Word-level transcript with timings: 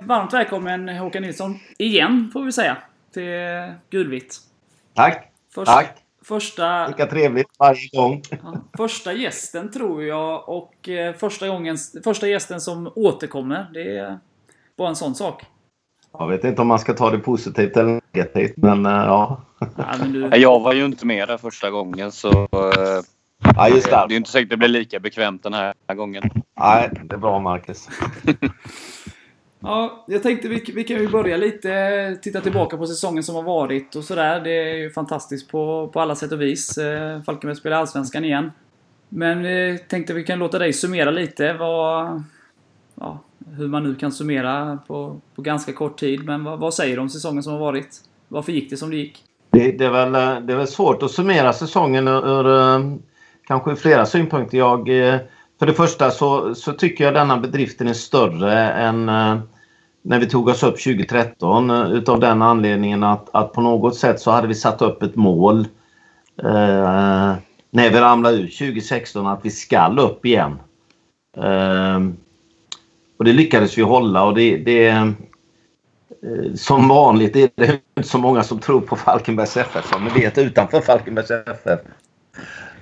Varmt 0.00 0.32
välkommen 0.32 0.88
Håkan 0.88 1.22
Nilsson, 1.22 1.58
igen 1.78 2.30
får 2.32 2.44
vi 2.44 2.52
säga, 2.52 2.76
till 3.12 3.72
Gulvitt. 3.90 4.40
Tack! 4.94 5.32
Först, 5.54 5.66
Tack! 5.72 5.96
Första, 6.22 6.86
Lika 6.86 7.06
trevligt 7.06 7.48
varje 7.58 7.88
gång. 7.92 8.22
ja, 8.30 8.54
första 8.76 9.12
gästen 9.12 9.70
tror 9.70 10.04
jag 10.04 10.48
och 10.48 10.88
eh, 10.88 11.14
första, 11.14 11.48
gången, 11.48 11.76
första 12.04 12.28
gästen 12.28 12.60
som 12.60 12.92
återkommer. 12.96 13.70
Det 13.74 13.98
är 13.98 14.18
bara 14.76 14.88
en 14.88 14.96
sån 14.96 15.14
sak. 15.14 15.44
Jag 16.18 16.28
vet 16.28 16.44
inte 16.44 16.62
om 16.62 16.68
man 16.68 16.78
ska 16.78 16.92
ta 16.94 17.10
det 17.10 17.18
positivt 17.18 17.76
eller 17.76 18.00
negativt, 18.12 18.56
men 18.56 18.86
eh, 18.86 18.92
ja. 18.92 19.40
Ja, 19.58 19.84
men 20.00 20.12
du, 20.12 20.28
Nej, 20.28 20.40
Jag 20.40 20.60
var 20.60 20.72
ju 20.72 20.84
inte 20.84 21.06
med 21.06 21.28
där 21.28 21.38
första 21.38 21.70
gången 21.70 22.12
så 22.12 22.30
eh, 22.42 23.02
Ja, 23.56 23.68
just 23.68 23.90
det 23.90 23.96
är 23.96 24.08
det. 24.08 24.14
inte 24.14 24.30
säkert 24.30 24.50
det 24.50 24.56
blir 24.56 24.68
lika 24.68 25.00
bekvämt 25.00 25.42
den 25.42 25.54
här 25.54 25.74
gången. 25.96 26.22
Nej, 26.60 26.90
det 27.04 27.14
är 27.14 27.18
bra 27.18 27.38
Marcus. 27.38 27.88
ja, 29.60 30.04
jag 30.06 30.22
tänkte 30.22 30.48
vi, 30.48 30.72
vi 30.74 30.84
kan 30.84 30.96
ju 30.96 31.08
börja 31.08 31.36
lite, 31.36 32.18
titta 32.22 32.40
tillbaka 32.40 32.76
på 32.76 32.86
säsongen 32.86 33.22
som 33.22 33.34
har 33.34 33.42
varit 33.42 33.96
och 33.96 34.04
sådär. 34.04 34.40
Det 34.40 34.70
är 34.70 34.76
ju 34.76 34.90
fantastiskt 34.90 35.50
på, 35.50 35.90
på 35.92 36.00
alla 36.00 36.14
sätt 36.14 36.32
och 36.32 36.40
vis. 36.40 36.78
Eh, 36.78 37.22
Falkenberg 37.22 37.56
spelar 37.56 37.76
Allsvenskan 37.76 38.24
igen. 38.24 38.52
Men 39.08 39.44
eh, 39.44 39.76
tänkte 39.76 40.14
vi 40.14 40.24
kan 40.24 40.38
låta 40.38 40.58
dig 40.58 40.72
summera 40.72 41.10
lite 41.10 41.52
vad... 41.52 42.22
Ja, 42.94 43.18
hur 43.56 43.68
man 43.68 43.82
nu 43.82 43.94
kan 43.94 44.12
summera 44.12 44.78
på, 44.86 45.20
på 45.34 45.42
ganska 45.42 45.72
kort 45.72 46.00
tid. 46.00 46.24
Men 46.24 46.44
vad, 46.44 46.58
vad 46.58 46.74
säger 46.74 46.96
du 46.96 47.02
om 47.02 47.08
säsongen 47.08 47.42
som 47.42 47.52
har 47.52 47.60
varit? 47.60 48.00
Varför 48.28 48.52
gick 48.52 48.70
det 48.70 48.76
som 48.76 48.90
det 48.90 48.96
gick? 48.96 49.24
Det, 49.50 49.72
det, 49.72 49.84
är 49.84 49.90
väl, 49.90 50.14
eh, 50.14 50.46
det 50.46 50.52
är 50.52 50.56
väl 50.56 50.66
svårt 50.66 51.02
att 51.02 51.10
summera 51.10 51.52
säsongen 51.52 52.08
ur, 52.08 52.28
ur 52.28 52.58
eh, 52.58 52.94
kanske 53.46 53.76
flera 53.76 54.06
synpunkter. 54.06 54.58
Jag, 54.58 54.88
eh, 54.88 55.20
för 55.58 55.66
det 55.66 55.74
första 55.74 56.10
så, 56.10 56.54
så 56.54 56.72
tycker 56.72 57.04
jag 57.04 57.14
denna 57.14 57.36
bedriften 57.36 57.88
är 57.88 57.92
större 57.92 58.70
än 58.70 59.06
när 60.02 60.20
vi 60.20 60.26
tog 60.26 60.48
oss 60.48 60.62
upp 60.62 60.82
2013 60.82 61.70
utav 61.70 62.20
den 62.20 62.42
anledningen 62.42 63.04
att, 63.04 63.28
att 63.32 63.52
på 63.52 63.60
något 63.60 63.96
sätt 63.96 64.20
så 64.20 64.30
hade 64.30 64.48
vi 64.48 64.54
satt 64.54 64.82
upp 64.82 65.02
ett 65.02 65.16
mål 65.16 65.58
eh, 66.42 67.34
när 67.70 67.90
vi 67.90 68.00
ramlade 68.00 68.36
ut 68.36 68.58
2016 68.58 69.26
att 69.26 69.40
vi 69.42 69.50
skall 69.50 69.98
upp 69.98 70.26
igen. 70.26 70.58
Eh, 71.36 72.00
och 73.20 73.26
det 73.26 73.32
lyckades 73.32 73.78
vi 73.78 73.82
hålla 73.82 74.24
och 74.24 74.34
det, 74.34 74.56
det 74.56 74.88
eh, 74.88 75.06
som 76.54 76.88
vanligt 76.88 77.36
är 77.36 77.48
det 77.56 77.80
inte 77.96 78.08
så 78.08 78.18
många 78.18 78.42
som 78.42 78.58
tror 78.58 78.80
på 78.80 78.96
Falkenbergs 78.96 79.56
FF 79.56 79.86
som 79.92 80.04
ni 80.04 80.20
vet 80.20 80.38
utanför 80.38 80.80
Falkenbergs 80.80 81.30
FF. 81.30 81.80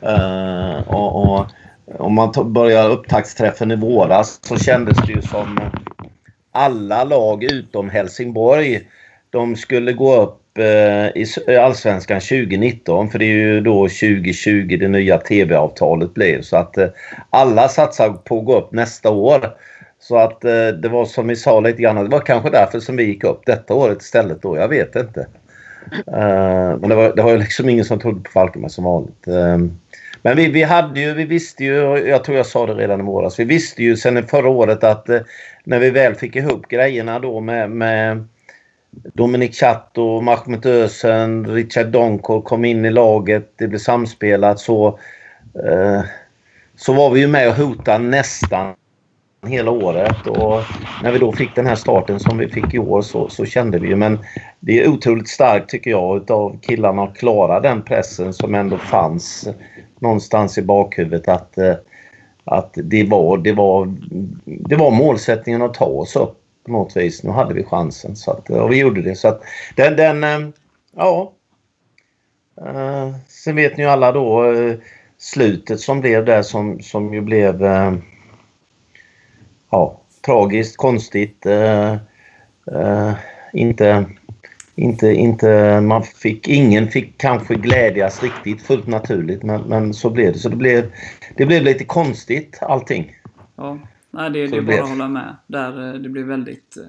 Uh, 0.02 0.10
eh, 0.12 0.88
och, 0.88 1.38
och 1.38 1.46
om 1.98 2.14
man 2.14 2.52
börjar 2.52 2.90
upptaktsträffen 2.90 3.70
i 3.70 3.76
våras 3.76 4.38
så 4.42 4.56
kändes 4.56 4.98
det 5.06 5.12
ju 5.12 5.22
som 5.22 5.60
alla 6.52 7.04
lag 7.04 7.44
utom 7.44 7.90
Helsingborg 7.90 8.88
de 9.30 9.56
skulle 9.56 9.92
gå 9.92 10.22
upp 10.22 10.58
eh, 10.58 11.22
i 11.22 11.56
Allsvenskan 11.60 12.20
2019 12.20 13.10
för 13.10 13.18
det 13.18 13.24
är 13.24 13.36
ju 13.36 13.60
då 13.60 13.88
2020 13.88 14.76
det 14.80 14.88
nya 14.88 15.18
TV-avtalet 15.18 16.14
blir. 16.14 16.42
så 16.42 16.56
att 16.56 16.76
alla 17.30 17.68
satsar 17.68 18.10
på 18.10 18.38
att 18.38 18.44
gå 18.44 18.58
upp 18.58 18.72
nästa 18.72 19.10
år. 19.10 19.54
Så 20.08 20.16
att 20.16 20.44
eh, 20.44 20.68
det 20.68 20.88
var 20.88 21.04
som 21.04 21.28
vi 21.28 21.36
sa 21.36 21.60
lite 21.60 21.82
grann, 21.82 21.96
det 21.96 22.10
var 22.10 22.20
kanske 22.20 22.50
därför 22.50 22.80
som 22.80 22.96
vi 22.96 23.04
gick 23.04 23.24
upp 23.24 23.42
detta 23.46 23.74
året 23.74 24.02
istället 24.02 24.42
då, 24.42 24.56
jag 24.56 24.68
vet 24.68 24.96
inte. 24.96 25.20
Eh, 25.92 26.76
men 26.80 26.88
det 26.88 26.94
var, 26.94 27.16
det 27.16 27.22
var 27.22 27.30
ju 27.30 27.38
liksom 27.38 27.68
ingen 27.68 27.84
som 27.84 27.98
trodde 27.98 28.20
på 28.20 28.30
Falkenberg 28.30 28.70
som 28.70 28.84
vanligt. 28.84 29.28
Eh, 29.28 29.58
men 30.22 30.36
vi, 30.36 30.48
vi 30.50 30.62
hade 30.62 31.00
ju, 31.00 31.14
vi 31.14 31.24
visste 31.24 31.64
ju, 31.64 31.74
jag 32.08 32.24
tror 32.24 32.36
jag 32.36 32.46
sa 32.46 32.66
det 32.66 32.74
redan 32.74 33.00
i 33.00 33.02
våras, 33.02 33.38
vi 33.38 33.44
visste 33.44 33.82
ju 33.82 33.96
sedan 33.96 34.26
förra 34.26 34.48
året 34.48 34.84
att 34.84 35.08
eh, 35.08 35.20
när 35.64 35.78
vi 35.78 35.90
väl 35.90 36.14
fick 36.14 36.36
ihop 36.36 36.68
grejerna 36.68 37.18
då 37.18 37.40
med, 37.40 37.70
med 37.70 38.24
Dominik 38.90 39.54
Chatto, 39.54 40.20
Mahmoud 40.20 40.66
Ösen, 40.66 41.46
Richard 41.46 41.86
Donkor 41.86 42.40
kom 42.40 42.64
in 42.64 42.84
i 42.84 42.90
laget, 42.90 43.52
det 43.56 43.68
blev 43.68 43.78
samspelat 43.78 44.58
så 44.58 44.98
eh, 45.64 46.00
så 46.76 46.92
var 46.92 47.10
vi 47.10 47.20
ju 47.20 47.26
med 47.26 47.48
och 47.48 47.54
hotade 47.54 48.04
nästan 48.04 48.74
hela 49.46 49.70
året 49.70 50.26
och 50.26 50.62
när 51.02 51.12
vi 51.12 51.18
då 51.18 51.32
fick 51.32 51.54
den 51.54 51.66
här 51.66 51.74
starten 51.74 52.20
som 52.20 52.38
vi 52.38 52.48
fick 52.48 52.74
i 52.74 52.78
år 52.78 53.02
så, 53.02 53.28
så 53.28 53.44
kände 53.44 53.78
vi 53.78 53.88
ju 53.88 53.96
men 53.96 54.18
det 54.60 54.80
är 54.80 54.88
otroligt 54.88 55.28
starkt 55.28 55.70
tycker 55.70 55.90
jag 55.90 56.16
utav 56.16 56.58
killarna 56.62 57.02
att 57.02 57.16
klara 57.16 57.60
den 57.60 57.82
pressen 57.82 58.32
som 58.32 58.54
ändå 58.54 58.78
fanns 58.78 59.48
någonstans 60.00 60.58
i 60.58 60.62
bakhuvudet 60.62 61.28
att, 61.28 61.58
eh, 61.58 61.74
att 62.44 62.70
det, 62.74 63.04
var, 63.04 63.38
det, 63.38 63.52
var, 63.52 63.94
det 64.44 64.76
var 64.76 64.90
målsättningen 64.90 65.62
att 65.62 65.74
ta 65.74 65.84
oss 65.84 66.16
upp 66.16 66.38
på 66.66 66.72
något 66.72 66.96
vis. 66.96 67.22
Nu 67.22 67.30
hade 67.30 67.54
vi 67.54 67.64
chansen 67.64 68.16
så 68.16 68.30
att, 68.30 68.50
och 68.50 68.72
vi 68.72 68.78
gjorde 68.78 69.02
det. 69.02 69.14
Så 69.14 69.28
att 69.28 69.42
den, 69.76 69.96
den 69.96 70.24
eh, 70.24 70.48
ja. 70.96 71.32
Eh, 72.60 73.14
sen 73.28 73.56
vet 73.56 73.76
ni 73.76 73.82
ju 73.82 73.88
alla 73.88 74.12
då 74.12 74.54
slutet 75.18 75.80
som 75.80 76.00
blev 76.00 76.24
där 76.24 76.42
som, 76.42 76.80
som 76.80 77.14
ju 77.14 77.20
blev 77.20 77.62
ja, 79.70 80.00
tragiskt, 80.26 80.76
konstigt. 80.76 81.46
Eh, 81.46 81.92
eh, 82.72 83.12
inte, 83.52 84.06
inte, 84.74 85.08
inte, 85.12 85.80
man 85.80 86.02
fick, 86.02 86.48
ingen 86.48 86.88
fick 86.88 87.18
kanske 87.18 87.54
glädjas 87.54 88.22
riktigt 88.22 88.62
fullt 88.62 88.86
naturligt 88.86 89.42
men, 89.42 89.62
men 89.62 89.94
så 89.94 90.10
blev 90.10 90.32
det. 90.32 90.38
Så 90.38 90.48
det 90.48 90.56
blev, 90.56 90.92
det 91.36 91.46
blev 91.46 91.62
lite 91.62 91.84
konstigt 91.84 92.58
allting. 92.62 93.16
Ja, 93.56 93.78
nej, 94.10 94.30
det, 94.30 94.48
Så 94.48 94.54
det 94.54 94.56
är 94.56 94.60
det 94.60 94.66
bara 94.66 94.82
att 94.82 94.88
hålla 94.88 95.08
med. 95.08 95.36
Där, 95.46 95.88
eh, 95.94 96.00
det 96.00 96.08
blev 96.08 96.26
väldigt... 96.26 96.76
eh, 96.76 96.84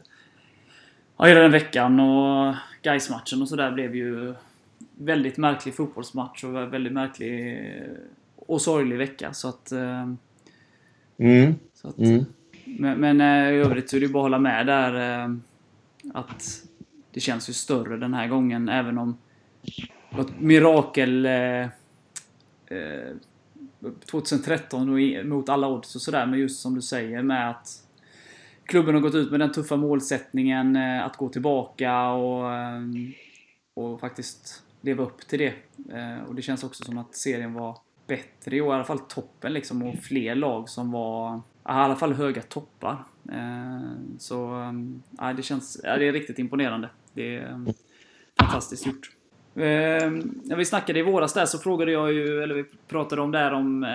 Ja, 1.18 1.26
hela 1.26 1.40
den 1.40 1.52
veckan 1.52 2.00
och 2.00 2.56
Gais-matchen 2.82 3.42
och 3.42 3.50
sådär 3.50 3.72
blev 3.72 3.96
ju 3.96 4.34
väldigt 4.98 5.38
märklig 5.38 5.76
fotbollsmatch 5.76 6.44
och 6.44 6.74
väldigt 6.74 6.94
märklig 6.94 7.64
och 8.36 8.62
sorglig 8.62 8.98
vecka. 8.98 9.34
Så 9.34 9.50
att... 9.50 9.72
eh, 9.72 10.14
Mm, 11.22 11.56
Så 11.74 11.88
att 11.88 11.98
mm. 11.98 12.26
Men, 12.78 13.00
men 13.00 13.22
eh, 13.22 13.54
i 13.54 13.58
övrigt 13.58 13.90
så 13.90 13.98
är 13.98 14.02
det 14.02 14.08
bara 14.08 14.20
att 14.20 14.26
hålla 14.26 14.40
med 14.40 14.68
där 14.68 15.24
eh, 15.24 15.36
att 16.14 16.64
det 17.12 17.20
känns 17.20 17.50
ju 17.50 17.54
större 17.54 17.98
den 17.98 18.14
här 18.14 18.28
gången 18.28 18.70
även 18.70 18.98
om 18.98 19.18
Något 20.10 20.30
ett 20.30 20.40
mirakel 20.40 21.26
eh, 21.26 21.68
2013 24.12 24.90
och 24.90 25.26
mot 25.26 25.50
alla 25.50 25.68
odds 25.68 25.96
och 25.96 26.02
sådär 26.02 26.26
men 26.26 26.40
just 26.40 26.62
som 26.62 26.76
du 26.76 26.82
säger 26.82 27.24
med 27.24 27.50
att 27.50 27.84
klubben 28.66 28.96
har 28.96 29.02
gått 29.02 29.16
ut 29.16 29.32
med 29.32 29.40
den 29.40 29.52
tuffa 29.52 29.76
målsättningen 29.76 30.76
att 30.76 31.18
gå 31.18 31.30
tillbaka 31.30 32.10
och, 32.10 32.52
och 33.74 34.00
faktiskt 34.00 34.64
leva 34.82 35.04
upp 35.04 35.28
till 35.28 35.40
det. 35.40 35.54
Och 36.28 36.36
det 36.36 36.42
känns 36.42 36.64
också 36.64 36.84
som 36.84 36.98
att 36.98 37.16
serien 37.16 37.54
var 37.54 37.78
bättre 38.08 38.56
i 38.56 38.62
år, 38.62 38.74
i 38.74 38.76
alla 38.76 38.84
fall 38.84 39.00
toppen 39.00 39.54
liksom 39.54 39.84
och 39.84 39.96
fler 39.96 40.36
lag 40.36 40.70
som 40.70 40.92
var 40.92 41.42
i 41.60 41.72
alla 41.72 41.96
fall 41.96 42.14
höga 42.14 42.42
toppar. 42.42 42.98
Eh, 43.32 43.92
så 44.18 44.62
eh, 44.62 44.74
ja, 45.18 45.34
det 45.34 45.44
känns, 45.44 45.82
ja, 45.84 45.98
det 45.98 46.08
är 46.08 46.12
riktigt 46.12 46.40
imponerande. 46.40 46.90
Det 47.14 47.36
är 47.36 47.50
eh, 47.50 47.74
fantastiskt 48.40 48.86
gjort. 48.86 49.12
Eh, 49.56 50.12
när 50.44 50.56
vi 50.56 50.66
snackade 50.66 51.00
i 51.00 51.02
våras 51.02 51.34
där 51.34 51.46
så 51.46 51.58
frågade 51.58 51.92
jag 51.92 52.14
ju, 52.14 52.44
eller 52.44 52.56
vi 52.56 52.66
pratade 52.88 53.22
om 53.22 53.32
där 53.32 53.54
om 53.54 53.86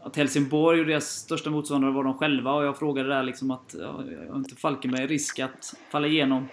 att 0.00 0.16
Helsingborg 0.16 0.80
och 0.80 0.86
deras 0.86 1.04
största 1.04 1.50
motståndare 1.50 1.92
var 1.92 2.04
de 2.04 2.18
själva 2.18 2.52
och 2.52 2.64
jag 2.64 2.78
frågade 2.78 3.08
där 3.08 3.22
liksom 3.22 3.50
att 3.50 3.74
har 4.28 4.36
inte 4.36 4.56
Falkenberg 4.56 5.06
risk 5.06 5.38
att 5.38 5.74
falla 5.90 6.06
igenom 6.06 6.48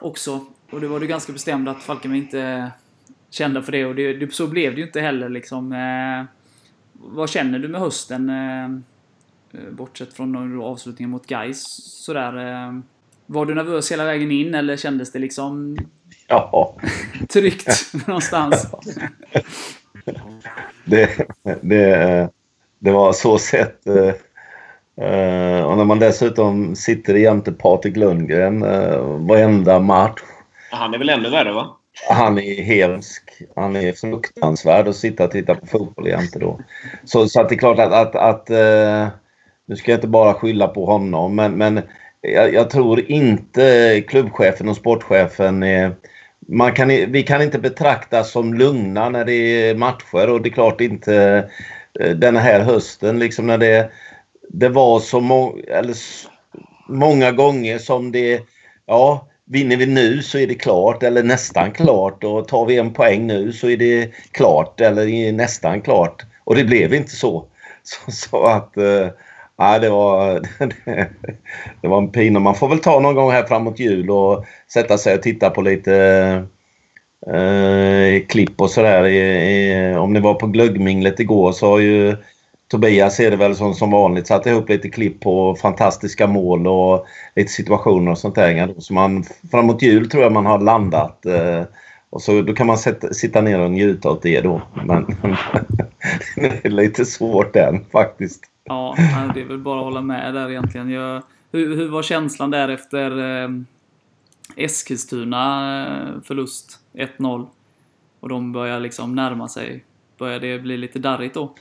också? 0.00 0.46
Och 0.70 0.80
det 0.80 0.88
var 0.88 1.00
du 1.00 1.06
ganska 1.06 1.32
bestämd 1.32 1.68
att 1.68 1.82
Falkenberg 1.82 2.20
inte 2.20 2.72
kända 3.30 3.62
för 3.62 3.72
det 3.72 3.84
och 3.86 3.94
det, 3.94 4.12
det, 4.12 4.34
så 4.34 4.46
blev 4.46 4.74
det 4.74 4.80
ju 4.80 4.86
inte 4.86 5.00
heller 5.00 5.28
liksom. 5.28 5.74
Vad 6.92 7.30
känner 7.30 7.58
du 7.58 7.68
med 7.68 7.80
hösten? 7.80 8.30
Eh, 9.54 9.70
bortsett 9.70 10.12
från 10.14 10.58
då 10.58 10.64
avslutningen 10.64 11.10
mot 11.10 11.26
Gais 11.26 11.62
sådär. 12.04 12.36
Eh, 12.50 12.72
var 13.26 13.46
du 13.46 13.54
nervös 13.54 13.92
hela 13.92 14.04
vägen 14.04 14.30
in 14.30 14.54
eller 14.54 14.76
kändes 14.76 15.12
det 15.12 15.18
liksom 15.18 15.76
Ja, 16.28 16.76
tryggt 17.28 17.92
någonstans? 18.06 18.66
det, 20.84 21.26
det, 21.60 22.28
det 22.78 22.90
var 22.90 23.12
så 23.12 23.38
sett. 23.38 23.86
eh, 23.86 25.62
Och 25.64 25.76
när 25.76 25.84
man 25.84 25.98
dessutom 25.98 26.76
sitter 26.76 27.14
jämte 27.14 27.52
Patrik 27.52 27.96
Lundgren 27.96 28.60
varenda 29.26 29.78
match. 29.80 30.20
Han 30.70 30.94
är 30.94 30.98
väl 30.98 31.08
ännu 31.08 31.30
värre 31.30 31.52
va? 31.52 31.76
Han 32.10 32.38
är 32.38 32.62
hemsk. 32.62 33.22
Han 33.56 33.76
är 33.76 33.92
fruktansvärd 33.92 34.88
att 34.88 34.96
sitta 34.96 35.24
och 35.24 35.30
titta 35.30 35.54
på 35.54 35.66
fotboll 35.66 36.08
jämte 36.08 36.38
då. 36.38 36.60
Så, 37.04 37.28
så 37.28 37.40
att 37.40 37.48
det 37.48 37.54
är 37.54 37.58
klart 37.58 37.78
att, 37.78 37.92
att, 37.92 38.16
att 38.16 38.50
nu 39.72 39.76
ska 39.76 39.90
jag 39.90 39.98
inte 39.98 40.08
bara 40.08 40.34
skylla 40.34 40.68
på 40.68 40.86
honom 40.86 41.34
men, 41.34 41.52
men 41.52 41.82
jag, 42.20 42.54
jag 42.54 42.70
tror 42.70 43.10
inte 43.10 44.00
klubbchefen 44.08 44.68
och 44.68 44.76
sportchefen 44.76 45.62
är, 45.62 45.94
man 46.48 46.72
kan, 46.72 46.88
vi 46.88 47.22
kan 47.22 47.42
inte 47.42 47.58
betraktas 47.58 48.30
som 48.30 48.54
lugna 48.54 49.08
när 49.08 49.24
det 49.24 49.32
är 49.32 49.74
matcher 49.74 50.30
och 50.30 50.42
det 50.42 50.48
är 50.48 50.52
klart 50.52 50.80
inte 50.80 51.44
eh, 52.00 52.10
den 52.10 52.36
här 52.36 52.60
hösten 52.60 53.18
liksom 53.18 53.46
när 53.46 53.58
det, 53.58 53.90
det 54.48 54.68
var 54.68 55.00
så 55.00 55.20
må, 55.20 55.58
eller, 55.68 55.96
många 56.88 57.32
gånger 57.32 57.78
som 57.78 58.12
det, 58.12 58.40
ja 58.86 59.28
vinner 59.44 59.76
vi 59.76 59.86
nu 59.86 60.22
så 60.22 60.38
är 60.38 60.46
det 60.46 60.54
klart 60.54 61.02
eller 61.02 61.22
nästan 61.22 61.70
klart 61.72 62.24
och 62.24 62.48
tar 62.48 62.66
vi 62.66 62.78
en 62.78 62.92
poäng 62.92 63.26
nu 63.26 63.52
så 63.52 63.68
är 63.68 63.76
det 63.76 64.10
klart 64.32 64.80
eller 64.80 65.08
är 65.08 65.32
nästan 65.32 65.80
klart 65.80 66.22
och 66.44 66.54
det 66.54 66.64
blev 66.64 66.94
inte 66.94 67.16
så. 67.16 67.46
Så, 67.84 68.12
så 68.12 68.44
att 68.44 68.76
eh, 68.76 69.08
Ja, 69.56 69.78
det 69.78 69.90
var, 69.90 70.40
det 71.80 71.88
var 71.88 71.98
en 71.98 72.12
pina. 72.12 72.38
Man 72.40 72.54
får 72.54 72.68
väl 72.68 72.78
ta 72.78 73.00
någon 73.00 73.14
gång 73.14 73.30
här 73.30 73.44
framåt 73.44 73.78
jul 73.78 74.10
och 74.10 74.44
sätta 74.72 74.98
sig 74.98 75.14
och 75.14 75.22
titta 75.22 75.50
på 75.50 75.62
lite 75.62 75.94
eh, 77.26 78.26
klipp 78.28 78.60
och 78.60 78.70
sådär. 78.70 79.98
Om 79.98 80.12
ni 80.12 80.20
var 80.20 80.34
på 80.34 80.46
glöggminglet 80.46 81.20
igår 81.20 81.52
så 81.52 81.66
har 81.66 81.78
ju 81.78 82.16
Tobias 82.72 83.20
är 83.20 83.30
det 83.30 83.36
väl 83.36 83.56
som, 83.56 83.74
som 83.74 83.90
vanligt 83.90 84.26
satt 84.26 84.46
ihop 84.46 84.68
lite 84.68 84.88
klipp 84.88 85.20
på 85.20 85.54
fantastiska 85.54 86.26
mål 86.26 86.66
och 86.66 87.06
lite 87.36 87.52
situationer 87.52 88.10
och 88.10 88.18
sånt 88.18 88.34
där. 88.34 88.74
Så 88.78 88.94
man, 88.94 89.24
framåt 89.50 89.82
jul 89.82 90.10
tror 90.10 90.22
jag 90.22 90.32
man 90.32 90.46
har 90.46 90.58
landat. 90.58 91.26
Eh, 91.26 91.62
och 92.10 92.22
så 92.22 92.42
då 92.42 92.54
kan 92.54 92.66
man 92.66 92.78
sätta, 92.78 93.14
sitta 93.14 93.40
ner 93.40 93.60
och 93.60 93.70
njuta 93.70 94.10
åt 94.10 94.22
det 94.22 94.40
då. 94.40 94.62
Men 94.84 95.06
det 96.36 96.64
är 96.64 96.70
lite 96.70 97.04
svårt 97.04 97.56
än 97.56 97.84
faktiskt. 97.92 98.51
Ja, 98.64 98.94
det 99.34 99.40
är 99.40 99.44
väl 99.44 99.58
bara 99.58 99.78
att 99.78 99.84
hålla 99.84 100.00
med 100.00 100.34
där 100.34 100.50
egentligen. 100.50 100.90
Jag, 100.90 101.22
hur, 101.52 101.76
hur 101.76 101.88
var 101.88 102.02
känslan 102.02 102.50
där 102.50 102.68
efter 102.68 103.42
eh, 103.42 103.50
Eskilstuna 104.56 105.86
eh, 105.86 106.22
förlust 106.24 106.78
1-0? 106.92 107.46
Och 108.20 108.28
de 108.28 108.52
börjar 108.52 108.80
liksom 108.80 109.14
närma 109.14 109.48
sig. 109.48 109.84
Börjar 110.18 110.40
det 110.40 110.58
bli 110.58 110.76
lite 110.76 110.98
darrigt 110.98 111.34
då? 111.34 111.54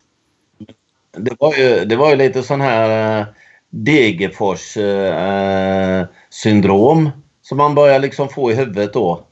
Det 1.12 1.36
var 1.40 1.54
ju, 1.56 1.86
det 1.86 1.96
var 1.96 2.10
ju 2.10 2.16
lite 2.16 2.44
sån 2.44 2.62
här 2.62 3.20
eh, 3.20 3.28
Degerfors 3.70 4.78
eh, 4.78 6.00
eh 6.00 6.08
syndrom 6.30 7.10
som 7.42 7.58
man 7.58 7.76
börjar 7.76 8.00
liksom 8.00 8.30
få 8.30 8.52
i 8.52 8.56
huvudet 8.56 8.94
då. 8.94 9.24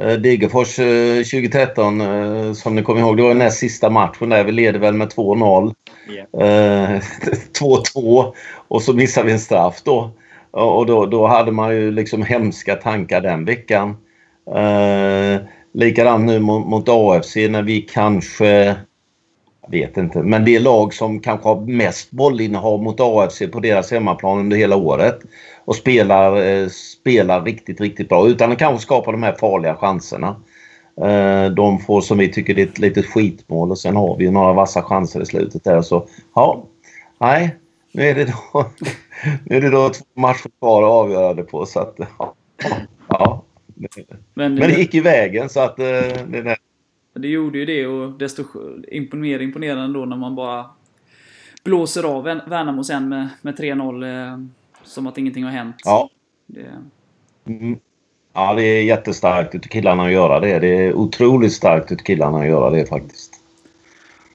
Eh, 0.00 0.12
Degerfors 0.12 0.78
eh, 0.78 1.16
2013 1.16 2.00
eh, 2.00 2.52
som 2.52 2.74
ni 2.74 2.82
kommer 2.82 3.00
ihåg, 3.00 3.16
det 3.16 3.22
var 3.22 3.34
näst 3.34 3.58
sista 3.58 3.90
matchen 3.90 4.28
där. 4.28 4.44
Vi 4.44 4.52
leder 4.52 4.78
väl 4.78 4.94
med 4.94 5.08
2-0. 5.08 5.74
Eh, 6.40 7.00
2-2 7.60 8.32
och 8.68 8.82
så 8.82 8.92
missar 8.92 9.24
vi 9.24 9.32
en 9.32 9.40
straff 9.40 9.82
då. 9.84 10.10
Och 10.50 10.86
då, 10.86 11.06
då 11.06 11.26
hade 11.26 11.52
man 11.52 11.74
ju 11.74 11.90
liksom 11.90 12.22
hemska 12.22 12.74
tankar 12.74 13.20
den 13.20 13.44
veckan. 13.44 13.96
Eh, 14.54 15.40
likadant 15.74 16.26
nu 16.26 16.38
mot, 16.40 16.66
mot 16.66 16.88
AFC 16.88 17.36
när 17.36 17.62
vi 17.62 17.80
kanske 17.80 18.76
jag 19.66 19.70
vet 19.70 19.96
inte. 19.96 20.22
Men 20.22 20.44
det 20.44 20.58
lag 20.58 20.94
som 20.94 21.20
kanske 21.20 21.48
har 21.48 21.60
mest 21.60 22.10
bollinnehav 22.10 22.82
mot 22.82 23.00
AFC 23.00 23.42
på 23.52 23.60
deras 23.60 23.90
hemmaplan 23.90 24.38
under 24.38 24.56
hela 24.56 24.76
året. 24.76 25.18
Och 25.66 25.76
spelar, 25.76 26.42
eh, 26.42 26.68
spelar 26.68 27.44
riktigt, 27.44 27.80
riktigt 27.80 28.08
bra. 28.08 28.28
Utan 28.28 28.52
att 28.52 28.58
kanske 28.58 28.82
skapa 28.82 29.12
de 29.12 29.22
här 29.22 29.32
farliga 29.32 29.74
chanserna. 29.74 30.36
Eh, 31.02 31.50
de 31.50 31.78
får 31.78 32.00
som 32.00 32.18
vi 32.18 32.32
tycker 32.32 32.54
det 32.54 32.62
är 32.62 32.66
ett 32.66 32.78
litet 32.78 33.06
skitmål 33.06 33.70
och 33.70 33.78
sen 33.78 33.96
har 33.96 34.16
vi 34.16 34.30
några 34.30 34.52
vassa 34.52 34.82
chanser 34.82 35.20
i 35.20 35.26
slutet 35.26 35.64
där. 35.64 35.82
Så 35.82 36.08
ja, 36.34 36.66
nej. 37.20 37.56
Nu 37.92 38.02
är 38.02 38.14
det 38.14 38.24
då, 38.24 38.64
nu 39.44 39.56
är 39.56 39.60
det 39.60 39.70
då 39.70 39.88
två 39.88 40.04
matcher 40.20 40.50
kvar 40.58 40.82
att 40.82 40.88
avgöra 40.88 41.34
det 41.34 41.42
på. 41.42 41.66
Så 41.66 41.80
att, 41.80 41.94
ja, 42.18 42.34
ja. 43.08 43.42
Men, 44.34 44.54
Men 44.54 44.70
det 44.70 44.78
gick 44.78 44.94
ju 44.94 45.00
vägen 45.00 45.48
så 45.48 45.60
att 45.60 45.78
eh, 45.78 45.86
det 46.28 46.42
där 46.42 46.56
det 47.14 47.28
gjorde 47.28 47.58
ju 47.58 47.64
det 47.64 47.86
och 47.86 48.18
desto 48.18 48.44
mer 49.16 49.40
imponerande 49.40 49.98
då 49.98 50.04
när 50.04 50.16
man 50.16 50.34
bara 50.34 50.66
blåser 51.64 52.02
av 52.04 52.24
Värn- 52.24 52.48
Värnamo 52.48 52.84
sen 52.84 53.08
med, 53.08 53.28
med 53.42 53.58
3-0. 53.58 54.48
Eh, 54.86 54.88
som 54.88 55.06
att 55.06 55.18
ingenting 55.18 55.44
har 55.44 55.50
hänt. 55.50 55.76
Ja. 55.84 56.10
Det, 56.46 56.70
Mm. 57.48 57.78
Ja, 58.32 58.54
det 58.54 58.62
är 58.62 58.82
jättestarkt 58.82 59.54
utav 59.54 59.68
killarna 59.68 60.04
att 60.04 60.12
göra 60.12 60.40
det. 60.40 60.58
Det 60.58 60.86
är 60.86 60.94
otroligt 60.94 61.52
starkt 61.52 61.92
utav 61.92 62.04
killarna 62.04 62.38
att 62.38 62.46
göra 62.46 62.70
det 62.70 62.86
faktiskt. 62.86 63.40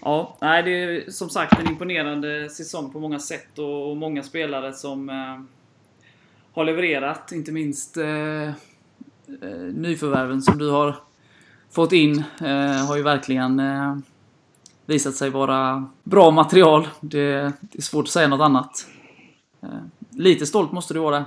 Ja, 0.01 0.38
nej, 0.42 0.63
det 0.63 0.71
är 0.71 1.12
som 1.12 1.30
sagt 1.30 1.59
en 1.59 1.68
imponerande 1.68 2.50
säsong 2.50 2.92
på 2.92 3.00
många 3.00 3.19
sätt 3.19 3.59
och, 3.59 3.98
många 3.98 4.24
spelare 4.24 4.74
som 4.74 5.09
eh, 5.09 5.39
har 6.54 6.65
levererat. 6.65 7.31
Inte 7.31 7.51
minst 7.51 7.97
eh, 7.97 8.47
eh, 8.47 8.54
nyförvärven 9.74 10.42
som 10.42 10.57
du 10.57 10.69
har 10.69 10.95
fått 11.71 11.92
in 11.92 12.24
eh, 12.42 12.86
har 12.88 12.97
ju 12.97 13.04
verkligen 13.04 13.59
eh, 13.59 13.97
visat 14.86 15.15
sig 15.15 15.30
vara 15.30 15.89
bra 16.04 16.31
material. 16.31 16.88
Det, 17.01 17.51
det 17.62 17.77
är 17.77 17.81
svårt 17.81 18.06
att 18.06 18.09
säga 18.12 18.27
något 18.27 18.42
annat. 18.42 18.88
Lite 20.21 20.45
stolt 20.45 20.71
måste 20.71 20.94
du 20.94 21.00
vara. 21.00 21.25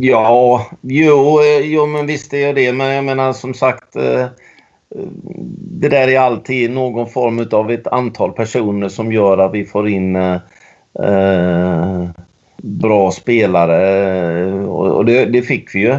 Ja, 0.00 0.66
jo, 0.80 1.40
eh, 1.40 1.66
jo 1.66 1.86
men 1.86 2.06
visst 2.06 2.34
är 2.34 2.38
jag 2.38 2.54
det. 2.54 2.72
Men 2.72 2.94
jag 2.94 3.04
menar 3.04 3.32
som 3.32 3.54
sagt. 3.54 3.96
Eh, 3.96 4.20
eh, 4.20 4.28
det 5.58 5.88
där 5.88 6.08
är 6.08 6.18
alltid 6.18 6.70
någon 6.70 7.08
form 7.08 7.48
av 7.52 7.70
ett 7.70 7.86
antal 7.86 8.32
personer 8.32 8.88
som 8.88 9.12
gör 9.12 9.38
att 9.38 9.54
vi 9.54 9.64
får 9.64 9.88
in 9.88 10.16
eh, 10.16 10.38
bra 12.56 13.10
spelare. 13.10 14.52
Och, 14.64 15.04
det, 15.04 15.24
det 15.24 15.42
fick 15.42 15.74
vi 15.74 15.80
ju. 15.80 15.96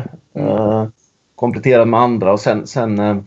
Kompletterat 1.36 1.88
med 1.88 2.00
andra 2.00 2.34
och 2.34 2.40
sen, 2.40 2.68
sen 2.68 3.24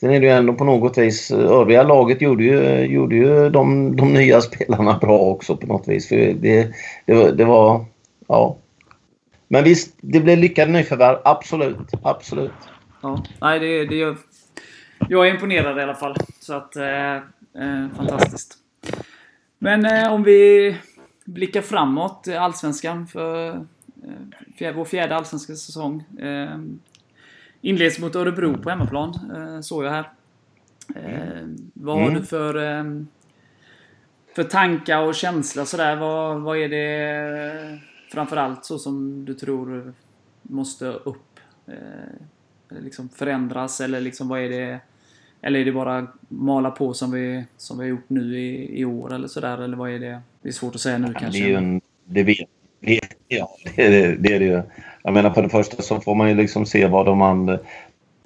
Sen 0.00 0.10
är 0.10 0.20
det 0.20 0.26
ju 0.26 0.32
ändå 0.32 0.52
på 0.52 0.64
något 0.64 0.98
vis, 0.98 1.30
övriga 1.30 1.82
laget 1.82 2.22
gjorde 2.22 2.44
ju, 2.44 2.80
gjorde 2.80 3.16
ju 3.16 3.50
de, 3.50 3.96
de 3.96 4.12
nya 4.12 4.40
spelarna 4.40 4.98
bra 5.00 5.18
också 5.18 5.56
på 5.56 5.66
något 5.66 5.88
vis. 5.88 6.08
För 6.08 6.16
det, 6.16 6.68
det, 7.06 7.30
det 7.32 7.44
var, 7.44 7.84
ja. 8.32 8.56
Men 9.48 9.64
visst, 9.64 9.96
det 10.00 10.20
blev 10.20 10.38
lyckade 10.38 10.72
nyförvärv. 10.72 11.18
Absolut, 11.24 11.78
absolut. 12.02 12.52
Ja, 13.02 13.24
nej, 13.40 13.58
det, 13.60 13.86
det 13.86 13.94
gör... 13.96 14.16
Jag 15.08 15.26
är 15.26 15.30
imponerad 15.34 15.78
i 15.78 15.82
alla 15.82 15.94
fall. 15.94 16.16
Så 16.40 16.54
att... 16.54 16.76
Eh, 16.76 17.14
eh, 17.16 17.88
fantastiskt. 17.96 18.58
Men 19.58 19.84
eh, 19.86 20.12
om 20.12 20.22
vi 20.22 20.76
blickar 21.24 21.60
framåt, 21.62 22.28
Allsvenskan 22.28 23.06
för 23.06 23.48
eh, 23.48 23.54
fjär, 24.58 24.72
vår 24.72 24.84
fjärde 24.84 25.16
allsvenska 25.16 25.54
säsong. 25.54 26.04
Eh, 26.20 26.58
inleds 27.60 27.98
mot 27.98 28.16
Örebro 28.16 28.58
på 28.58 28.70
hemmaplan, 28.70 29.30
eh, 29.36 29.60
såg 29.60 29.84
jag 29.84 29.90
här. 29.90 30.10
Vad 31.74 31.96
har 31.96 32.08
Mm. 32.08 32.20
du 32.20 32.26
för, 32.26 32.54
för 34.34 34.44
tankar 34.44 35.02
och 35.02 35.14
känsla 35.14 35.64
sådär? 35.64 35.96
Vad, 35.96 36.40
vad 36.40 36.58
är 36.58 36.68
det 36.68 37.78
framförallt 38.12 38.64
så 38.64 38.78
som 38.78 39.24
du 39.24 39.34
tror 39.34 39.92
måste 40.42 40.86
upp? 40.86 41.40
Eh, 41.66 42.82
liksom 42.82 43.08
förändras 43.08 43.80
eller 43.80 44.00
liksom 44.00 44.28
vad 44.28 44.40
är 44.40 44.48
det? 44.48 44.80
Eller 45.42 45.60
är 45.60 45.64
det 45.64 45.72
bara 45.72 46.06
mala 46.28 46.70
på 46.70 46.94
som 46.94 47.10
vi, 47.12 47.44
som 47.56 47.78
vi 47.78 47.84
har 47.84 47.88
gjort 47.90 48.08
nu 48.08 48.38
i, 48.38 48.80
i 48.80 48.84
år 48.84 49.14
eller 49.14 49.28
sådär? 49.28 49.62
Eller 49.62 49.76
vad 49.76 49.90
är 49.90 49.98
det? 49.98 50.20
Det 50.42 50.48
är 50.48 50.52
svårt 50.52 50.74
att 50.74 50.80
säga 50.80 50.98
nu 50.98 51.14
kanske. 51.20 51.42
Det 51.42 51.52
är 51.52 51.58
en, 51.58 51.80
det 52.04 52.22
vet, 52.22 52.48
det, 52.80 53.00
ja, 53.28 53.50
det, 53.76 53.82
är 53.86 53.90
det, 53.90 54.16
det 54.16 54.34
är 54.34 54.38
det 54.38 54.44
ju. 54.44 54.62
Jag 55.02 55.14
menar 55.14 55.30
för 55.30 55.42
det 55.42 55.48
första 55.48 55.82
så 55.82 56.00
får 56.00 56.14
man 56.14 56.28
ju 56.28 56.34
liksom 56.34 56.66
se 56.66 56.86
vad 56.86 57.06
de 57.06 57.22
andra... 57.22 57.58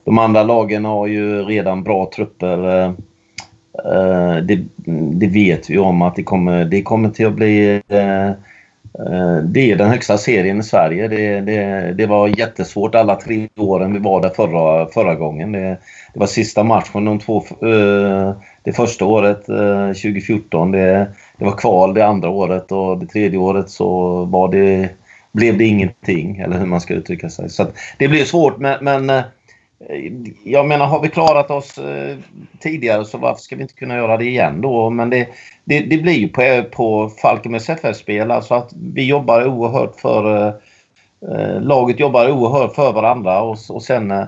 De 0.04 0.18
andra 0.18 0.42
lagen 0.42 0.84
har 0.84 1.06
ju 1.06 1.42
redan 1.42 1.82
bra 1.82 2.10
trupper. 2.16 2.68
eh, 2.68 2.92
eh, 3.84 4.36
Det, 4.44 4.64
det 5.20 5.26
vet 5.26 5.70
vi 5.70 5.78
om 5.78 6.02
att 6.02 6.16
det 6.16 6.22
kommer, 6.22 6.64
det 6.64 6.82
kommer 6.82 7.10
till 7.10 7.26
att 7.26 7.34
bli... 7.34 7.82
eh, 7.88 8.30
Eh, 8.98 9.36
det 9.36 9.72
är 9.72 9.76
den 9.76 9.90
högsta 9.90 10.18
serien 10.18 10.60
i 10.60 10.62
Sverige. 10.62 11.08
Det, 11.08 11.40
det, 11.40 11.92
det 11.92 12.06
var 12.06 12.28
jättesvårt 12.28 12.94
alla 12.94 13.16
tre 13.16 13.48
åren 13.56 13.92
vi 13.92 13.98
var 13.98 14.22
där 14.22 14.30
förra, 14.30 14.88
förra 14.88 15.14
gången. 15.14 15.52
Det, 15.52 15.76
det 16.12 16.20
var 16.20 16.26
sista 16.26 16.64
matchen 16.64 17.04
de 17.04 17.18
två... 17.18 17.44
Eh, 17.62 18.32
det 18.62 18.72
första 18.72 19.04
året, 19.04 19.48
eh, 19.48 19.86
2014, 19.86 20.72
det, 20.72 21.06
det 21.38 21.44
var 21.44 21.52
kval 21.52 21.94
det 21.94 22.06
andra 22.06 22.28
året 22.28 22.72
och 22.72 22.98
det 22.98 23.06
tredje 23.06 23.38
året 23.38 23.70
så 23.70 24.24
var 24.24 24.48
det, 24.48 24.88
blev 25.32 25.58
det 25.58 25.64
ingenting. 25.64 26.38
Eller 26.38 26.58
hur 26.58 26.66
man 26.66 26.80
ska 26.80 26.94
uttrycka 26.94 27.30
sig. 27.30 27.50
Så 27.50 27.62
att 27.62 27.74
det 27.98 28.08
blev 28.08 28.24
svårt 28.24 28.58
men, 28.58 28.84
men 28.84 29.22
Eh, 29.88 30.12
jag 30.44 30.66
menar 30.66 30.86
har 30.86 31.00
vi 31.00 31.08
klarat 31.08 31.50
oss 31.50 31.78
eh, 31.78 32.16
tidigare 32.60 33.04
så 33.04 33.18
varför 33.18 33.40
ska 33.40 33.56
vi 33.56 33.62
inte 33.62 33.74
kunna 33.74 33.96
göra 33.96 34.16
det 34.16 34.24
igen 34.24 34.60
då? 34.60 34.90
Men 34.90 35.10
det, 35.10 35.28
det, 35.64 35.80
det 35.80 35.98
blir 35.98 36.12
ju 36.12 36.28
på, 36.28 36.62
på 36.72 37.08
Falkenbergs 37.08 37.70
FF-spel 37.70 38.30
alltså 38.30 38.54
att 38.54 38.72
vi 38.72 39.06
jobbar 39.06 39.46
oerhört 39.46 40.00
för... 40.00 40.46
Eh, 40.46 40.54
eh, 41.30 41.60
laget 41.60 42.00
jobbar 42.00 42.30
oerhört 42.30 42.74
för 42.74 42.92
varandra 42.92 43.42
och, 43.42 43.58
och 43.68 43.82
sen 43.82 44.10
eh, 44.10 44.26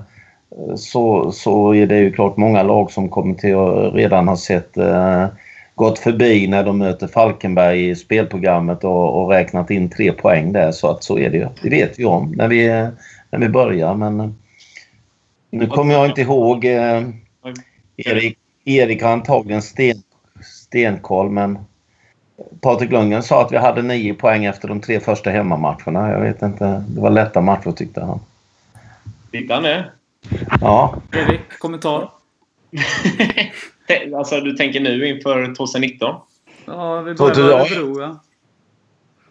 så, 0.76 1.32
så 1.32 1.74
är 1.74 1.86
det 1.86 1.98
ju 1.98 2.12
klart 2.12 2.36
många 2.36 2.62
lag 2.62 2.90
som 2.90 3.08
kommer 3.08 3.34
till 3.34 3.56
att 3.56 3.94
redan 3.94 4.28
ha 4.28 4.36
sett 4.36 4.76
eh, 4.76 5.26
gått 5.74 5.98
förbi 5.98 6.48
när 6.48 6.64
de 6.64 6.78
möter 6.78 7.06
Falkenberg 7.06 7.88
i 7.88 7.96
spelprogrammet 7.96 8.84
och, 8.84 9.22
och 9.22 9.30
räknat 9.30 9.70
in 9.70 9.90
tre 9.90 10.12
poäng 10.12 10.52
där. 10.52 10.72
Så 10.72 10.88
att 10.88 11.04
så 11.04 11.18
är 11.18 11.30
det 11.30 11.36
ju. 11.36 11.48
Det 11.62 11.70
vet 11.70 11.98
vi 11.98 12.04
om 12.04 12.32
när 12.36 12.48
vi, 12.48 12.68
när 13.30 13.38
vi 13.38 13.48
börjar. 13.48 13.94
Men 13.94 14.34
nu 15.50 15.66
kommer 15.66 15.94
jag 15.94 16.06
inte 16.06 16.20
ihåg. 16.20 16.64
Eh, 16.64 17.02
Erik, 17.96 18.38
Erik 18.64 19.02
har 19.02 19.12
antagligen 19.12 19.62
sten, 19.62 20.02
stenkoll 20.42 21.30
men 21.30 21.58
Patrik 22.60 22.90
Lundgren 22.90 23.22
sa 23.22 23.42
att 23.42 23.52
vi 23.52 23.56
hade 23.56 23.82
nio 23.82 24.14
poäng 24.14 24.44
efter 24.44 24.68
de 24.68 24.80
tre 24.80 25.00
första 25.00 25.30
hemmamatcherna. 25.30 26.10
Jag 26.10 26.20
vet 26.20 26.42
inte. 26.42 26.84
Det 26.88 27.00
var 27.00 27.10
lätta 27.10 27.40
matcher 27.40 27.70
tyckte 27.70 28.00
han. 28.00 28.20
Titta 29.30 29.54
han 29.54 29.62
det? 29.62 29.90
Ja. 30.60 30.94
Erik, 31.12 31.58
kommentar? 31.58 32.10
alltså, 34.16 34.40
du 34.40 34.52
tänker 34.52 34.80
nu 34.80 35.08
inför 35.08 35.54
2019? 35.54 36.14
Ja, 36.66 37.00
vi 37.00 37.14
börjar 37.14 37.34
du- 37.34 37.42
med 37.42 37.50
ja. 37.50 37.60
Örebro, 37.60 38.00
ja. 38.00 38.20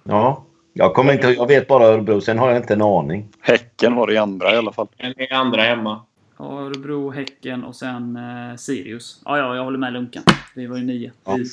Ja. 0.04 0.44
Jag, 0.74 0.94
kommer 0.94 1.14
inte, 1.14 1.28
jag 1.28 1.48
vet 1.48 1.68
bara 1.68 1.86
Örebro, 1.86 2.22
sen 2.22 2.40
har 2.40 2.48
jag 2.48 2.58
inte 2.58 2.74
en 2.74 2.82
aning. 2.82 3.28
Häcken 3.42 3.96
var 3.96 4.08
det 4.08 4.14
i 4.14 4.18
andra 4.18 4.54
i 4.54 4.58
alla 4.58 4.72
fall. 4.72 4.88
Eller 4.98 5.22
är 5.22 5.34
andra 5.34 5.62
hemma? 5.62 6.02
Ja, 6.38 6.62
Örebro, 6.62 7.12
Häcken 7.12 7.64
och 7.64 7.76
sen 7.76 8.16
eh, 8.16 8.56
Sirius. 8.56 9.22
Ja, 9.26 9.38
ja, 9.38 9.56
jag 9.56 9.64
håller 9.64 9.78
med 9.78 9.94
Lunkan. 9.94 10.24
Vi 10.56 10.68
var 10.68 10.78
ju 10.78 10.84
nio. 10.84 11.12
Ja. 11.26 11.38
Det 11.38 11.48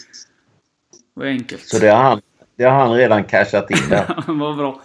var 1.15 1.27
enkelt. 1.27 1.63
Så 1.63 1.79
det 1.79 1.89
har 1.89 2.03
han, 2.03 2.21
det 2.57 2.65
har 2.65 2.87
han 2.87 2.97
redan 2.97 3.25
cashat 3.25 3.71
in 3.71 3.89
där. 3.91 4.25
Vad 4.33 4.57
bra. 4.57 4.83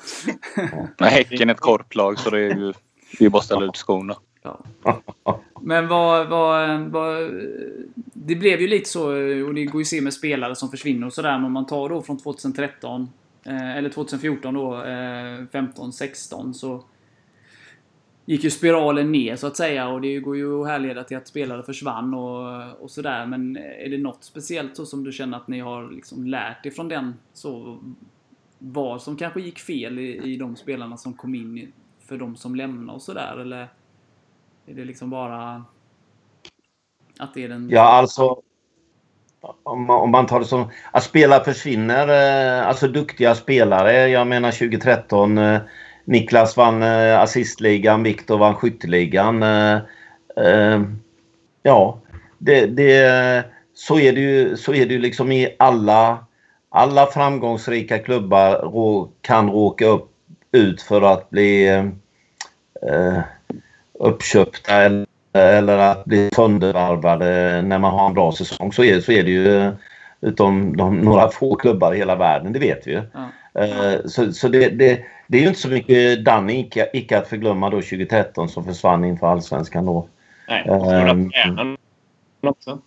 Men 0.98 1.10
Häcken 1.10 1.50
är 1.50 1.53
ett 1.53 1.60
korplag 1.60 2.20
så 2.20 2.29
det 2.29 2.39
är 2.39 2.56
ju 2.56 2.74
det 3.20 3.25
är 3.25 3.29
bara 3.29 3.39
att 3.39 3.46
ställa 3.46 3.65
ut 3.65 3.77
skorna. 3.77 4.15
Ja. 4.41 4.60
Men 5.62 5.88
vad, 5.88 6.27
vad, 6.27 6.79
vad... 6.79 7.32
Det 8.13 8.36
blev 8.36 8.62
ju 8.62 8.68
lite 8.68 8.89
så, 8.89 9.08
och 9.48 9.53
det 9.53 9.65
går 9.65 9.75
ju 9.75 9.82
att 9.82 9.88
se 9.88 10.01
med 10.01 10.13
spelare 10.13 10.56
som 10.56 10.70
försvinner 10.70 11.08
och 11.08 11.13
sådär, 11.13 11.38
men 11.38 11.46
om 11.46 11.51
man 11.51 11.65
tar 11.65 11.89
då 11.89 12.01
från 12.01 12.18
2013, 12.18 13.10
eh, 13.46 13.77
eller 13.77 13.89
2014 13.89 14.53
då, 14.53 14.84
eh, 14.84 15.46
15, 15.51 15.94
16, 15.94 16.53
så 16.53 16.84
gick 18.29 18.43
ju 18.43 18.50
spiralen 18.50 19.12
ner 19.12 19.36
så 19.36 19.48
att 19.48 19.57
säga 19.57 19.88
och 19.89 20.01
det 20.01 20.19
går 20.19 20.38
ju 20.38 20.62
att 20.62 20.67
härleda 20.67 21.03
till 21.03 21.17
att 21.17 21.27
spelare 21.27 21.63
försvann 21.63 22.13
och, 22.13 22.81
och 22.81 22.91
sådär. 22.91 23.25
Men 23.25 23.57
är 23.57 23.89
det 23.89 23.98
något 23.98 24.24
speciellt 24.24 24.77
så 24.77 24.86
som 24.86 25.03
du 25.03 25.12
känner 25.12 25.38
att 25.38 25.48
ni 25.48 25.59
har 25.59 25.91
liksom 25.91 26.27
lärt 26.27 26.65
er 26.65 26.71
från 26.71 26.88
den? 26.88 27.13
Så 27.33 27.79
vad 28.59 29.01
som 29.01 29.15
kanske 29.15 29.41
gick 29.41 29.59
fel 29.59 30.00
i, 30.00 30.33
i 30.33 30.38
de 30.38 30.55
spelarna 30.55 30.98
som 30.98 31.13
kom 31.13 31.36
in 31.36 31.71
för 32.07 32.17
de 32.17 32.36
som 32.36 32.55
lämnade 32.55 32.95
och 32.95 33.01
sådär? 33.01 33.38
Eller 33.41 33.67
är 34.65 34.74
det 34.74 34.86
liksom 34.86 35.09
bara 35.09 35.65
att 37.19 37.33
det 37.33 37.43
är 37.43 37.50
den... 37.50 37.69
Ja, 37.69 37.81
alltså. 37.81 38.41
Om 39.63 39.86
man, 39.86 40.01
om 40.01 40.12
man 40.12 40.25
tar 40.25 40.39
det 40.39 40.45
som 40.45 40.69
att 40.91 41.03
spelare 41.03 41.43
försvinner, 41.43 42.07
eh, 42.07 42.67
alltså 42.67 42.88
duktiga 42.88 43.36
spelare. 43.36 44.07
Jag 44.07 44.27
menar 44.27 44.51
2013. 44.51 45.38
Niklas 46.10 46.58
vann 46.58 46.84
eh, 46.84 47.20
assistligan, 47.20 48.04
Viktor 48.04 48.38
vann 48.38 48.56
skytteligan. 48.56 49.44
Eh, 49.44 49.80
eh, 50.38 50.82
ja, 51.63 52.00
det, 52.38 52.66
det, 52.66 53.46
så, 53.74 54.00
är 54.00 54.13
det 54.13 54.22
ju, 54.22 54.58
så 54.58 54.74
är 54.74 54.86
det 54.86 54.94
ju 54.94 55.00
liksom 55.00 55.32
i 55.32 55.56
alla, 55.60 56.25
alla 56.70 57.06
framgångsrika 57.06 58.00
klubbar 58.00 59.08
kan 59.22 59.50
råka 59.50 59.86
upp, 59.86 60.12
ut 60.51 60.82
för 60.82 61.01
att 61.01 61.30
bli 61.30 61.68
eh, 61.68 63.20
uppköpta 63.94 64.74
eller 64.74 65.06
eller 65.34 65.78
att 65.78 66.06
bli 66.06 66.30
söndervarvade 66.36 67.62
när 67.62 67.80
man 67.80 67.94
har 67.94 68.08
en 68.08 68.13
bra 68.13 68.32
säsong. 68.32 68.74
Så 68.74 68.84
är, 68.84 69.00
så 69.00 69.12
är 69.12 69.24
det 69.24 69.32
ju 69.32 69.72
utom 70.22 70.78
de, 70.78 70.98
några 71.00 71.30
få 71.30 71.56
klubbar 71.56 71.94
i 71.94 71.98
hela 71.98 72.16
världen, 72.16 72.54
det 72.54 72.60
vet 72.60 72.88
vi 72.88 72.92
ju. 72.92 73.01
Ja. 73.13 73.30
Eh, 73.60 74.06
Så, 74.06 74.34
så 74.34 74.48
det, 74.48 74.70
det, 74.70 75.06
det 75.28 75.38
är 75.38 75.42
ju 75.42 75.48
inte 75.48 75.60
så 75.60 75.70
mycket 75.70 76.25
Danny, 76.25 76.60
icke, 76.60 76.89
icke 76.94 77.18
att 77.18 77.28
förglömma 77.28 77.70
då 77.70 77.78
2013 77.78 78.50
som 78.50 78.66
försvann 78.66 79.06
inför 79.06 79.28
allsvenskan 79.28 79.86
då. 79.86 80.08
Nej, 80.48 80.62
Ehm. 80.68 80.80
förlorade 80.80 81.30
tränaren 81.30 81.78
också. 82.42 82.82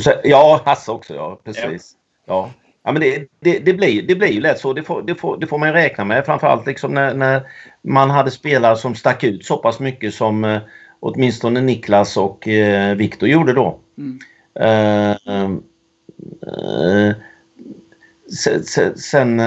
Så, 0.00 0.12
ja, 0.24 0.60
Hasse 0.64 0.92
också 0.92 1.14
ja, 1.14 1.40
precis. 1.44 1.92
Ja. 2.26 2.50
Ja, 2.82 2.92
men 2.92 3.02
det, 3.02 3.28
det, 3.40 3.58
det, 3.58 3.74
blir, 3.74 4.02
det 4.02 4.14
blir 4.14 4.28
ju 4.28 4.40
lätt 4.40 4.58
så. 4.58 4.72
Det 4.72 4.82
får, 4.82 5.02
det 5.02 5.14
får, 5.14 5.36
det 5.36 5.46
får 5.46 5.58
man 5.58 5.72
räkna 5.72 6.04
med. 6.04 6.24
Framförallt 6.26 6.66
liksom 6.66 6.94
när, 6.94 7.14
när 7.14 7.42
man 7.82 8.10
hade 8.10 8.30
spelare 8.30 8.76
som 8.76 8.94
stack 8.94 9.24
ut 9.24 9.44
så 9.44 9.56
pass 9.56 9.80
mycket 9.80 10.14
som 10.14 10.44
eh, 10.44 10.60
åtminstone 11.00 11.60
Niklas 11.60 12.16
och 12.16 12.48
eh, 12.48 12.94
Viktor 12.94 13.28
gjorde 13.28 13.52
då. 13.52 13.80
Mm. 13.98 14.18
Eh, 14.60 15.10
eh, 16.46 17.14
sen 18.30 18.96
sen, 18.96 19.42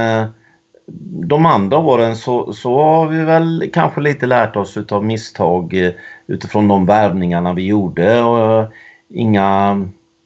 de 1.28 1.46
andra 1.46 1.78
åren 1.78 2.16
så, 2.16 2.54
så 2.54 2.84
har 2.84 3.08
vi 3.08 3.24
väl 3.24 3.70
kanske 3.74 4.02
lite 4.02 4.26
lärt 4.26 4.56
oss 4.56 4.78
utav 4.78 5.06
misstag 5.06 5.74
eh, 5.74 5.92
utifrån 6.28 6.68
de 6.68 6.86
värvningarna 6.86 7.54
vi 7.54 7.66
gjorde. 7.66 8.22
Och, 8.22 8.62
eh, 8.62 8.68
inga, 9.10 9.82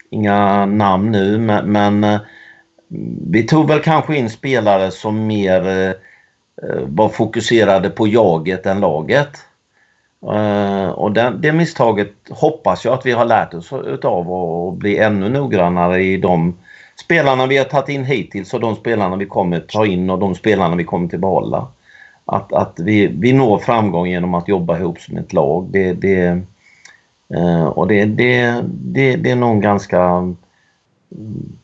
inga 0.10 0.66
namn 0.66 1.12
nu 1.12 1.38
men, 1.38 1.72
men 1.72 2.20
vi 3.30 3.44
tog 3.44 3.68
väl 3.68 3.80
kanske 3.80 4.16
in 4.16 4.30
spelare 4.30 4.92
som 4.92 5.28
mer 5.28 5.96
var 6.86 7.10
fokuserade 7.10 7.90
på 7.90 8.08
jaget 8.08 8.66
än 8.66 8.80
laget. 8.80 9.30
Och 10.94 11.12
det, 11.12 11.34
det 11.40 11.52
misstaget 11.52 12.14
hoppas 12.30 12.86
jag 12.86 12.94
att 12.94 13.06
vi 13.06 13.12
har 13.12 13.26
lärt 13.26 13.54
oss 13.54 13.74
utav 13.86 14.32
och 14.32 14.74
bli 14.74 14.98
ännu 14.98 15.30
noggrannare 15.30 16.04
i 16.04 16.18
de 16.18 16.58
spelarna 16.96 17.48
vi 17.48 17.58
har 17.58 17.66
tagit 17.66 17.90
in 17.90 18.06
hittills 18.06 18.54
och 18.54 18.60
de 18.60 18.76
spelarna 18.76 19.16
vi 19.16 19.26
kommer 19.26 19.60
ta 19.60 19.86
in 19.86 20.10
och 20.10 20.20
de 20.20 20.36
spelarna 20.36 20.76
vi 20.76 20.84
kommer 20.84 21.08
till 21.08 21.20
behålla. 21.20 21.68
Att, 22.26 22.54
att 22.54 22.80
vi, 22.80 23.08
vi 23.08 23.34
når 23.34 23.60
framgång 23.60 24.08
genom 24.08 24.34
att 24.34 24.48
jobba 24.48 24.78
ihop 24.78 25.00
som 25.00 25.18
ett 25.18 25.34
lag. 25.34 25.68
Det, 25.72 25.94
det, 25.94 26.42
eh, 27.30 27.66
och 27.66 27.88
det, 27.88 28.06
det, 28.06 28.62
det, 28.68 29.16
det 29.16 29.32
är 29.32 29.36
nog 29.36 29.52
en 29.52 29.62
ganska 29.62 30.34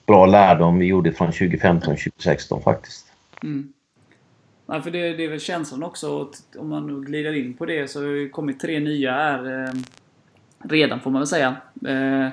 bra 0.05 0.25
lärdom 0.25 0.79
vi 0.79 0.85
gjorde 0.85 1.11
från 1.11 1.31
2015-2016 1.31 2.63
faktiskt. 2.63 3.05
Mm. 3.43 3.73
Nej, 4.65 4.81
för 4.81 4.91
det, 4.91 5.13
det 5.13 5.23
är 5.23 5.29
väl 5.29 5.39
känslan 5.39 5.83
också, 5.83 6.21
att 6.21 6.55
om 6.57 6.69
man 6.69 6.87
nu 6.87 7.05
glider 7.05 7.37
in 7.37 7.53
på 7.53 7.65
det, 7.65 7.91
så 7.91 7.99
har 7.99 8.23
det 8.23 8.29
kommit 8.29 8.59
tre 8.59 8.79
nya 8.79 9.11
här 9.11 9.63
eh, 9.63 9.73
redan 10.69 10.99
får 10.99 11.11
man 11.11 11.21
väl 11.21 11.27
säga. 11.27 11.55
Eh, 11.87 12.27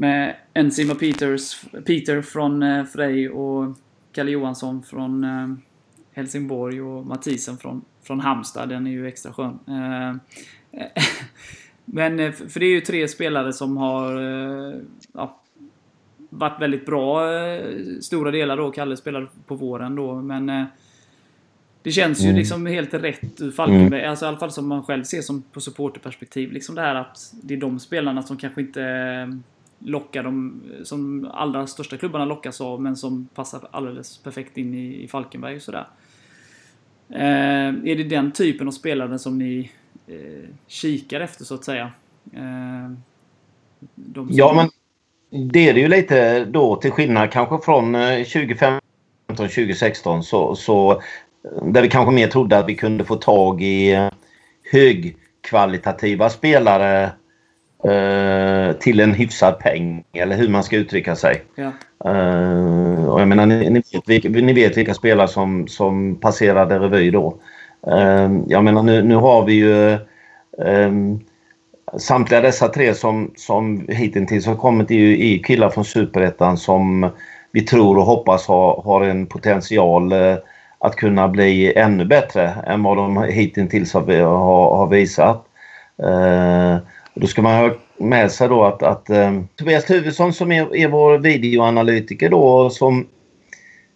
med 0.00 0.36
Enzima 0.54 0.94
Peters, 0.94 1.64
Peter 1.86 2.22
från 2.22 2.62
eh, 2.62 2.84
Frej 2.84 3.30
och 3.30 3.76
Kalle 4.12 4.30
Johansson 4.30 4.82
från 4.82 5.24
eh, 5.24 5.48
Helsingborg 6.12 6.82
och 6.82 7.06
Mathisen 7.06 7.58
från, 7.58 7.84
från 8.02 8.20
Halmstad. 8.20 8.68
Den 8.68 8.86
är 8.86 8.90
ju 8.90 9.08
extra 9.08 9.32
skön. 9.32 9.58
Eh, 9.66 10.16
men, 11.84 12.32
för 12.32 12.60
det 12.60 12.66
är 12.66 12.70
ju 12.70 12.80
tre 12.80 13.08
spelare 13.08 13.52
som 13.52 13.76
har 13.76 14.12
ja, 15.12 15.40
varit 16.30 16.60
väldigt 16.60 16.86
bra 16.86 17.28
stora 18.00 18.30
delar 18.30 18.56
då. 18.56 18.70
Kalle 18.70 18.96
spelade 18.96 19.26
på 19.46 19.54
våren 19.54 19.94
då, 19.94 20.14
men 20.14 20.66
det 21.82 21.90
känns 21.90 22.20
ju 22.20 22.24
Mm. 22.24 22.36
liksom 22.36 22.66
helt 22.66 22.94
rätt 22.94 23.40
ur 23.40 23.50
Falkenberg. 23.50 24.04
Alltså 24.04 24.24
i 24.24 24.28
alla 24.28 24.38
fall 24.38 24.50
som 24.50 24.68
man 24.68 24.82
själv 24.82 25.04
ser 25.04 25.22
som 25.22 25.42
på 25.42 25.60
supporterperspektiv. 25.60 26.52
Liksom 26.52 26.74
det 26.74 26.80
här 26.80 26.94
att 26.94 27.34
det 27.42 27.54
är 27.54 27.58
de 27.58 27.80
spelarna 27.80 28.22
som 28.22 28.36
kanske 28.36 28.60
inte 28.60 28.82
lockar 29.84 30.22
de 30.22 30.62
som 30.84 31.30
allra 31.32 31.66
största 31.66 31.96
klubbarna 31.96 32.24
lockas 32.24 32.60
av, 32.60 32.82
men 32.82 32.96
som 32.96 33.28
passar 33.34 33.60
alldeles 33.70 34.18
perfekt 34.18 34.56
in 34.58 34.74
i, 34.74 35.02
i 35.02 35.08
Falkenberg 35.08 35.56
och 35.56 35.62
sådär. 35.62 35.86
Eh, 37.08 37.68
är 37.68 37.96
det 37.96 38.04
den 38.04 38.32
typen 38.32 38.68
av 38.68 38.72
spelare 38.72 39.18
som 39.18 39.38
ni 39.38 39.70
eh, 40.06 40.48
kikar 40.66 41.20
efter 41.20 41.44
så 41.44 41.54
att 41.54 41.64
säga? 41.64 41.90
Eh, 42.32 42.90
de 43.94 44.26
som- 44.28 44.36
Ja, 44.36 44.52
men 44.56 44.68
det 45.50 45.68
är 45.68 45.74
det 45.74 45.80
ju 45.80 45.88
lite 45.88 46.44
då 46.44 46.76
till 46.76 46.90
skillnad 46.90 47.30
kanske 47.32 47.58
från 47.64 47.94
eh, 47.94 48.24
2015-2016 49.28 50.22
så, 50.22 50.56
så 50.56 50.92
eh, 50.92 50.98
där 51.66 51.82
vi 51.82 51.88
kanske 51.88 52.14
mer 52.14 52.28
trodde 52.28 52.58
att 52.58 52.68
vi 52.68 52.74
kunde 52.74 53.04
få 53.04 53.16
tag 53.16 53.62
i 53.62 53.92
eh, 53.92 54.08
högkvalitativa 54.72 56.28
spelare 56.30 57.04
eh, 57.04 57.10
till 58.80 59.00
en 59.00 59.14
hyfsad 59.14 59.58
peng 59.58 60.04
eller 60.12 60.36
hur 60.36 60.48
man 60.48 60.64
ska 60.64 60.76
uttrycka 60.76 61.16
sig. 61.16 61.42
Ja. 61.54 61.72
Eh, 62.04 63.04
och 63.08 63.20
jag 63.20 63.28
menar, 63.28 63.46
ni, 63.46 63.70
ni, 63.70 63.82
vet, 63.92 64.08
vilka, 64.08 64.28
ni 64.28 64.52
vet 64.52 64.76
vilka 64.76 64.94
spelare 64.94 65.28
som, 65.28 65.68
som 65.68 66.16
passerade 66.20 66.78
revy 66.78 67.10
då. 67.10 67.36
Eh, 67.86 68.30
jag 68.46 68.64
menar 68.64 68.82
nu, 68.82 69.02
nu 69.02 69.14
har 69.14 69.44
vi 69.44 69.52
ju 69.52 69.92
eh, 70.66 70.92
samtliga 71.98 72.40
dessa 72.40 72.68
tre 72.68 72.94
som, 72.94 73.30
som 73.36 73.86
hittills 73.88 74.46
har 74.46 74.56
kommit 74.56 74.90
är 74.90 74.94
ju 74.94 75.34
är 75.34 75.42
killar 75.42 75.70
från 75.70 75.84
Superettan 75.84 76.56
som 76.56 77.10
vi 77.52 77.62
tror 77.62 77.98
och 77.98 78.04
hoppas 78.04 78.46
har, 78.46 78.82
har 78.82 79.02
en 79.02 79.26
potential 79.26 80.12
eh, 80.12 80.36
att 80.78 80.96
kunna 80.96 81.28
bli 81.28 81.72
ännu 81.76 82.04
bättre 82.04 82.54
än 82.66 82.82
vad 82.82 82.96
de 82.96 83.22
hittills 83.22 83.94
har, 83.94 84.22
har, 84.22 84.76
har 84.76 84.86
visat. 84.86 85.46
Då 87.14 87.26
ska 87.26 87.42
man 87.42 87.54
ha 87.54 87.74
med 87.96 88.32
sig 88.32 88.48
då 88.48 88.64
att, 88.64 88.82
att 88.82 89.10
eh, 89.10 89.40
Tobias 89.56 89.90
Huvudson 89.90 90.32
som 90.32 90.52
är, 90.52 90.76
är 90.76 90.88
vår 90.88 91.18
videoanalytiker 91.18 92.28
då 92.28 92.70
som 92.70 93.06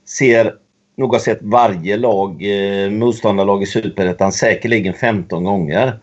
ser 0.08 0.54
nog 0.96 1.12
har 1.12 1.18
sett 1.18 1.42
varje 1.42 1.96
lag, 1.96 2.42
eh, 2.42 2.90
motståndarlag 2.90 3.62
i 3.62 3.66
Superettan 3.66 4.32
säkerligen 4.32 4.94
15 4.94 5.44
gånger. 5.44 5.98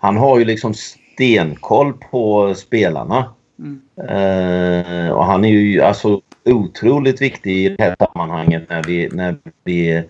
han 0.00 0.16
har 0.16 0.38
ju 0.38 0.44
liksom 0.44 0.74
stenkoll 0.74 1.92
på 1.92 2.54
spelarna. 2.54 3.34
Mm. 3.58 3.80
Eh, 3.98 5.10
och 5.10 5.24
han 5.24 5.44
är 5.44 5.48
ju 5.48 5.82
alltså 5.82 6.20
otroligt 6.44 7.22
viktig 7.22 7.66
i 7.66 7.68
det 7.68 7.84
här 7.84 7.96
sammanhanget 7.98 8.70
när 8.70 8.82
vi, 8.82 9.08
när 9.12 9.36
vi 9.64 10.02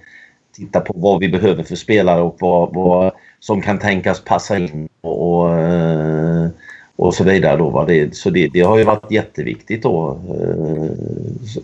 tittar 0.57 0.81
på 0.81 0.93
vad 0.97 1.21
vi 1.21 1.28
behöver 1.28 1.62
för 1.62 1.76
spelare 1.76 2.21
och 2.21 2.37
vad, 2.40 2.75
vad 2.75 3.12
som 3.40 3.62
kan 3.62 3.78
tänkas 3.78 4.25
passa 4.25 4.59
in 4.59 4.88
och, 5.00 5.40
och, 5.40 5.59
eh, 5.59 6.49
och 6.97 7.14
så 7.14 7.25
vidare. 7.25 7.57
Då, 7.57 7.71
va? 7.71 7.85
Det, 7.85 8.16
så 8.16 8.30
det, 8.30 8.49
det 8.49 8.61
har 8.61 8.78
ju 8.78 8.85
varit 8.85 9.11
jätteviktigt 9.11 9.83
då. 9.83 10.21
Eh, 10.40 10.90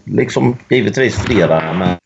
liksom 0.04 0.56
givetvis 0.68 1.16
flera 1.16 1.72
men, 1.72 1.96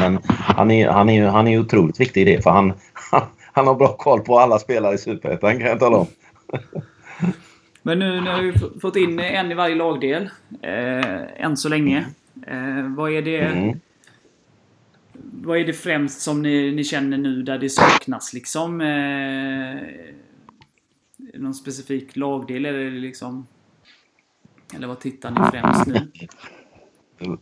men 0.00 0.18
han, 0.28 0.70
är, 0.70 0.88
han, 0.88 1.10
är, 1.10 1.26
han 1.26 1.48
är 1.48 1.58
otroligt 1.58 2.00
viktig 2.00 2.22
i 2.22 2.24
det 2.24 2.42
för 2.42 2.50
han, 2.50 2.72
han, 2.92 3.22
han 3.52 3.66
har 3.66 3.74
bra 3.74 3.96
koll 3.96 4.20
på 4.20 4.38
alla 4.38 4.58
spelare 4.58 4.94
i 4.94 4.98
Superettan 4.98 5.58
kan 5.58 5.68
jag 5.68 5.80
tala 5.80 5.96
om. 5.96 6.06
Men 7.82 7.98
nu, 7.98 8.20
har 8.20 8.42
vi 8.42 8.80
fått 8.80 8.96
in 8.96 9.18
en 9.18 9.52
i 9.52 9.54
varje 9.54 9.74
lagdel. 9.74 10.30
Eh, 10.62 11.44
än 11.44 11.56
så 11.56 11.68
länge. 11.68 12.06
Eh, 12.46 12.94
vad 12.96 13.12
är 13.12 13.22
det... 13.22 13.38
Mm. 13.38 13.80
Vad 15.22 15.58
är 15.58 15.64
det 15.64 15.72
främst 15.72 16.20
som 16.20 16.42
ni, 16.42 16.72
ni 16.72 16.84
känner 16.84 17.18
nu 17.18 17.42
där 17.42 17.58
det 17.58 17.70
saknas 17.70 18.32
liksom? 18.32 18.80
Eh, 18.80 19.76
någon 21.34 21.54
specifik 21.54 22.16
lagdel 22.16 22.66
eller 22.66 22.84
det 22.84 22.90
liksom... 22.90 23.46
Eller 24.74 24.86
vad 24.86 25.00
tittar 25.00 25.30
ni 25.30 25.40
främst 25.50 25.86
nu? 25.86 26.10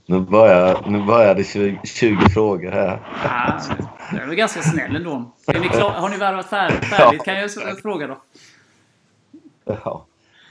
Nu 0.07 0.21
börjar, 0.21 0.91
nu 0.91 1.05
börjar 1.05 1.35
det 1.35 1.45
20, 1.45 1.81
20 1.85 2.29
frågor 2.29 2.71
här. 2.71 3.01
Ah, 3.25 3.61
jag 4.13 4.23
är 4.23 4.27
väl 4.27 4.37
ganska 4.37 4.63
snäll 4.63 4.97
ändå. 4.97 5.35
Är 5.47 5.61
ni 5.61 5.69
klar, 5.69 5.91
har 5.91 6.09
ni 6.09 6.17
värvat 6.17 6.47
färdigt? 6.47 6.85
färdigt 6.85 7.25
kan 7.25 7.35
jag 7.35 7.51
fråga 7.83 8.07
då. 8.07 8.23
Ja. 9.65 10.07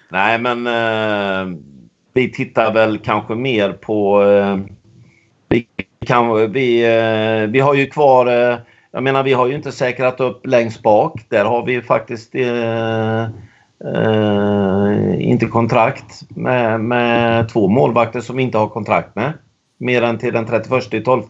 Nej, 0.10 0.40
men 0.40 0.68
eh, 0.68 1.58
vi 2.14 2.32
tittar 2.32 2.74
väl 2.74 2.98
kanske 2.98 3.36
mer 3.36 3.74
på... 3.74 4.24
Eh, 4.24 4.58
kan, 6.08 6.52
vi, 6.52 6.84
eh, 6.86 7.50
vi 7.50 7.60
har 7.60 7.74
ju 7.74 7.86
kvar... 7.86 8.26
Eh, 8.26 8.58
jag 8.92 9.04
menar, 9.04 9.24
vi 9.24 9.34
har 9.34 9.48
ju 9.48 9.56
inte 9.56 9.72
säkrat 9.72 10.20
upp 10.20 10.46
längst 10.46 10.84
bak. 10.84 11.26
Där 11.30 11.46
har 11.46 11.66
vi 11.66 11.82
faktiskt 11.82 12.36
eh, 12.36 13.24
eh, 13.86 15.30
inte 15.30 15.46
kontrakt 15.46 16.22
med, 16.30 16.80
med 16.80 17.50
två 17.50 17.68
målvakter 17.68 18.22
som 18.22 18.38
vi 18.38 18.44
inte 18.44 18.58
har 18.58 18.68
kontrakt 18.68 19.16
med. 19.16 19.34
Mer 19.78 20.02
än 20.02 20.18
till 20.18 20.34
den 20.34 20.46
31 20.46 21.06
12. 21.06 21.24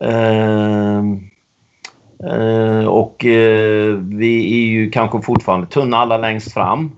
Eh, 0.00 1.02
Eh, 2.24 2.86
och 2.86 3.24
eh, 3.24 3.94
vi 3.94 4.62
är 4.62 4.70
ju 4.70 4.90
kanske 4.90 5.22
fortfarande 5.22 5.66
tunna 5.66 5.96
alla 5.96 6.18
längst 6.18 6.52
fram. 6.52 6.96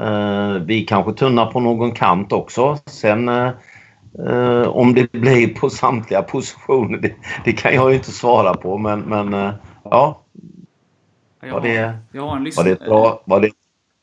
Eh, 0.00 0.52
vi 0.52 0.82
är 0.82 0.86
kanske 0.86 1.12
tunna 1.12 1.46
på 1.46 1.60
någon 1.60 1.92
kant 1.92 2.32
också. 2.32 2.78
Sen 2.86 3.28
eh, 3.28 3.50
eh, 4.26 4.60
eh, 4.62 4.68
om 4.68 4.94
det 4.94 5.12
blir 5.12 5.54
på 5.54 5.70
samtliga 5.70 6.22
positioner, 6.22 6.98
det, 6.98 7.14
det 7.44 7.52
kan 7.52 7.74
jag 7.74 7.90
ju 7.90 7.96
inte 7.96 8.12
svara 8.12 8.54
på. 8.54 8.78
Men, 8.78 9.00
men 9.00 9.34
eh, 9.34 9.52
ja, 9.84 10.22
Jag 11.40 11.52
var 11.52 11.60
det, 11.60 11.98
jag 12.12 12.22
har 12.22 12.36
en 12.36 12.44
var 12.44 12.50
lyssn- 12.50 12.64
det 12.64 12.70
ett 12.70 12.78
bra... 12.86 13.22
Var 13.24 13.40
det, 13.40 13.50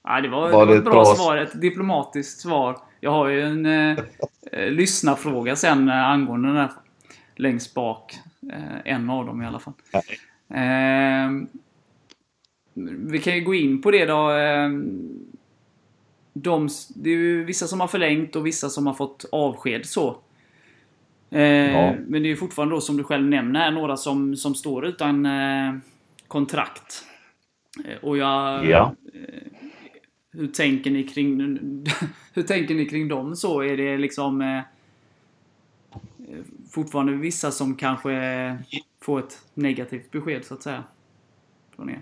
Ja, 0.08 0.22
det 0.22 0.30
var, 0.30 0.42
Var 0.52 0.66
det 0.66 0.72
var 0.72 0.76
ett 0.78 0.84
bra, 0.84 0.94
bra- 0.94 1.06
svar. 1.06 1.38
Ett 1.38 1.62
diplomatiskt 1.62 2.42
svar. 2.42 2.78
Jag 3.00 3.12
har 3.12 3.28
ju 3.28 3.42
en 3.42 3.66
eh, 3.66 3.98
eh, 4.52 4.70
lyssnarfråga 4.72 5.56
sen 5.56 5.90
eh, 5.90 6.10
angående 6.10 6.48
den 6.48 6.56
där 6.56 6.72
längst 7.36 7.74
bak. 7.74 8.14
Eh, 8.54 8.94
en 8.94 9.10
av 9.10 9.26
dem 9.26 9.42
i 9.42 9.46
alla 9.46 9.60
fall. 9.60 9.74
Eh, 10.50 11.32
vi 13.08 13.20
kan 13.20 13.36
ju 13.36 13.42
gå 13.44 13.54
in 13.56 13.82
på 13.82 13.92
det 13.92 14.06
då. 14.06 14.32
Eh, 16.36 16.42
de, 16.42 16.70
det 16.96 17.10
är 17.10 17.14
ju 17.14 17.44
vissa 17.44 17.68
som 17.68 17.80
har 17.80 17.88
förlängt 17.88 18.36
och 18.36 18.46
vissa 18.46 18.70
som 18.70 18.88
har 18.88 18.94
fått 18.94 19.26
avsked 19.32 19.86
så. 19.86 20.18
Eh, 21.30 21.42
Ja. 21.42 21.96
Men 22.08 22.22
det 22.22 22.28
är 22.28 22.30
ju 22.30 22.36
fortfarande 22.36 22.76
då 22.76 22.82
som 22.82 22.98
du 22.98 23.04
själv 23.04 23.26
nämner 23.26 23.72
några 23.72 23.98
som, 23.98 24.36
som 24.36 24.56
står 24.56 24.86
utan 24.86 25.26
eh, 25.26 25.76
kontrakt. 26.28 27.06
Eh, 27.86 27.98
Och 28.04 28.18
jag... 28.18 28.66
Ja. 28.66 28.96
Hur 30.32 30.48
tänker 30.48 30.92
ni 30.92 31.04
kring 31.04 31.40
Hur 32.34 32.44
tänker 32.44 32.76
ni 32.76 32.86
kring 32.86 33.08
dem 33.08 33.36
så? 33.36 33.62
Är 33.64 33.78
det 33.78 33.98
liksom 33.98 34.42
eh, 34.42 34.62
fortfarande 36.72 37.14
vissa 37.14 37.52
som 37.52 37.76
kanske 37.76 38.58
får 39.02 39.20
ett 39.20 39.40
negativt 39.54 40.12
besked 40.12 40.46
så 40.46 40.54
att 40.54 40.64
säga? 40.64 40.84
Från 41.76 41.90
er? 41.90 42.02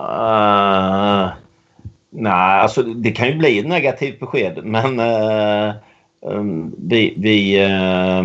Uh, 0.00 1.32
nej, 2.10 2.60
alltså 2.60 2.82
det 2.82 3.10
kan 3.10 3.28
ju 3.28 3.34
bli 3.34 3.58
ett 3.58 3.66
negativt 3.66 4.20
besked 4.20 4.64
men 4.64 5.00
eh, 5.00 5.74
um, 6.20 6.74
vi, 6.78 7.14
vi, 7.16 7.60
eh, 7.60 8.18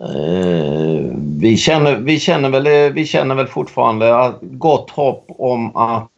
eh, 0.00 1.12
vi, 1.40 1.56
känner, 1.56 1.96
vi, 1.96 2.20
känner 2.20 2.48
väl, 2.48 2.92
vi 2.92 3.06
känner 3.06 3.34
väl 3.34 3.46
fortfarande 3.46 4.32
gott 4.40 4.90
hopp 4.90 5.24
om 5.28 5.76
att 5.76 6.10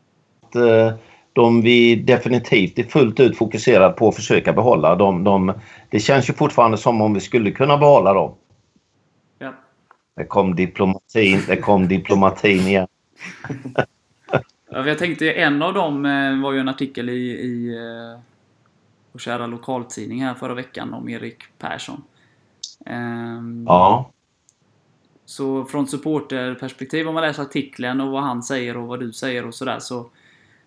de 1.33 1.63
vi 1.63 1.97
definitivt 1.97 2.79
är 2.79 2.83
fullt 2.83 3.21
ut 3.21 3.37
fokuserade 3.37 3.93
på 3.93 4.09
att 4.09 4.15
försöka 4.15 4.53
behålla. 4.53 4.95
De, 4.95 5.25
de, 5.25 5.53
det 5.91 6.01
känns 6.01 6.29
ju 6.29 6.33
fortfarande 6.33 6.79
som 6.79 7.01
om 7.01 7.15
vi 7.15 7.21
skulle 7.21 7.51
kunna 7.51 7.79
behålla 7.79 8.13
dem. 8.13 8.35
Ja. 9.39 9.53
Det 10.17 10.25
kom 10.25 10.55
diplomatin, 10.55 11.41
det 11.49 11.57
kom 11.57 11.89
diplomatin 11.89 12.61
igen. 12.61 12.87
Jag 14.85 14.99
tänkte 14.99 15.33
en 15.33 15.63
av 15.63 15.75
dem 15.75 16.07
eh, 16.07 16.41
var 16.43 16.53
ju 16.53 16.61
en 16.61 16.69
artikel 16.69 17.09
i, 17.09 17.31
i 17.31 17.75
eh, 17.77 18.21
vår 19.13 19.19
kära 19.19 19.47
lokaltidning 19.47 20.23
här 20.23 20.35
förra 20.35 20.55
veckan 20.55 20.95
om 20.95 21.09
Erik 21.09 21.43
Persson. 21.59 22.03
Ehm, 22.87 23.65
Ja. 23.69 24.11
Så 25.25 25.65
från 25.65 25.87
supporterperspektiv, 25.87 27.09
om 27.09 27.15
man 27.15 27.23
läser 27.23 27.43
artikeln 27.43 28.01
och 28.01 28.11
vad 28.11 28.23
han 28.23 28.43
säger 28.43 28.77
och 28.77 28.87
vad 28.87 29.01
du 29.01 29.13
säger 29.13 29.47
och 29.47 29.55
sådär 29.55 29.79
så, 29.79 30.11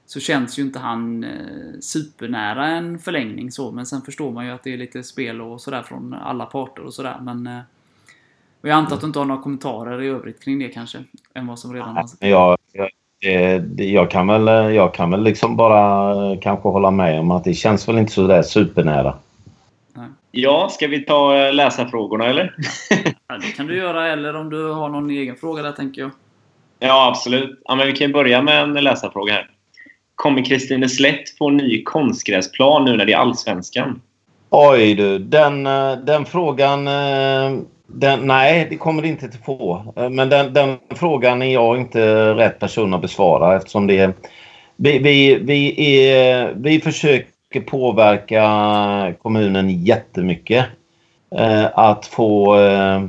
så 0.06 0.20
känns 0.20 0.60
ju 0.60 0.64
inte 0.64 0.80
han 0.80 1.24
eh, 1.24 1.80
supernära 1.80 2.68
en 2.68 3.00
förlängning 3.00 3.52
så. 3.52 3.72
Men 3.72 3.86
sen 3.86 4.02
förstår 4.02 4.32
man 4.32 4.46
ju 4.46 4.52
att 4.52 4.64
det 4.64 4.74
är 4.74 4.78
lite 4.78 5.04
spel 5.04 5.42
och 5.42 5.62
sådär 5.62 5.84
från 5.84 6.14
alla 6.14 6.46
parter 6.46 6.84
och 6.84 6.94
sådär. 6.94 7.18
Men 7.22 7.50
och 8.62 8.70
jag 8.70 8.76
antar 8.76 8.96
att 8.96 9.02
du 9.02 9.08
inte 9.08 9.20
har 9.20 9.26
några 9.26 9.42
kommentarer 9.42 10.02
i 10.02 10.08
övrigt 10.08 10.44
kring 10.44 10.60
det 10.60 10.68
kanske? 10.68 11.04
Än 11.34 11.48
vad 11.48 11.60
som 11.60 11.74
redan 11.74 11.96
har 11.96 12.10
jag, 12.20 12.58
jag, 12.72 12.90
det- 13.22 13.84
jag, 13.86 14.12
kan 14.12 14.28
väl, 14.28 14.74
jag 14.76 14.94
kan 14.94 15.12
väl 15.12 15.24
liksom 15.24 15.56
bara 15.56 16.12
eh, 16.32 16.40
kanske 16.40 16.70
hålla 16.70 16.92
med 16.92 17.20
om 17.20 17.32
att 17.32 17.44
det 17.44 17.54
känns 17.54 17.88
väl 17.88 17.98
inte 17.98 18.12
så 18.12 18.28
där 18.28 18.42
supernära. 18.42 19.14
Ja, 20.32 20.70
ska 20.72 20.88
vi 20.88 21.00
ta 21.06 21.36
eh, 21.38 21.54
läsarfrågorna 21.54 22.26
eller? 22.26 22.56
Ja, 23.28 23.38
det 23.38 23.52
kan 23.58 23.68
du 23.68 23.78
göra, 23.78 24.08
eller 24.08 24.36
om 24.36 24.50
du 24.50 24.72
har 24.72 24.90
någon 24.90 25.10
egen 25.10 25.36
fråga 25.36 25.62
där 25.64 25.72
tänker 25.72 26.02
jag. 26.02 26.12
Ja, 26.80 27.08
absolut. 27.08 27.62
Ja, 27.66 27.76
men 27.76 27.88
vi 27.88 27.94
kan 27.94 28.08
ju 28.08 28.14
börja 28.14 28.42
med 28.42 28.64
en 28.64 28.74
läsarfråga 28.74 29.34
här. 29.34 29.50
Kommer 30.16 30.46
Kristineslätt 30.46 31.38
få 31.38 31.50
ny 31.50 31.84
konstgräsplan 31.84 32.86
nu 32.86 32.98
när 32.98 33.06
det 33.06 33.14
är 33.14 33.18
Allsvenskan? 33.18 34.02
Oj 34.50 34.96
du, 34.96 35.20
den, 35.20 35.68
eh, 35.68 35.92
den 35.92 36.26
frågan... 36.26 36.88
Den, 37.94 38.28
nej, 38.28 38.68
det 38.70 38.78
kommer 38.78 39.02
det 39.02 39.08
inte 39.08 39.26
att 39.26 39.46
få. 39.46 39.94
Eh, 39.96 40.10
men 40.10 40.30
den, 40.30 40.54
den 40.54 40.78
frågan 40.90 41.42
är 41.42 41.54
jag 41.54 41.78
inte 41.78 42.34
rätt 42.34 42.60
person 42.60 42.94
att 42.94 43.02
besvara 43.02 43.56
eftersom 43.56 43.88
det 43.88 43.98
är... 43.98 44.14
Vi, 44.76 45.00
vi, 45.00 45.36
vi, 45.36 46.08
är, 46.08 46.54
vi 46.56 46.80
försöker 46.80 47.62
påverka 47.62 49.14
kommunen 49.22 49.84
jättemycket. 49.84 50.66
Eh, 51.36 51.66
att 51.74 52.06
få, 52.06 52.60
eh, 52.60 53.04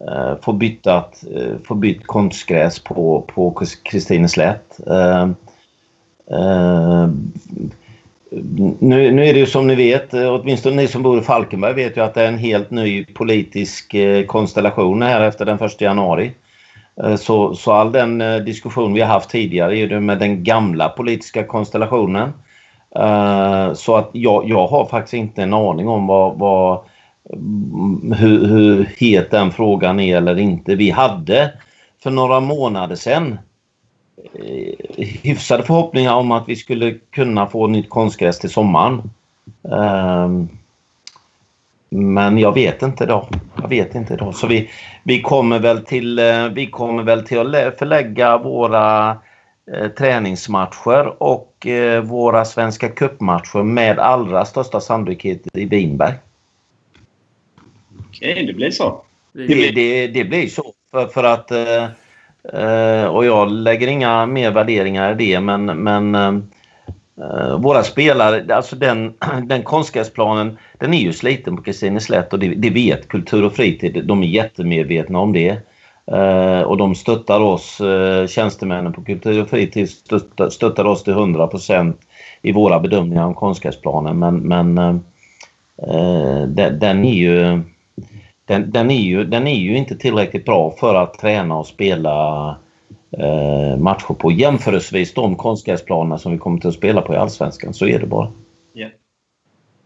eh, 0.00 0.36
få, 0.42 0.52
byttat, 0.52 1.24
eh, 1.34 1.56
få 1.64 1.74
bytt 1.74 2.06
konstgräs 2.06 2.78
på, 2.78 3.24
på 3.34 3.50
Kristineslätt. 3.82 4.80
Eh, 4.86 5.28
eh, 6.30 7.08
nu, 8.30 9.10
nu 9.10 9.26
är 9.26 9.32
det 9.32 9.38
ju 9.38 9.46
som 9.46 9.66
ni 9.66 9.74
vet, 9.74 10.14
eh, 10.14 10.34
åtminstone 10.34 10.76
ni 10.76 10.88
som 10.88 11.02
bor 11.02 11.18
i 11.18 11.22
Falkenberg 11.22 11.74
vet 11.74 11.96
ju 11.96 12.00
att 12.00 12.14
det 12.14 12.22
är 12.22 12.28
en 12.28 12.38
helt 12.38 12.70
ny 12.70 13.04
politisk 13.04 13.94
eh, 13.94 14.26
konstellation 14.26 15.02
här 15.02 15.20
efter 15.20 15.44
den 15.44 15.58
1 15.60 15.80
januari. 15.80 16.32
Eh, 17.02 17.16
så, 17.16 17.54
så 17.54 17.72
all 17.72 17.92
den 17.92 18.18
diskussion 18.44 18.94
vi 18.94 19.00
har 19.00 19.08
haft 19.08 19.30
tidigare 19.30 19.78
är 19.78 19.88
ju 19.88 20.00
med 20.00 20.18
den 20.18 20.44
gamla 20.44 20.88
politiska 20.88 21.44
konstellationen. 21.44 22.32
Så 23.74 23.96
att 23.96 24.10
jag, 24.12 24.48
jag 24.48 24.66
har 24.66 24.86
faktiskt 24.86 25.14
inte 25.14 25.42
en 25.42 25.54
aning 25.54 25.88
om 25.88 26.06
vad, 26.06 26.38
vad, 26.38 26.80
mm, 27.32 28.12
hur, 28.18 28.46
hur 28.46 28.88
het 28.98 29.30
den 29.30 29.50
frågan 29.50 30.00
är 30.00 30.16
eller 30.16 30.38
inte. 30.38 30.74
Vi 30.74 30.90
hade 30.90 31.52
för 32.02 32.10
några 32.10 32.40
månader 32.40 32.96
sedan 32.96 33.38
hyfsade 35.22 35.62
förhoppningar 35.62 36.14
om 36.14 36.32
att 36.32 36.48
vi 36.48 36.56
skulle 36.56 36.94
kunna 37.10 37.46
få 37.46 37.66
nytt 37.66 37.90
konstgräs 37.90 38.38
till 38.38 38.50
sommaren. 38.50 39.02
Ehm, 39.72 40.48
Men 41.90 42.38
jag 42.38 42.54
vet 42.54 42.82
inte 42.82 43.06
då. 43.06 43.28
Jag 43.62 43.68
vet 43.68 43.94
inte 43.94 44.14
idag. 44.14 44.34
Så 44.34 44.46
vi, 44.46 44.70
vi, 45.02 45.22
kommer 45.22 45.58
väl 45.58 45.84
till, 45.84 46.18
eh, 46.18 46.48
vi 46.48 46.66
kommer 46.66 47.02
väl 47.02 47.26
till 47.26 47.54
att 47.54 47.78
förlägga 47.78 48.38
våra 48.38 49.16
eh, 49.72 49.88
träningsmatcher 49.88 51.22
och 51.22 51.66
eh, 51.66 52.02
våra 52.02 52.44
Svenska 52.44 52.88
cupmatcher 52.88 53.62
med 53.62 53.98
allra 53.98 54.44
största 54.44 54.80
sannolikhet 54.80 55.56
i 55.56 55.64
Vinberg. 55.64 56.14
Okej, 58.08 58.46
det 58.46 58.52
blir 58.52 58.70
så. 58.70 59.02
Det, 59.32 59.70
det, 59.70 60.06
det 60.06 60.24
blir 60.24 60.48
så. 60.48 60.72
För, 60.90 61.06
för 61.06 61.24
att... 61.24 61.52
Eh, 62.52 63.04
och 63.04 63.24
jag 63.24 63.50
lägger 63.50 63.86
inga 63.86 64.26
mer 64.26 64.50
värderingar 64.50 65.12
i 65.12 65.14
det 65.14 65.40
men, 65.40 65.64
men 65.64 66.14
eh, 66.14 66.34
eh 67.20 67.58
våra 67.58 67.82
spelare, 67.82 68.54
alltså 68.54 68.76
den, 68.76 69.14
den 69.42 69.62
konstgräsplanen, 69.62 70.58
den 70.78 70.94
är 70.94 70.98
ju 70.98 71.12
sliten 71.12 71.56
på 71.56 71.62
Kristineslätt 71.62 72.32
och 72.32 72.38
det, 72.38 72.48
det 72.48 72.70
vet 72.70 73.08
Kultur 73.08 73.44
och 73.44 73.52
fritid. 73.52 74.04
De 74.04 74.22
är 74.22 74.26
jättemedvetna 74.26 75.18
om 75.18 75.32
det. 75.32 75.56
Eh, 76.12 76.60
och 76.60 76.76
de 76.76 76.94
stöttar 76.94 77.40
oss, 77.40 77.80
uh, 77.80 78.26
tjänstemännen 78.26 78.92
på 78.92 79.04
Kultur 79.04 79.42
och 79.42 79.48
fritid 79.48 79.90
stöttar, 79.90 80.50
stöttar 80.50 80.84
oss 80.84 81.04
till 81.04 81.12
100% 81.12 81.94
i 82.42 82.52
våra 82.52 82.80
bedömningar 82.80 83.24
om 83.24 83.34
konstgräsplanen. 83.34 84.18
Men, 84.18 84.36
men 84.36 84.74
den, 86.46 86.78
den, 86.78 87.04
är 87.04 87.14
ju 87.14 87.62
den, 88.48 88.70
den, 88.70 88.90
är 88.90 89.00
ju, 89.00 89.24
den 89.24 89.46
är 89.46 89.58
ju 89.58 89.76
inte 89.76 89.96
tillräckligt 89.96 90.44
bra 90.44 90.70
för 90.70 90.94
att 90.94 91.18
träna 91.18 91.56
och 91.56 91.66
spela 91.66 92.48
eh, 93.10 93.76
matcher 93.78 94.14
på. 94.14 94.32
Jämförelsevis 94.32 95.14
de 95.14 95.36
konstgräsplanerna 95.36 96.18
som 96.18 96.32
vi 96.32 96.38
kommer 96.38 96.60
till 96.60 96.68
att 96.68 96.74
spela 96.74 97.02
på 97.02 97.14
i 97.14 97.16
Allsvenskan. 97.16 97.74
Så 97.74 97.86
är 97.86 97.98
det 97.98 98.06
bara. 98.06 98.28
Yeah. 98.74 98.92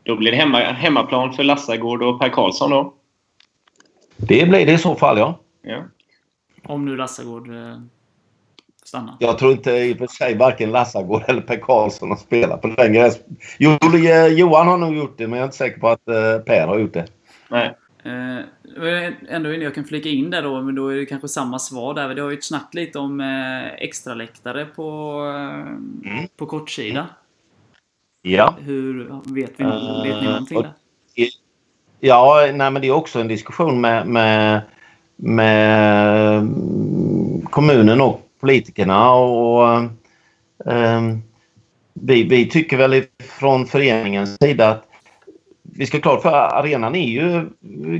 Då 0.02 0.16
blir 0.16 0.30
det 0.30 0.36
hemma, 0.36 0.58
hemmaplan 0.58 1.32
för 1.32 1.44
Lassagård 1.44 2.02
och 2.02 2.20
Per 2.20 2.28
Karlsson 2.28 2.70
då? 2.70 2.94
Det 4.16 4.48
blir 4.48 4.66
det 4.66 4.72
i 4.72 4.78
så 4.78 4.94
fall, 4.94 5.18
ja. 5.18 5.38
ja. 5.62 5.82
Om 6.64 6.84
nu 6.84 6.96
Lassagård 6.96 7.48
eh, 7.48 7.78
stannar. 8.84 9.16
Jag 9.18 9.38
tror 9.38 9.52
inte 9.52 9.70
i 9.70 9.94
och 9.94 9.98
för 9.98 10.06
sig 10.06 10.36
varken 10.36 10.70
Lassagård 10.70 11.22
eller 11.26 11.40
Per 11.40 11.56
Karlsson 11.56 12.10
har 12.10 12.16
spelat 12.16 12.62
på 12.62 12.68
den 12.68 12.92
gränsen. 12.92 13.22
Johan 14.36 14.68
har 14.68 14.78
nog 14.78 14.96
gjort 14.96 15.18
det, 15.18 15.26
men 15.26 15.38
jag 15.38 15.44
är 15.44 15.46
inte 15.46 15.56
säker 15.56 15.80
på 15.80 15.88
att 15.88 16.08
eh, 16.08 16.38
Per 16.46 16.66
har 16.66 16.78
gjort 16.78 16.94
det. 16.94 17.06
Nej. 17.48 17.76
Eh, 18.04 18.44
ändå 19.28 19.52
innan 19.52 19.60
jag 19.60 19.74
kan 19.74 19.84
flika 19.84 20.08
in 20.08 20.30
där 20.30 20.42
då, 20.42 20.62
men 20.62 20.74
då 20.74 20.88
är 20.88 20.96
det 20.96 21.06
kanske 21.06 21.28
samma 21.28 21.58
svar 21.58 21.94
där. 21.94 22.14
Det 22.14 22.22
har 22.22 22.30
ju 22.30 22.36
ett 22.36 22.44
snack 22.44 22.74
lite 22.74 22.98
om 22.98 23.20
eh, 23.20 23.72
extraläktare 23.72 24.64
på, 24.64 25.18
eh, 25.36 26.12
mm. 26.12 26.28
på 26.36 26.46
kortsida. 26.46 27.08
Ja. 28.22 28.54
Hur, 28.60 29.04
vet, 29.34 29.52
vi, 29.56 29.64
uh, 29.64 30.02
vet 30.02 30.22
ni 30.22 30.28
någonting 30.28 30.62
där? 30.62 30.72
Ja, 32.00 32.50
nej, 32.54 32.70
men 32.70 32.82
det 32.82 32.88
är 32.88 32.92
också 32.92 33.20
en 33.20 33.28
diskussion 33.28 33.80
med, 33.80 34.06
med, 34.06 34.60
med 35.16 36.48
kommunen 37.44 38.00
och 38.00 38.28
politikerna. 38.40 39.12
och 39.14 39.90
um, 40.64 41.22
vi, 41.94 42.22
vi 42.22 42.48
tycker 42.48 42.76
väl 42.76 43.02
från 43.38 43.66
föreningens 43.66 44.36
sida 44.40 44.68
att 44.68 44.91
vi 45.74 45.86
ska 45.86 46.00
klart 46.00 46.22
för 46.22 46.28
arenan 46.28 46.94
är 46.94 47.08
ju 47.08 47.50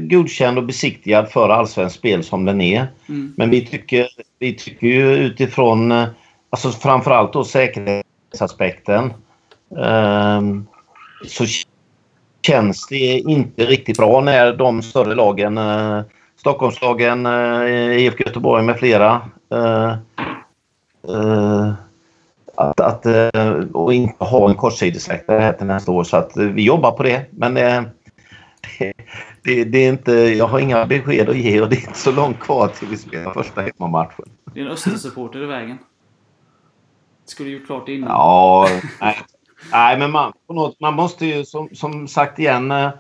godkänd 0.09 0.59
och 0.59 0.65
besiktigad 0.65 1.31
för 1.31 1.49
allsvenskt 1.49 1.99
spel 1.99 2.25
som 2.25 2.45
den 2.45 2.61
är. 2.61 2.87
Mm. 3.09 3.33
Men 3.37 3.51
vi 3.51 3.67
tycker, 3.67 4.09
vi 4.39 4.55
tycker 4.55 4.87
ju 4.87 5.15
utifrån, 5.15 5.93
alltså 6.51 6.71
framförallt 6.71 7.33
då 7.33 7.45
säkerhetsaspekten, 7.45 9.13
um, 9.69 10.67
så 11.27 11.45
känns 12.47 12.87
det 12.87 13.19
inte 13.19 13.65
riktigt 13.65 13.97
bra 13.97 14.21
när 14.21 14.53
de 14.53 14.83
större 14.83 15.15
lagen, 15.15 15.59
uh, 15.59 16.03
Stockholmslagen, 16.37 17.27
uh, 17.27 17.99
IFK 17.99 18.25
Göteborg 18.25 18.65
med 18.65 18.79
flera, 18.79 19.21
uh, 19.55 19.95
uh, 21.09 21.73
att, 22.63 22.81
att 22.81 23.07
eh, 23.07 23.55
och 23.73 23.95
inte 23.95 24.25
ha 24.25 24.51
en 24.51 24.57
kortsidesläktare 24.57 25.53
till 25.53 25.67
nästa 25.67 25.93
år. 25.93 26.05
Så 26.05 26.17
att 26.17 26.37
eh, 26.37 26.45
vi 26.45 26.65
jobbar 26.65 26.91
på 26.93 27.03
det. 27.03 27.27
Men 27.31 27.55
det, 27.55 27.85
det, 29.43 29.65
det, 29.65 29.79
är 29.79 29.89
inte, 29.89 30.13
jag 30.13 30.47
har 30.47 30.59
inga 30.59 30.87
besked 30.87 31.29
att 31.29 31.37
ge 31.37 31.61
och 31.61 31.69
det 31.69 31.77
är 31.77 31.81
inte 31.81 31.99
så 31.99 32.13
långt 32.13 32.41
kvar 32.41 32.69
till 32.69 32.89
vi 32.89 32.97
spelar 32.97 33.33
första 33.33 33.61
hemmamatchen. 33.61 34.25
Det 34.55 34.61
är 34.61 34.65
en 34.65 34.71
Östersupporter 34.71 35.43
i 35.43 35.47
vägen. 35.47 35.79
Skulle 37.25 37.51
gjort 37.51 37.67
klart 37.67 37.89
innan. 37.89 38.09
Ja, 38.09 38.69
nej. 39.01 39.19
nej 39.73 39.99
men 39.99 40.11
man, 40.11 40.33
något, 40.49 40.81
man 40.81 40.95
måste 40.95 41.27
ju 41.27 41.45
som, 41.45 41.69
som 41.73 42.09
sagt 42.09 42.39
igen. 42.39 42.71
Eh, 42.71 42.91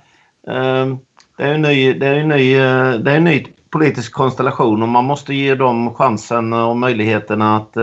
det 1.37 1.44
är 1.44 1.55
en 1.55 1.62
ny, 1.62 1.92
det 1.92 2.07
är 2.07 2.25
ny, 2.25 2.55
det 2.98 3.12
är 3.12 3.16
en 3.16 3.25
ny 3.25 3.46
politisk 3.70 4.12
konstellation 4.12 4.83
och 4.83 4.88
man 4.88 5.05
måste 5.05 5.35
ge 5.35 5.55
dem 5.55 5.94
chansen 5.94 6.53
och 6.53 6.77
möjligheterna 6.77 7.57
att 7.57 7.77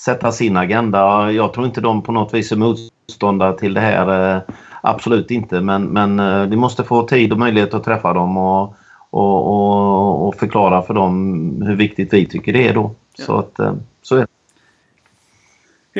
sätta 0.00 0.32
sin 0.32 0.56
agenda. 0.56 1.32
Jag 1.32 1.52
tror 1.52 1.66
inte 1.66 1.80
de 1.80 2.02
på 2.02 2.12
något 2.12 2.34
vis 2.34 2.52
är 2.52 2.56
motståndare 2.56 3.58
till 3.58 3.74
det 3.74 3.80
här. 3.80 4.36
Eh, 4.36 4.42
absolut 4.80 5.30
inte, 5.30 5.60
men, 5.60 5.84
men 5.84 6.20
eh, 6.20 6.46
vi 6.46 6.56
måste 6.56 6.84
få 6.84 7.02
tid 7.02 7.32
och 7.32 7.38
möjlighet 7.38 7.74
att 7.74 7.84
träffa 7.84 8.12
dem 8.12 8.36
och, 8.36 8.74
och, 9.10 9.46
och, 9.46 10.28
och 10.28 10.34
förklara 10.34 10.82
för 10.82 10.94
dem 10.94 11.62
hur 11.66 11.76
viktigt 11.76 12.12
vi 12.12 12.26
tycker 12.26 12.52
det 12.52 12.68
är 12.68 12.74
då. 12.74 12.94
Ja. 13.16 13.24
Så, 13.24 13.36
att, 13.38 13.58
eh, 13.58 13.74
så 14.02 14.16
är 14.16 14.20
det. 14.20 14.26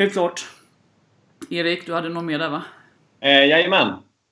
Helt 0.01 0.13
klart. 0.13 0.45
Erik, 1.49 1.85
du 1.85 1.93
hade 1.93 2.09
något 2.09 2.23
mer 2.23 2.39
där 2.39 2.49
va? 2.49 2.61
Eh, 3.19 3.45
jajamän. 3.45 3.87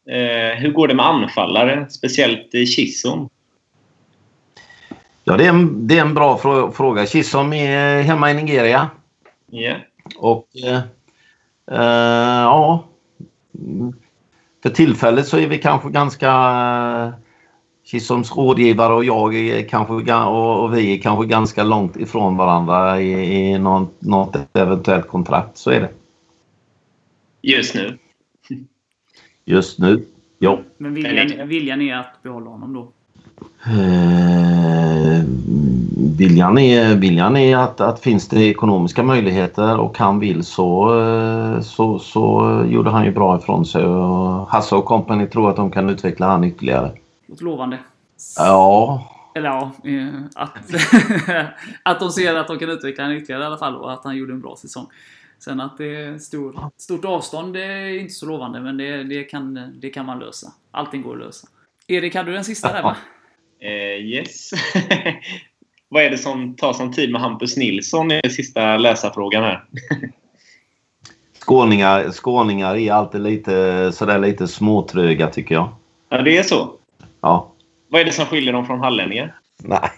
Eh, 0.10 0.60
hur 0.60 0.72
går 0.72 0.88
det 0.88 0.94
med 0.94 1.06
anfallare? 1.06 1.86
Speciellt 1.90 2.56
i 2.56 2.66
Chisholm? 2.66 3.30
Ja, 5.24 5.38
det 5.38 5.46
är 5.46 5.50
en, 5.50 5.88
det 5.88 5.98
är 5.98 6.02
en 6.02 6.14
bra 6.14 6.38
fråga. 6.72 7.06
Chisholm 7.06 7.54
är 7.54 8.02
hemma 8.02 8.32
i 8.32 8.34
Nigeria. 8.34 8.90
Yeah. 9.52 9.82
Och 10.18 10.48
eh, 10.64 10.82
eh, 11.72 12.42
ja, 12.42 12.84
för 14.64 14.70
tillfället 14.70 15.28
så 15.28 15.38
är 15.38 15.48
vi 15.48 15.58
kanske 15.58 15.90
ganska 15.90 17.14
Chisholms 17.84 18.38
rådgivare 18.38 18.94
och 18.94 19.06
jag 19.06 19.36
är 19.36 19.64
kanske, 19.64 20.14
och 20.14 20.78
vi 20.78 20.94
är 20.94 21.02
kanske 21.02 21.26
ganska 21.26 21.64
långt 21.64 21.98
ifrån 21.98 22.38
varandra 22.38 23.02
i, 23.02 23.52
i 23.52 23.60
något, 23.60 24.02
något 24.02 24.36
eventuellt 24.54 25.08
kontrakt. 25.08 25.58
Så 25.58 25.72
är 25.72 25.80
det. 25.80 25.90
Just 27.42 27.76
nu? 27.76 27.98
Just 29.46 29.80
nu, 29.80 30.06
ja. 30.40 30.60
Men 30.78 30.94
viljan, 30.94 31.48
viljan 31.48 31.82
är 31.82 31.96
att 31.96 32.24
behålla 32.24 32.50
honom 32.50 32.74
då? 32.74 32.92
Eh, 33.66 35.24
viljan 36.20 36.58
är, 36.58 36.96
viljan 36.96 37.38
är 37.38 37.58
att, 37.58 37.82
att 37.82 38.00
finns 38.00 38.28
det 38.28 38.44
ekonomiska 38.44 39.04
möjligheter 39.04 39.80
och 39.80 39.98
han 39.98 40.20
vill 40.20 40.44
så, 40.44 41.00
eh, 41.02 41.62
så, 41.62 42.00
så 42.00 42.64
gjorde 42.70 42.90
han 42.90 43.06
ju 43.06 43.12
bra 43.12 43.38
ifrån 43.38 43.66
sig. 43.66 43.84
Och 43.84 44.50
Hasse 44.50 44.76
och 44.76 44.86
company 44.86 45.28
tror 45.28 45.50
att 45.50 45.56
de 45.56 45.72
kan 45.72 45.90
utveckla 45.90 46.28
han 46.28 46.44
ytterligare. 46.44 46.92
Låter 47.28 47.44
lovande. 47.44 47.80
Ja. 48.38 49.04
Eller 49.36 49.50
ja, 49.50 49.72
eh, 49.84 50.22
att, 50.36 50.58
att 51.84 52.00
de 52.00 52.10
ser 52.10 52.36
att 52.36 52.48
de 52.48 52.60
kan 52.60 52.70
utveckla 52.70 53.04
han 53.04 53.14
ytterligare 53.14 53.44
i 53.44 53.46
alla 53.46 53.58
fall 53.58 53.76
och 53.76 53.94
att 53.94 54.04
han 54.04 54.18
gjorde 54.18 54.34
en 54.34 54.42
bra 54.42 54.56
säsong. 54.56 54.88
Sen 55.40 55.62
att 55.62 55.78
det 55.78 55.96
är 55.96 56.18
stor, 56.18 56.70
stort 56.78 57.06
avstånd, 57.06 57.54
det 57.54 57.64
är 57.64 58.00
inte 58.00 58.14
så 58.14 58.26
lovande 58.26 58.62
men 58.62 58.78
det, 58.78 59.04
det, 59.04 59.24
kan, 59.24 59.74
det 59.82 59.90
kan 59.90 60.06
man 60.06 60.20
lösa. 60.20 60.48
Allting 60.72 61.02
går 61.02 61.14
att 61.14 61.26
lösa. 61.26 61.48
Erik, 61.88 62.16
hade 62.16 62.30
du 62.30 62.34
den 62.34 62.44
sista 62.44 62.74
där 62.74 62.84
va? 62.84 62.96
Uh, 63.64 64.06
yes. 64.06 64.52
Vad 65.90 66.04
är 66.04 66.10
det 66.10 66.18
som 66.18 66.56
tar 66.56 66.74
sån 66.74 66.94
tid 66.94 67.12
med 67.12 67.22
Hampus 67.22 67.58
Nilsson? 67.58 68.12
är 68.12 68.30
sista 68.30 68.78
läsarfrågan 68.78 69.44
här. 69.44 69.64
skåningar, 71.40 72.12
skåningar 72.12 72.76
är 72.76 72.92
alltid 72.92 73.22
lite, 73.22 73.92
sådär 73.92 74.20
lite 74.20 74.48
småtröga 74.48 75.28
tycker 75.28 75.56
jag. 75.56 75.70
Ja, 76.10 76.22
det 76.22 76.38
är 76.38 76.44
så? 76.44 76.72
Ja. 77.22 77.52
Vad 77.90 78.02
är 78.02 78.06
det 78.06 78.12
som 78.12 78.26
skiljer 78.26 78.54
dem 78.54 78.66
från 78.66 78.80
hallänningar? 78.80 79.36
Nej, 79.64 79.90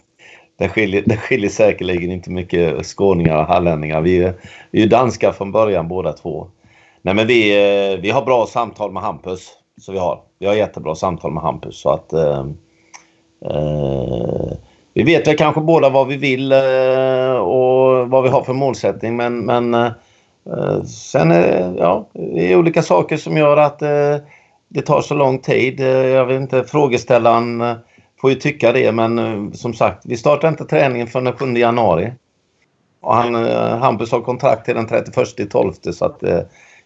det 0.57 0.69
skiljer, 0.69 1.03
det 1.05 1.17
skiljer 1.17 1.49
säkerligen 1.49 2.11
inte 2.11 2.31
mycket 2.31 2.85
skåningar 2.85 3.37
och 3.37 3.47
hallänningar. 3.47 4.01
Vi 4.01 4.23
är, 4.23 4.33
vi 4.71 4.83
är 4.83 4.87
danskar 4.87 5.31
från 5.31 5.51
början 5.51 5.87
båda 5.87 6.13
två. 6.13 6.47
Nej, 7.01 7.15
men 7.15 7.27
vi, 7.27 7.49
vi 8.01 8.09
har 8.09 8.25
bra 8.25 8.45
samtal 8.45 8.91
med 8.91 9.03
Hampus. 9.03 9.49
Så 9.81 9.91
vi 9.91 9.97
har. 9.97 10.21
Vi 10.39 10.47
har 10.47 10.53
jättebra 10.53 10.95
samtal 10.95 11.31
med 11.31 11.43
Hampus. 11.43 11.79
Så 11.79 11.89
att, 11.89 12.13
eh, 12.13 12.45
Eh, 13.45 14.51
vi 14.93 15.03
vet 15.03 15.27
väl 15.27 15.37
kanske 15.37 15.61
båda 15.61 15.89
vad 15.89 16.07
vi 16.07 16.17
vill 16.17 16.51
eh, 16.51 17.35
och 17.35 18.09
vad 18.09 18.23
vi 18.23 18.29
har 18.29 18.43
för 18.43 18.53
målsättning 18.53 19.15
men, 19.15 19.45
men 19.45 19.73
eh, 19.73 20.83
sen 20.83 21.31
är 21.31 21.73
ja, 21.77 22.09
det 22.13 22.51
är 22.51 22.55
olika 22.55 22.83
saker 22.83 23.17
som 23.17 23.37
gör 23.37 23.57
att 23.57 23.79
det 24.69 24.81
tar 24.85 25.01
så 25.01 25.13
lång 25.13 25.39
tid. 25.39 25.79
Jag 25.79 26.25
vet 26.25 26.41
inte, 26.41 26.63
frågeställaren 26.63 27.75
får 28.21 28.29
ju 28.29 28.35
tycka 28.35 28.71
det 28.71 28.91
men 28.91 29.51
som 29.53 29.73
sagt, 29.73 30.05
vi 30.05 30.17
startar 30.17 30.49
inte 30.49 30.65
träningen 30.65 31.07
förrän 31.07 31.25
den 31.25 31.37
7 31.37 31.53
januari. 31.53 32.11
Och 33.01 33.15
han, 33.15 33.35
Hampus 33.81 34.11
har 34.11 34.21
kontrakt 34.21 34.65
till 34.65 34.75
den 34.75 34.87
31 34.87 35.51
12 35.51 35.73
så 35.73 36.05
att 36.05 36.23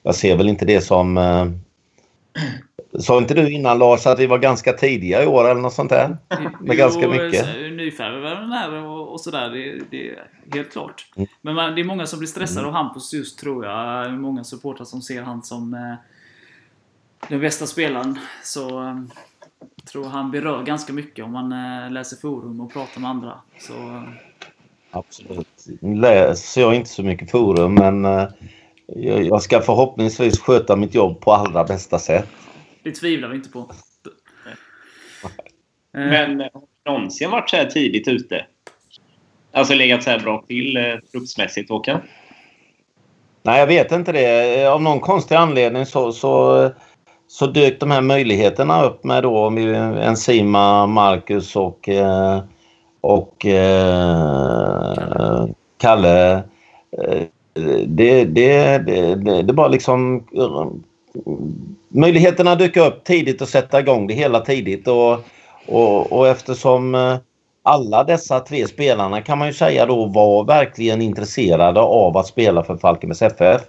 jag 0.04 0.16
ser 0.16 0.38
väl 0.38 0.50
inte 0.50 0.66
det 0.66 0.82
som 0.82 1.18
Sa 3.00 3.18
inte 3.18 3.34
du 3.34 3.52
innan 3.52 3.80
Lars 3.80 4.08
att 4.08 4.20
vi 4.20 4.28
var 4.28 4.38
ganska 4.38 4.74
tidiga 4.74 5.24
i 5.24 5.28
år 5.28 5.50
eller 5.50 5.62
något 5.62 5.74
sånt 5.74 5.90
där? 5.90 6.18
Med 6.62 6.78
ganska 6.78 7.08
mycket. 7.08 7.46
Nyfärgade 7.86 8.56
här 8.56 8.72
och, 8.72 9.12
och 9.12 9.22
sådär. 9.22 9.50
Det, 9.50 9.82
det 9.92 10.10
är 10.10 10.28
helt 10.54 10.72
klart. 10.72 11.08
Mm. 11.16 11.30
Men 11.42 11.56
man, 11.56 11.76
det 11.76 11.82
är 11.82 11.86
många 11.86 12.06
som 12.06 12.20
blir 12.20 12.28
stressade 12.28 12.68
av 12.68 12.74
Hampus 12.74 13.14
just 13.14 13.40
tror 13.40 13.66
jag. 13.66 14.14
Många 14.14 14.44
supportrar 14.44 14.86
som 14.86 15.02
ser 15.02 15.22
han 15.22 15.44
som 15.44 15.74
eh, 15.74 15.96
den 17.30 17.40
bästa 17.40 17.66
spelaren. 17.66 18.20
Så 18.44 18.84
eh, 18.84 18.96
tror 19.92 20.06
han 20.06 20.32
berör 20.32 20.64
ganska 20.64 20.94
mycket 20.94 21.26
om 21.26 21.32
man 21.32 21.52
eh, 21.52 21.92
läser 21.92 22.18
forum 22.18 22.62
och 22.62 22.74
pratar 22.74 23.02
med 23.02 23.10
andra. 23.10 23.40
Så, 23.60 23.74
eh, 23.74 24.04
Absolut. 24.92 25.66
Läser 25.82 26.62
jag 26.62 26.76
inte 26.76 26.90
så 26.90 27.04
mycket 27.04 27.32
forum 27.32 27.74
men 27.74 28.06
eh, 28.06 28.28
jag 28.88 29.24
jag 29.24 29.42
ska 29.42 29.62
förhoppningsvis 29.62 30.40
sköta 30.40 30.76
mitt 30.76 30.96
jobb 30.96 31.22
på 31.22 31.34
allra 31.34 31.64
bästa 31.64 32.00
sätt. 32.00 32.30
det 32.84 32.92
tvivlar 32.92 33.30
vi 33.30 33.36
inte 33.36 33.50
på. 33.50 33.72
Eh, 35.98 36.10
Men 36.10 36.42
eh, 36.42 36.48
någonsin 36.86 37.32
varit 37.32 37.50
så 37.50 37.56
här 37.56 37.66
tidigt 37.66 38.08
ute? 38.08 38.46
Alltså 39.52 39.74
legat 39.74 40.04
så 40.04 40.10
här 40.10 40.20
bra 40.20 40.44
till 40.48 40.78
eh, 40.78 40.84
truppsmässigt, 41.12 41.70
Håkan? 41.70 42.00
Nej, 43.44 43.60
jag 43.60 43.68
vet 43.68 43.92
inte 43.92 44.12
det. 44.12 44.62
Eh, 44.62 44.72
av 44.72 44.82
någon 44.82 45.00
konstig 45.00 45.36
anledning 45.36 45.86
så, 45.86 46.12
så, 46.12 46.70
så 47.28 47.48
dök 47.48 47.80
de 47.80 47.92
här 47.92 48.02
möjligheterna 48.02 48.84
upp 48.84 49.04
med 49.04 49.24
då 49.24 49.48
Enzima, 49.48 50.88
Marcus 50.88 51.56
och, 51.56 51.90
eh, 51.90 52.44
och 53.02 53.46
eh, 53.46 55.48
Kalle. 55.78 56.36
Eh, 56.36 57.24
det, 57.86 58.26
det, 58.26 58.78
det, 58.78 59.42
det, 59.42 59.54
bara 59.54 59.68
liksom... 59.68 60.24
Möjligheterna 61.90 62.56
dök 62.56 62.78
upp 62.78 63.04
tidigt 63.04 63.42
och 63.42 63.48
sätta 63.48 63.80
igång 63.80 64.08
det 64.08 64.14
hela 64.14 64.40
tidigt 64.40 64.88
och, 64.88 65.26
och, 65.68 66.12
och 66.12 66.28
eftersom 66.28 66.96
eh, 66.96 67.18
alla 67.64 68.04
dessa 68.04 68.40
tre 68.40 68.68
spelarna 68.68 69.22
kan 69.22 69.38
man 69.38 69.48
ju 69.48 69.54
säga 69.54 69.86
då 69.86 70.06
var 70.06 70.44
verkligen 70.44 71.02
intresserade 71.02 71.80
av 71.80 72.18
att 72.18 72.28
spela 72.28 72.64
för 72.64 72.78
Falkenbergs 72.78 73.22
FF. 73.22 73.62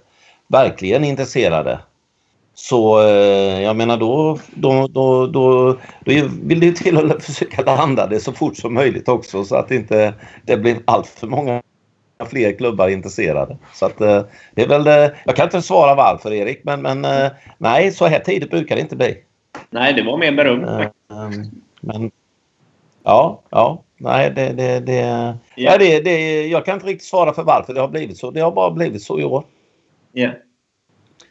Verkligen 0.47 1.03
intresserade. 1.03 1.79
Så 2.53 3.01
eh, 3.01 3.61
jag 3.61 3.75
menar 3.75 3.97
då, 3.97 4.39
då, 4.53 4.87
då, 4.87 5.27
då, 5.27 5.77
vill 6.43 6.59
det 6.59 6.65
ju 6.65 6.73
till 6.73 7.11
att 7.11 7.23
försöka 7.23 7.61
landa 7.61 8.07
det 8.07 8.19
så 8.19 8.31
fort 8.31 8.57
som 8.57 8.73
möjligt 8.73 9.09
också 9.09 9.43
så 9.43 9.55
att 9.55 9.71
inte 9.71 10.13
det 10.45 10.57
blir 10.57 10.77
allt 10.85 11.07
för 11.07 11.27
många 11.27 11.61
fler 12.29 12.57
klubbar 12.57 12.87
intresserade. 12.87 13.57
Så 13.73 13.85
att 13.85 14.01
eh, 14.01 14.21
det 14.55 14.61
är 14.61 14.67
väl. 14.67 15.11
Jag 15.25 15.35
kan 15.35 15.45
inte 15.45 15.61
svara 15.61 15.95
varför 15.95 16.33
Erik 16.33 16.61
men, 16.63 16.81
men 16.81 17.07
nej 17.57 17.91
så 17.91 18.05
här 18.05 18.19
tidigt 18.19 18.51
brukar 18.51 18.75
det 18.75 18.81
inte 18.81 18.95
bli. 18.95 19.17
Nej, 19.69 19.93
det 19.93 20.03
var 20.03 20.17
mer 20.17 20.31
beröm. 20.31 20.65
Men 21.87 22.11
ja, 23.03 23.41
ja, 23.49 23.83
nej 23.97 24.31
det, 24.35 24.53
det, 24.53 24.79
det, 24.79 24.95
Ja. 24.95 25.35
ja. 25.55 25.77
det, 25.77 25.99
det, 25.99 26.47
jag 26.47 26.65
kan 26.65 26.73
inte 26.73 26.87
riktigt 26.87 27.07
svara 27.07 27.33
för 27.33 27.43
varför 27.43 27.73
det 27.73 27.81
har 27.81 27.87
blivit 27.87 28.17
så. 28.17 28.31
Det 28.31 28.39
har 28.39 28.51
bara 28.51 28.71
blivit 28.71 29.03
så 29.03 29.19
i 29.19 29.23
år. 29.23 29.43
Ja. 30.11 30.29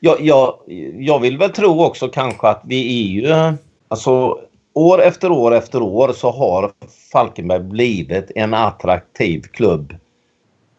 Jag, 0.00 0.20
jag, 0.20 0.54
jag 0.98 1.20
vill 1.20 1.38
väl 1.38 1.50
tro 1.50 1.84
också 1.84 2.08
kanske 2.08 2.48
att 2.48 2.60
vi 2.64 3.02
är 3.02 3.22
ju... 3.22 3.56
Alltså 3.88 4.40
år 4.72 5.02
efter 5.02 5.30
år 5.30 5.54
efter 5.54 5.82
år 5.82 6.12
så 6.12 6.30
har 6.30 6.72
Falkenberg 7.12 7.60
blivit 7.62 8.30
en 8.34 8.54
attraktiv 8.54 9.42
klubb 9.42 9.94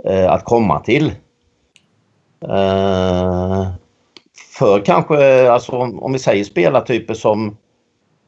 eh, 0.03 0.31
att 0.31 0.43
komma 0.43 0.79
till. 0.79 1.05
Eh, 2.41 3.67
för 4.59 4.85
kanske, 4.85 5.51
alltså 5.51 5.71
om, 5.71 6.03
om 6.03 6.13
vi 6.13 6.19
säger 6.19 6.43
spelartyper 6.43 7.13
som 7.13 7.57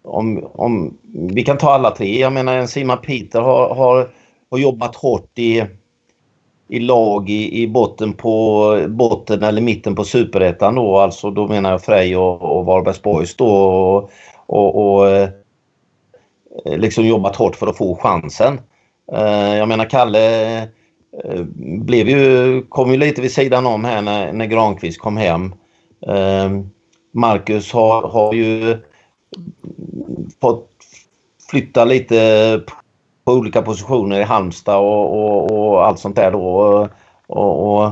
om, 0.03 0.49
om, 0.53 0.97
vi 1.13 1.43
kan 1.43 1.57
ta 1.57 1.71
alla 1.71 1.91
tre. 1.91 2.19
Jag 2.19 2.33
menar 2.33 2.57
en 2.57 2.67
Simon 2.67 2.97
Peter 2.97 3.41
har, 3.41 3.75
har, 3.75 4.09
har 4.51 4.57
jobbat 4.57 4.95
hårt 4.95 5.39
i, 5.39 5.63
i 6.69 6.79
lag 6.79 7.29
i, 7.29 7.61
i 7.61 7.67
botten 7.67 8.13
på 8.13 8.85
botten 8.89 9.43
eller 9.43 9.61
mitten 9.61 9.95
på 9.95 10.03
superettan 10.03 10.75
då. 10.75 10.97
Alltså 10.97 11.31
då 11.31 11.47
menar 11.47 11.71
jag 11.71 11.81
Frej 11.81 12.17
och, 12.17 12.41
och 12.41 12.65
Varbergsborgs 12.65 13.35
då. 13.35 13.49
Och, 13.49 14.11
och, 14.45 14.95
och 14.95 15.09
eh, 15.09 15.29
liksom 16.65 17.05
jobbat 17.05 17.35
hårt 17.35 17.55
för 17.55 17.67
att 17.67 17.77
få 17.77 17.95
chansen. 17.95 18.59
Eh, 19.11 19.57
jag 19.57 19.67
menar 19.67 19.85
Kalle 19.85 20.57
eh, 21.23 21.43
blev 21.81 22.09
ju, 22.09 22.61
kom 22.61 22.91
ju 22.91 22.97
lite 22.97 23.21
vid 23.21 23.31
sidan 23.31 23.65
om 23.65 23.85
här 23.85 24.01
när, 24.01 24.33
när 24.33 24.45
Granqvist 24.45 24.99
kom 24.99 25.17
hem. 25.17 25.53
Marcus 27.11 27.73
har, 27.73 28.01
har 28.01 28.33
ju 28.33 28.77
fått 30.41 30.69
flytta 31.49 31.85
lite 31.85 32.61
på 33.25 33.31
olika 33.31 33.61
positioner 33.61 34.19
i 34.19 34.23
Halmstad 34.23 34.79
och, 34.79 35.19
och, 35.19 35.51
och 35.51 35.85
allt 35.85 35.99
sånt 35.99 36.15
där 36.15 36.31
då. 36.31 36.87
Och, 37.27 37.77
och, 37.77 37.91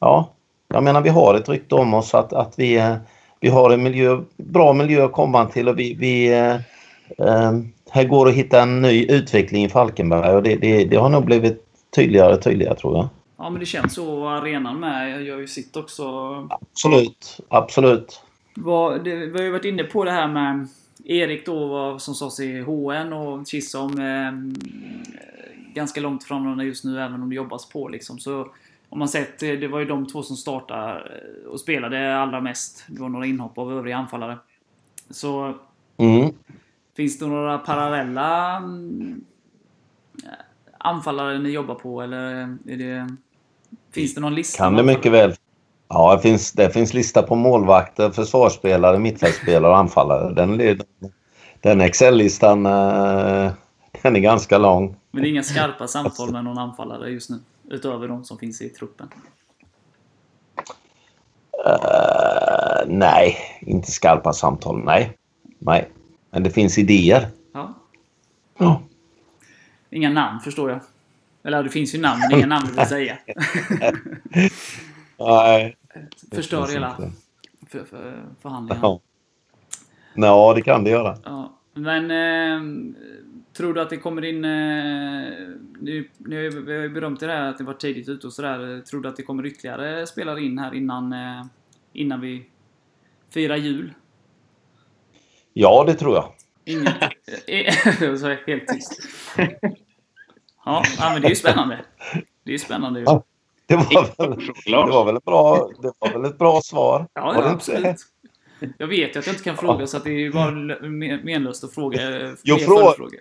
ja, 0.00 0.32
jag 0.68 0.84
menar 0.84 1.00
vi 1.00 1.08
har 1.08 1.34
ett 1.34 1.48
rykte 1.48 1.74
om 1.74 1.94
oss 1.94 2.14
att, 2.14 2.32
att 2.32 2.54
vi, 2.56 2.96
vi 3.40 3.48
har 3.48 3.70
en 3.70 3.82
miljö, 3.82 4.20
bra 4.36 4.72
miljö 4.72 5.04
att 5.04 5.12
komma 5.12 5.44
till 5.44 5.68
och 5.68 5.78
vi, 5.78 5.94
vi 5.94 6.38
eh, 7.18 7.52
här 7.90 8.04
går 8.04 8.28
att 8.28 8.34
hitta 8.34 8.62
en 8.62 8.82
ny 8.82 9.06
utveckling 9.06 9.64
i 9.64 9.68
Falkenberg 9.68 10.34
och 10.34 10.42
det, 10.42 10.56
det, 10.56 10.84
det 10.84 10.96
har 10.96 11.08
nog 11.08 11.24
blivit 11.24 11.62
tydligare 11.96 12.34
och 12.34 12.42
tydligare 12.42 12.76
tror 12.76 12.96
jag. 12.96 13.08
ja, 13.38 13.50
men 13.50 13.60
det 13.60 13.66
känns 13.66 13.94
så. 13.94 14.28
Arenan 14.28 14.80
med 14.80 15.22
gör 15.22 15.38
ju 15.38 15.46
sitt 15.46 15.76
också. 15.76 16.04
Absolut, 16.50 17.40
absolut. 17.48 18.22
Vad, 18.56 19.04
det, 19.04 19.14
vi 19.14 19.38
har 19.38 19.44
ju 19.44 19.50
varit 19.50 19.64
inne 19.64 19.84
på 19.84 20.04
det 20.04 20.10
här 20.10 20.28
med 20.28 20.68
Erik 21.04 21.46
då 21.46 21.66
var, 21.68 21.98
som 21.98 22.14
sades 22.14 22.40
i 22.40 22.60
HN 22.60 23.12
och 23.12 23.48
Chisholm 23.48 23.98
eh, 23.98 24.32
ganska 25.74 26.00
långt 26.00 26.30
varandra 26.30 26.64
just 26.64 26.84
nu 26.84 27.00
även 27.00 27.22
om 27.22 27.28
det 27.28 27.34
jobbas 27.34 27.68
på 27.68 27.88
liksom. 27.88 28.18
Så 28.18 28.48
om 28.88 28.98
man 28.98 29.08
sett, 29.08 29.42
eh, 29.42 29.52
det 29.52 29.68
var 29.68 29.78
ju 29.78 29.84
de 29.84 30.06
två 30.06 30.22
som 30.22 30.36
startade 30.36 30.92
eh, 30.92 31.50
och 31.50 31.60
spelade 31.60 32.18
allra 32.18 32.40
mest. 32.40 32.84
Det 32.88 33.00
var 33.00 33.08
några 33.08 33.26
inhopp 33.26 33.58
av 33.58 33.72
övriga 33.72 33.96
anfallare. 33.96 34.38
Så 35.10 35.54
Mm. 35.98 36.32
finns 36.96 37.18
det 37.18 37.26
några 37.26 37.58
parallella 37.58 38.56
mm, 38.56 39.24
anfallare 40.78 41.38
ni 41.38 41.50
jobbar 41.50 41.74
på 41.74 42.02
eller 42.02 42.22
är 42.66 42.76
det... 42.76 43.16
Finns 43.92 44.14
det 44.14 44.20
någon 44.20 44.34
lista? 44.34 44.58
Kan 44.64 44.74
det 44.74 44.82
mycket 44.82 45.12
väl. 45.12 45.34
Ja, 45.88 46.16
det 46.16 46.22
finns, 46.22 46.52
det 46.52 46.70
finns 46.70 46.94
lista 46.94 47.22
på 47.22 47.34
målvakter, 47.34 48.10
försvarsspelare, 48.10 48.98
mittfältspelare 48.98 49.72
och 49.72 49.78
anfallare. 49.78 50.34
Den, 50.34 50.80
den 51.60 51.80
Excel-listan 51.80 52.66
eh, 52.66 53.52
den 54.02 54.16
är 54.16 54.20
ganska 54.20 54.58
lång. 54.58 54.96
Men 55.10 55.22
det 55.22 55.28
är 55.28 55.30
inga 55.30 55.42
skarpa 55.42 55.88
samtal 55.88 56.32
med 56.32 56.44
någon 56.44 56.58
anfallare 56.58 57.10
just 57.10 57.30
nu? 57.30 57.38
Utöver 57.70 58.08
de 58.08 58.24
som 58.24 58.38
finns 58.38 58.62
i 58.62 58.68
truppen? 58.68 59.08
Eh, 61.66 62.86
nej, 62.86 63.36
inte 63.60 63.90
skarpa 63.90 64.32
samtal. 64.32 64.84
Nej. 64.84 65.16
nej. 65.58 65.90
Men 66.30 66.42
det 66.42 66.50
finns 66.50 66.78
idéer. 66.78 67.28
Ja. 67.52 67.74
Ja. 68.58 68.82
Inga 69.90 70.10
namn 70.10 70.40
förstår 70.40 70.70
jag. 70.70 70.80
Eller 71.44 71.62
det 71.62 71.70
finns 71.70 71.94
ju 71.94 72.00
namn, 72.00 72.20
men 72.20 72.38
inga 72.38 72.46
namn 72.46 72.66
vill 72.76 72.86
säga. 72.86 73.18
Nej. 75.18 75.76
Förstör 76.34 76.66
hela 76.66 76.90
inte. 76.90 77.12
för, 77.70 77.84
för, 77.84 78.24
förhandlingarna. 78.42 78.80
Ja. 78.82 79.00
ja, 80.14 80.52
det 80.54 80.62
kan 80.62 80.84
det 80.84 80.90
göra. 80.90 81.18
Ja. 81.24 81.52
Men 81.74 82.10
eh, 82.10 82.94
tror 83.56 83.74
du 83.74 83.80
att 83.80 83.90
det 83.90 83.96
kommer 83.96 84.24
in... 84.24 84.44
Eh, 84.44 84.50
nu, 85.80 86.10
nu 86.18 86.50
vi 86.50 86.76
har 86.76 86.82
ju 86.82 86.88
berömt 86.88 87.20
det 87.20 87.26
här 87.26 87.48
att 87.48 87.58
det 87.58 87.64
var 87.64 87.74
tidigt 87.74 88.08
ute 88.08 88.26
och 88.26 88.32
sådär. 88.32 88.80
Tror 88.80 89.00
du 89.00 89.08
att 89.08 89.16
det 89.16 89.22
kommer 89.22 89.46
ytterligare 89.46 90.06
spelare 90.06 90.40
in 90.42 90.58
här 90.58 90.74
innan, 90.74 91.12
eh, 91.12 91.44
innan 91.92 92.20
vi 92.20 92.46
firar 93.30 93.56
jul? 93.56 93.94
Ja, 95.52 95.84
det 95.86 95.94
tror 95.94 96.14
jag. 96.14 96.32
Ingen... 96.64 96.92
Jag 98.00 98.18
sa 98.18 98.36
helt 98.46 98.68
tyst. 98.68 99.00
Ja, 100.64 100.82
men 100.98 101.22
det 101.22 101.28
är 101.28 101.30
ju 101.30 101.36
spännande. 101.36 101.84
Det 102.42 102.50
är 102.50 102.52
ju 102.52 102.58
spännande. 102.58 103.00
Ja. 103.00 103.24
Det 103.66 103.76
var 103.76 104.26
väl, 104.26 104.36
det 104.66 104.92
var 104.92 105.04
väl, 105.04 105.16
ett, 105.16 105.24
bra, 105.24 105.70
det 105.82 105.92
var 105.98 106.12
väl 106.12 106.24
ett 106.24 106.38
bra 106.38 106.60
svar? 106.60 107.06
Ja, 107.14 107.34
ja 107.34 107.50
absolut. 107.50 107.96
Jag 108.78 108.86
vet 108.86 109.16
ju 109.16 109.18
att 109.18 109.26
jag 109.26 109.34
inte 109.34 109.44
kan 109.44 109.56
fråga 109.56 109.86
så 109.86 109.96
att 109.96 110.04
det 110.04 110.10
är 110.10 110.18
ju 110.18 110.32
bara 110.32 110.50
men- 110.50 111.20
menlöst 111.24 111.64
att 111.64 111.74
fråga. 111.74 111.98
Jo, 112.42 112.56
fler 112.56 112.66
fråga. 112.66 112.82
följdfrågor. 112.82 113.20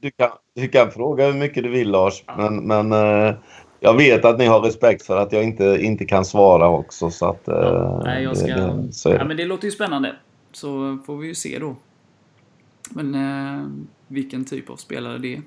Du 0.00 0.10
kan, 0.10 0.30
du 0.54 0.68
kan 0.68 0.90
fråga 0.90 1.26
hur 1.26 1.32
mycket 1.32 1.62
du 1.62 1.68
vill 1.68 1.90
Lars. 1.90 2.24
Men, 2.36 2.66
men 2.66 2.92
eh, 2.92 3.34
jag 3.80 3.94
vet 3.94 4.24
att 4.24 4.38
ni 4.38 4.46
har 4.46 4.60
respekt 4.60 5.06
för 5.06 5.16
att 5.16 5.32
jag 5.32 5.44
inte, 5.44 5.78
inte 5.80 6.04
kan 6.04 6.24
svara 6.24 6.68
också. 6.68 7.10
Så 7.10 7.26
att, 7.26 7.48
eh, 7.48 8.00
Nej, 8.04 8.22
jag 8.22 8.36
ska... 8.36 8.46
det, 8.46 8.92
så 8.92 9.08
ja, 9.08 9.24
men 9.24 9.36
det 9.36 9.44
låter 9.44 9.64
ju 9.64 9.70
spännande. 9.70 10.16
Så 10.52 10.98
får 11.06 11.16
vi 11.16 11.26
ju 11.26 11.34
se 11.34 11.58
då. 11.58 11.76
Men 12.90 13.14
eh, 13.14 13.66
vilken 14.08 14.44
typ 14.44 14.70
av 14.70 14.76
spelare 14.76 15.18
det 15.18 15.34
är. 15.34 15.42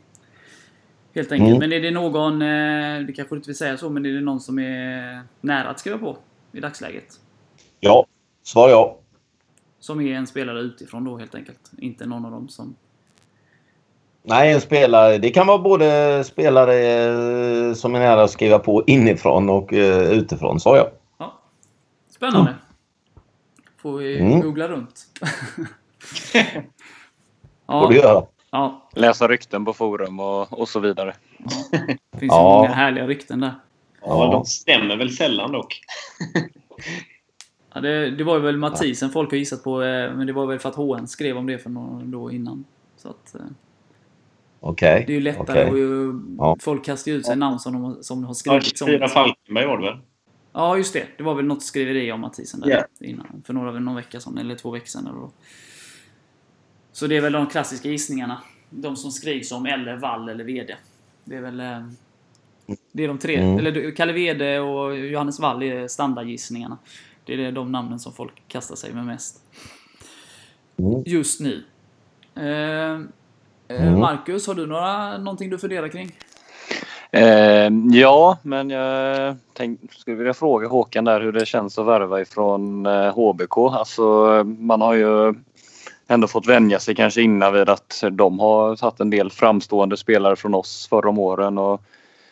Helt 1.15 1.31
enkelt. 1.31 1.47
Mm. 1.49 1.59
Men 1.59 1.71
är 1.73 1.79
det 1.79 1.91
någon, 1.91 2.41
eh, 2.41 3.05
det 3.07 3.13
kanske 3.13 3.35
du 3.35 3.37
inte 3.37 3.49
vill 3.49 3.57
säga 3.57 3.77
så, 3.77 3.89
men 3.89 4.05
är 4.05 4.09
det 4.09 4.21
någon 4.21 4.39
som 4.39 4.59
är 4.59 5.21
nära 5.41 5.69
att 5.69 5.79
skriva 5.79 5.97
på 5.97 6.17
i 6.51 6.59
dagsläget? 6.59 7.19
Ja, 7.79 8.05
svar 8.43 8.69
ja. 8.69 8.97
Som 9.79 10.01
är 10.01 10.15
en 10.15 10.27
spelare 10.27 10.59
utifrån 10.59 11.03
då 11.03 11.17
helt 11.17 11.35
enkelt. 11.35 11.71
Inte 11.77 12.05
någon 12.05 12.25
av 12.25 12.31
dem 12.31 12.49
som... 12.49 12.75
Nej, 14.23 14.53
en 14.53 14.61
spelare. 14.61 15.17
Det 15.17 15.29
kan 15.29 15.47
vara 15.47 15.57
både 15.57 16.23
spelare 16.23 16.75
eh, 16.75 17.73
som 17.73 17.95
är 17.95 17.99
nära 17.99 18.23
att 18.23 18.31
skriva 18.31 18.59
på 18.59 18.83
inifrån 18.87 19.49
och 19.49 19.73
eh, 19.73 20.11
utifrån, 20.11 20.59
sa 20.59 20.77
jag. 20.77 20.87
Ja. 21.17 21.39
Spännande. 22.09 22.55
Får 23.81 23.97
vi 23.97 24.19
Mm. 24.19 24.41
googla 24.41 24.67
runt. 24.67 25.05
Får 27.67 27.89
du 27.89 27.95
ja, 27.95 28.03
göra. 28.03 28.25
Ja, 28.51 28.89
Läsa 28.95 29.27
rykten 29.27 29.65
på 29.65 29.73
forum 29.73 30.19
och, 30.19 30.59
och 30.59 30.69
så 30.69 30.79
vidare. 30.79 31.13
det 32.11 32.19
finns 32.19 32.31
ju 32.33 32.35
Ja. 32.37 32.57
många 32.61 32.73
härliga 32.73 33.07
rykten 33.07 33.39
där. 33.39 33.53
Ja, 34.01 34.31
de 34.31 34.45
stämmer 34.45 34.95
väl 34.97 35.09
sällan 35.11 35.51
dock. 35.51 35.81
Ja, 37.73 37.81
det, 37.81 38.11
det 38.11 38.23
var 38.23 38.39
väl 38.39 38.57
Mathisen 38.57 39.09
folk 39.09 39.31
har 39.31 39.37
gissat 39.37 39.63
på, 39.63 39.81
eh, 39.83 40.13
men 40.15 40.27
det 40.27 40.33
var 40.33 40.45
väl 40.45 40.59
för 40.59 40.69
att 40.69 40.75
HN 40.75 41.07
skrev 41.07 41.37
om 41.37 41.45
det 41.45 41.57
för 41.59 41.69
några 41.69 42.05
då 42.05 42.31
innan. 42.31 42.65
Så 42.97 43.09
att, 43.09 43.35
eh, 43.35 43.41
Okej. 44.59 45.03
det 45.07 45.13
är 45.13 45.15
ju 45.15 45.21
lättare 45.21 45.61
okej. 45.61 45.71
och 45.71 45.77
ju, 45.77 46.13
Ja. 46.37 46.57
Folk 46.61 46.85
kastar 46.85 47.11
ju 47.11 47.17
ut 47.17 47.25
sig 47.25 47.35
namn 47.35 47.59
som 47.59 47.73
de, 47.73 47.83
har- 47.83 47.97
som 48.01 48.17
de 48.21 48.23
har 48.23 48.29
Ja, 48.29 48.33
skrivit. 48.33 48.77
24 48.79 49.07
Som, 49.07 49.13
Falkenberg 49.13 49.65
var 49.65 49.77
det 49.77 49.85
väl? 49.85 49.97
ja, 50.53 50.77
just 50.77 50.93
det. 50.93 51.03
Det 51.17 51.23
var 51.23 51.35
väl 51.35 51.45
något 51.45 51.63
skriveri 51.63 52.11
om 52.11 52.21
Mathisen 52.21 52.59
där 52.59 52.69
Ja. 52.69 53.07
innan. 53.07 53.43
För 53.45 53.53
några, 53.53 53.71
någon 53.71 53.95
vecka 53.95 54.19
sedan, 54.19 54.37
eller 54.37 54.55
två 54.55 54.71
veckor 54.71 54.87
sedan. 54.87 55.07
Eller 55.07 55.17
då. 55.19 55.31
Så 56.91 57.07
det 57.07 57.17
är 57.17 57.21
väl 57.21 57.33
de 57.33 57.47
klassiska 57.47 57.89
gissningarna. 57.89 58.41
De 58.69 58.95
som 58.95 59.11
skrivs 59.11 59.51
om 59.51 59.65
eller 59.65 59.97
Wall 59.97 60.29
eller 60.29 60.43
VD. 60.43 60.75
Det 61.23 61.35
är 61.35 61.41
väl... 61.41 61.59
eh, 61.59 61.79
Det 62.91 63.03
är 63.03 63.07
de 63.07 63.17
tre. 63.17 63.35
Mm. 63.35 63.57
Eller 63.59 63.91
Kalle 63.95 64.13
Wede 64.13 64.59
och 64.59 64.97
Johannes 64.97 65.39
Wall 65.39 65.63
är 65.63 65.87
standardgissningarna. 65.87 66.77
Det 67.25 67.45
är 67.45 67.51
de 67.51 67.71
namnen 67.71 67.99
som 67.99 68.13
folk 68.13 68.41
kastar 68.47 68.75
sig 68.75 68.93
med 68.93 69.05
mest. 69.05 69.43
Mm. 70.77 71.03
Just 71.05 71.39
nu. 71.39 71.63
Eh, 72.35 72.43
eh, 72.43 72.99
Mm. 73.87 73.99
Marcus, 73.99 74.47
har 74.47 74.53
du 74.55 74.65
några, 74.65 75.17
någonting 75.17 75.49
du 75.49 75.57
funderar 75.57 75.87
kring? 75.87 76.11
Eh, 77.11 77.69
ja, 77.91 78.37
men 78.43 78.69
jag 78.69 79.35
tänk, 79.53 79.79
skulle 79.93 80.17
vilja 80.17 80.33
fråga 80.33 80.67
Håkan 80.67 81.05
där 81.05 81.21
hur 81.21 81.31
det 81.31 81.45
känns 81.45 81.79
att 81.79 81.85
värva 81.85 82.21
ifrån 82.21 82.85
eh, 82.85 83.13
HBK. 83.15 83.57
Alltså, 83.57 84.03
man 84.59 84.81
har 84.81 84.93
ju 84.93 85.33
ändå 86.09 86.27
fått 86.27 86.47
vänja 86.47 86.79
sig 86.79 86.95
kanske 86.95 87.21
innan 87.21 87.53
vid 87.53 87.69
att 87.69 88.03
de 88.11 88.39
har 88.39 88.75
tagit 88.75 88.99
en 88.99 89.09
del 89.09 89.31
framstående 89.31 89.97
spelare 89.97 90.35
från 90.35 90.53
oss 90.53 90.87
förra 90.89 91.09
om 91.09 91.19
åren. 91.19 91.57
Och 91.57 91.81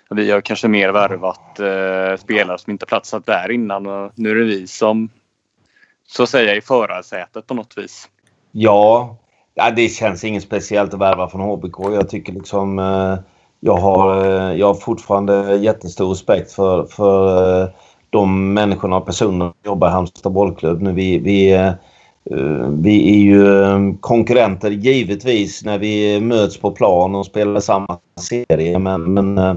vi 0.10 0.32
har 0.32 0.42
kanske 0.42 0.68
mer 0.68 0.90
värvat 0.90 1.60
eh, 1.60 2.18
spelare 2.20 2.58
som 2.58 2.72
inte 2.72 2.86
platsat 2.86 3.26
där 3.26 3.52
innan. 3.52 3.88
Och 3.88 4.12
nu 4.16 4.30
är 4.30 4.36
det 4.36 4.44
vi 4.44 4.68
som 4.68 5.10
så 6.08 6.24
att 6.24 6.30
säga 6.30 6.56
i 6.56 6.62
förarsätet 6.62 7.48
på 7.48 7.54
något 7.54 7.78
vis. 7.78 8.10
Ja, 8.52 9.18
det 9.76 9.90
känns 9.90 10.24
inget 10.24 10.44
speciellt 10.44 10.94
att 10.94 11.00
värva 11.00 11.30
från 11.30 11.42
HBK. 11.42 11.80
Jag 11.80 12.10
tycker 12.10 12.34
liksom... 12.34 12.80
Eh, 12.80 13.18
jag, 13.60 13.78
har, 13.78 14.26
eh, 14.26 14.58
jag 14.60 14.68
har 14.68 14.74
fortfarande 14.74 15.56
jättestor 15.56 16.10
respekt 16.10 16.52
för, 16.52 16.86
för 16.86 17.62
eh, 17.62 17.70
de 18.10 18.54
människorna 18.54 18.96
och 18.96 19.06
personerna 19.06 19.46
som 19.46 19.72
jobbar 19.72 19.88
i 19.88 19.92
Halmstad 19.92 20.32
bollklubb. 20.32 20.82
Nu, 20.82 20.94
vi, 20.94 21.18
vi, 21.20 21.54
eh, 21.54 21.72
Eh, 22.32 22.70
vi 22.70 23.10
är 23.10 23.20
ju 23.20 23.64
eh, 23.64 23.80
konkurrenter 24.00 24.72
givetvis 24.72 25.64
när 25.64 25.78
vi 25.78 26.22
möts 26.22 26.58
på 26.58 26.72
plan 26.72 27.16
och 27.16 27.26
spelar 27.26 27.60
samma 27.60 27.98
serie. 28.20 28.80
Men, 28.80 29.14
men 29.14 29.38
eh, 29.38 29.56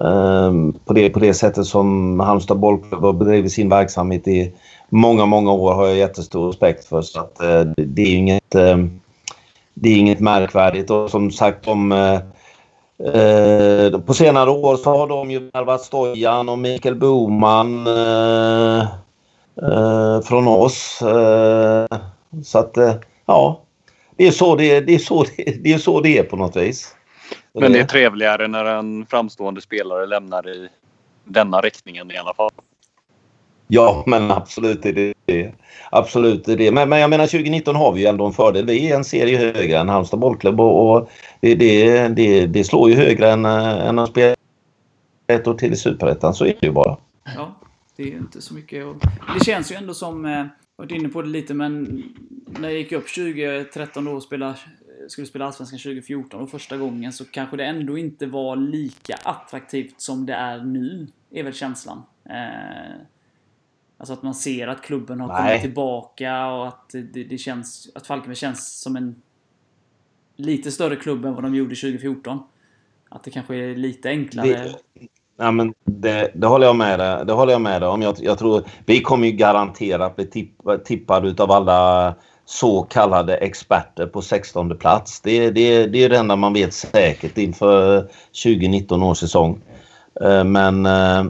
eh, 0.00 0.52
på, 0.84 0.92
det, 0.92 1.10
på 1.10 1.18
det 1.18 1.34
sättet 1.34 1.66
som 1.66 2.20
Halmstad 2.20 2.58
bollklubb 2.58 3.02
har 3.02 3.12
bedrivit 3.12 3.52
sin 3.52 3.68
verksamhet 3.68 4.28
i 4.28 4.52
många, 4.88 5.26
många 5.26 5.52
år 5.52 5.74
har 5.74 5.86
jag 5.86 5.96
jättestor 5.96 6.46
respekt 6.46 6.84
för. 6.84 7.02
Så 7.02 7.20
att, 7.20 7.40
eh, 7.40 7.60
det, 7.76 8.02
är 8.02 8.06
ju 8.06 8.16
inget, 8.16 8.54
eh, 8.54 8.76
det 9.74 9.88
är 9.88 9.96
inget 9.96 10.20
märkvärdigt. 10.20 10.90
Och 10.90 11.10
som 11.10 11.30
sagt, 11.30 11.64
de, 11.64 12.20
på 14.06 14.14
senare 14.14 14.50
år 14.50 14.76
så 14.76 14.90
har 14.90 15.06
de 15.06 15.30
ju 15.30 15.50
värvat 15.50 15.82
Stojan 15.82 16.48
och 16.48 16.58
Mikael 16.58 16.94
Boman 16.94 17.86
eh, 19.62 19.68
eh, 19.68 20.20
från 20.20 20.48
oss. 20.48 21.02
Eh, 21.02 21.86
så 22.44 22.58
att, 22.58 22.76
eh, 22.76 22.94
ja. 23.26 23.62
Det 24.16 24.26
är 24.26 24.30
så 24.30 24.56
det, 24.56 24.80
det, 24.80 24.94
är 24.94 24.98
så 24.98 25.24
det, 25.24 25.62
det 25.64 25.72
är 25.72 25.78
så 25.78 26.00
det 26.00 26.18
är 26.18 26.22
på 26.22 26.36
något 26.36 26.56
vis. 26.56 26.94
Men 27.52 27.72
det 27.72 27.78
är 27.78 27.84
trevligare 27.84 28.48
när 28.48 28.64
en 28.64 29.06
framstående 29.06 29.60
spelare 29.60 30.06
lämnar 30.06 30.48
i 30.48 30.68
denna 31.24 31.60
riktningen 31.60 32.10
i 32.10 32.16
alla 32.16 32.34
fall. 32.34 32.50
Ja, 33.68 34.02
men 34.06 34.30
absolut 34.30 34.86
är 34.86 34.92
det 34.92 35.14
det. 35.26 35.52
Absolut 35.90 36.48
är 36.48 36.56
det. 36.56 36.72
Men, 36.72 36.88
men 36.88 36.98
jag 36.98 37.10
menar 37.10 37.26
2019 37.26 37.76
har 37.76 37.92
vi 37.92 38.00
ju 38.00 38.06
ändå 38.06 38.26
en 38.26 38.32
fördel. 38.32 38.66
Vi 38.66 38.90
är 38.90 38.96
en 38.96 39.04
serie 39.04 39.38
högre 39.38 39.78
än 39.78 39.88
Halmstad 39.88 40.20
bollklubb 40.20 40.60
och, 40.60 40.90
och 40.90 41.10
det, 41.40 41.54
det, 41.54 42.08
det, 42.08 42.46
det 42.46 42.64
slår 42.64 42.90
ju 42.90 42.96
högre 42.96 43.30
än, 43.30 43.44
äh, 43.44 43.86
än 43.86 43.98
att 43.98 44.10
spela 44.10 44.34
ett 45.26 45.48
år 45.48 45.54
till 45.54 45.72
i 45.72 45.76
Superettan. 45.76 46.34
Så 46.34 46.44
är 46.44 46.54
det 46.60 46.66
ju 46.66 46.72
bara. 46.72 46.96
Ja, 47.36 47.55
det 47.96 48.02
är 48.02 48.16
inte 48.16 48.42
så 48.42 48.54
mycket. 48.54 48.84
Och 48.84 48.96
det 49.38 49.44
känns 49.44 49.72
ju 49.72 49.76
ändå 49.76 49.94
som, 49.94 50.24
eh, 50.24 50.30
jag 50.30 50.48
varit 50.76 50.92
inne 50.92 51.08
på 51.08 51.22
det 51.22 51.28
lite, 51.28 51.54
men 51.54 52.02
när 52.46 52.68
jag 52.68 52.78
gick 52.78 52.92
upp 52.92 53.08
2013 53.14 54.04
då 54.04 54.12
och 54.12 54.22
spela, 54.22 54.56
skulle 55.08 55.26
spela 55.26 55.46
Allsvenskan 55.46 55.78
2014 55.78 56.40
och 56.40 56.50
första 56.50 56.76
gången 56.76 57.12
så 57.12 57.24
kanske 57.24 57.56
det 57.56 57.64
ändå 57.64 57.98
inte 57.98 58.26
var 58.26 58.56
lika 58.56 59.14
attraktivt 59.24 60.00
som 60.00 60.26
det 60.26 60.34
är 60.34 60.64
nu, 60.64 61.06
är 61.30 61.42
väl 61.42 61.54
känslan. 61.54 62.02
Eh, 62.24 63.00
alltså 63.98 64.12
att 64.12 64.22
man 64.22 64.34
ser 64.34 64.68
att 64.68 64.82
klubben 64.82 65.20
har 65.20 65.28
Nej. 65.28 65.48
kommit 65.48 65.62
tillbaka 65.62 66.46
och 66.46 66.68
att 66.68 66.88
det, 66.90 67.24
det 67.24 67.38
känns, 67.38 67.90
att 67.94 68.06
Falkenberg 68.06 68.36
känns 68.36 68.80
som 68.80 68.96
en 68.96 69.22
lite 70.36 70.72
större 70.72 70.96
klubb 70.96 71.24
än 71.24 71.34
vad 71.34 71.42
de 71.42 71.54
gjorde 71.54 71.74
2014. 71.74 72.38
Att 73.08 73.24
det 73.24 73.30
kanske 73.30 73.56
är 73.56 73.76
lite 73.76 74.08
enklare. 74.08 74.48
Det, 74.48 75.08
ja, 75.36 75.50
men 75.50 75.74
det, 75.84 76.30
det 76.34 76.46
håller 76.46 76.66
jag 76.66 76.76
med 76.76 76.98
dig 76.98 77.26
det 77.26 77.32
håller 77.32 77.52
jag 77.52 77.60
med 77.60 77.82
dig 77.82 77.88
om. 77.88 78.02
Jag, 78.02 78.16
jag 78.18 78.38
tror, 78.38 78.62
vi 78.86 79.00
kommer 79.00 79.26
ju 79.26 79.32
garanterat 79.32 80.16
bli 80.16 80.26
tipp, 80.26 80.52
tippade 80.84 81.28
utav 81.28 81.52
alla 81.52 82.14
så 82.44 82.82
kallade 82.82 83.36
experter 83.36 84.06
på 84.06 84.22
16 84.22 84.78
plats. 84.78 85.20
Det, 85.20 85.50
det, 85.50 85.86
det 85.86 86.04
är 86.04 86.08
det 86.08 86.18
enda 86.18 86.36
man 86.36 86.52
vet 86.52 86.74
säkert 86.74 87.38
inför 87.38 88.00
2019 88.44 89.02
års 89.02 89.18
säsong. 89.18 89.60
Eh, 90.20 90.44
men 90.44 90.86
eh, 90.86 91.24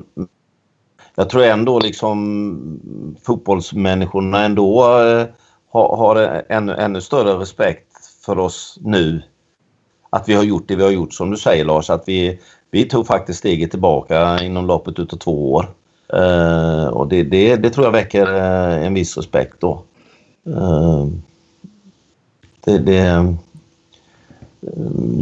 jag 1.14 1.30
tror 1.30 1.44
ändå 1.44 1.80
liksom 1.80 3.16
fotbollsmänniskorna 3.22 4.44
ändå 4.44 5.00
eh, 5.00 5.26
har, 5.70 5.96
har 5.96 6.44
ännu, 6.48 6.72
ännu 6.72 7.00
större 7.00 7.40
respekt 7.40 7.86
för 8.24 8.38
oss 8.38 8.78
nu. 8.80 9.22
Att 10.10 10.28
vi 10.28 10.34
har 10.34 10.42
gjort 10.42 10.68
det 10.68 10.76
vi 10.76 10.82
har 10.82 10.90
gjort 10.90 11.14
som 11.14 11.30
du 11.30 11.36
säger 11.36 11.64
Lars. 11.64 11.90
Att 11.90 12.08
vi, 12.08 12.40
vi 12.70 12.84
tog 12.84 13.06
faktiskt 13.06 13.38
steget 13.38 13.70
tillbaka 13.70 14.38
inom 14.42 14.66
loppet 14.66 14.98
utav 14.98 15.16
två 15.16 15.52
år. 15.52 15.66
Eh, 16.12 16.86
och 16.86 17.08
det, 17.08 17.22
det, 17.22 17.56
det 17.56 17.70
tror 17.70 17.86
jag 17.86 17.92
väcker 17.92 18.34
eh, 18.34 18.86
en 18.86 18.94
viss 18.94 19.16
respekt 19.16 19.54
då. 19.60 19.82
Eh, 20.46 21.06
det, 22.64 22.78
det, 22.78 23.34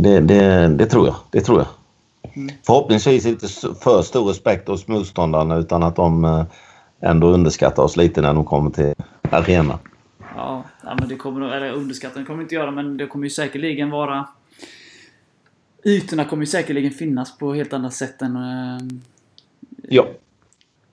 det, 0.02 0.20
det, 0.20 0.68
det 0.68 0.86
tror 0.86 1.06
jag. 1.06 1.16
Det 1.30 1.40
tror 1.40 1.58
jag. 1.58 1.66
Förhoppningsvis 2.66 3.26
inte 3.26 3.48
för 3.80 4.02
stor 4.02 4.28
respekt 4.28 4.68
hos 4.68 4.88
motståndarna 4.88 5.56
utan 5.56 5.82
att 5.82 5.96
de 5.96 6.44
ändå 7.00 7.26
underskattar 7.26 7.82
oss 7.82 7.96
lite 7.96 8.20
när 8.20 8.34
de 8.34 8.44
kommer 8.44 8.70
till 8.70 8.94
arenan. 9.30 9.78
Ja, 10.36 10.62
ja 10.84 10.96
men 11.00 11.08
det 11.08 11.16
kommer 11.16 11.56
eller 11.56 11.72
underskatta 11.72 12.18
det 12.18 12.24
kommer 12.24 12.42
inte 12.42 12.54
göra, 12.54 12.70
men 12.70 12.96
det 12.96 13.06
kommer 13.06 13.24
ju 13.24 13.30
säkerligen 13.30 13.90
vara... 13.90 14.26
Ytorna 15.84 16.24
kommer 16.24 16.42
ju 16.42 16.46
säkerligen 16.46 16.90
finnas 16.92 17.38
på 17.38 17.54
helt 17.54 17.72
andra 17.72 17.90
sätt 17.90 18.22
än... 18.22 18.36
eh, 18.36 18.78
Ja. 19.88 20.06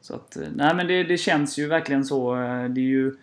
Så 0.02 0.16
att, 0.16 0.36
eh, 0.38 0.48
nej 0.56 0.76
men 0.76 0.88
det, 0.88 1.04
det 1.04 1.18
känns 1.18 1.60
ju 1.60 1.68
verkligen 1.68 2.06
så. 2.06 2.36
eh, 2.36 2.64
Det 2.70 2.82
är 2.82 2.86
ju 2.86 3.16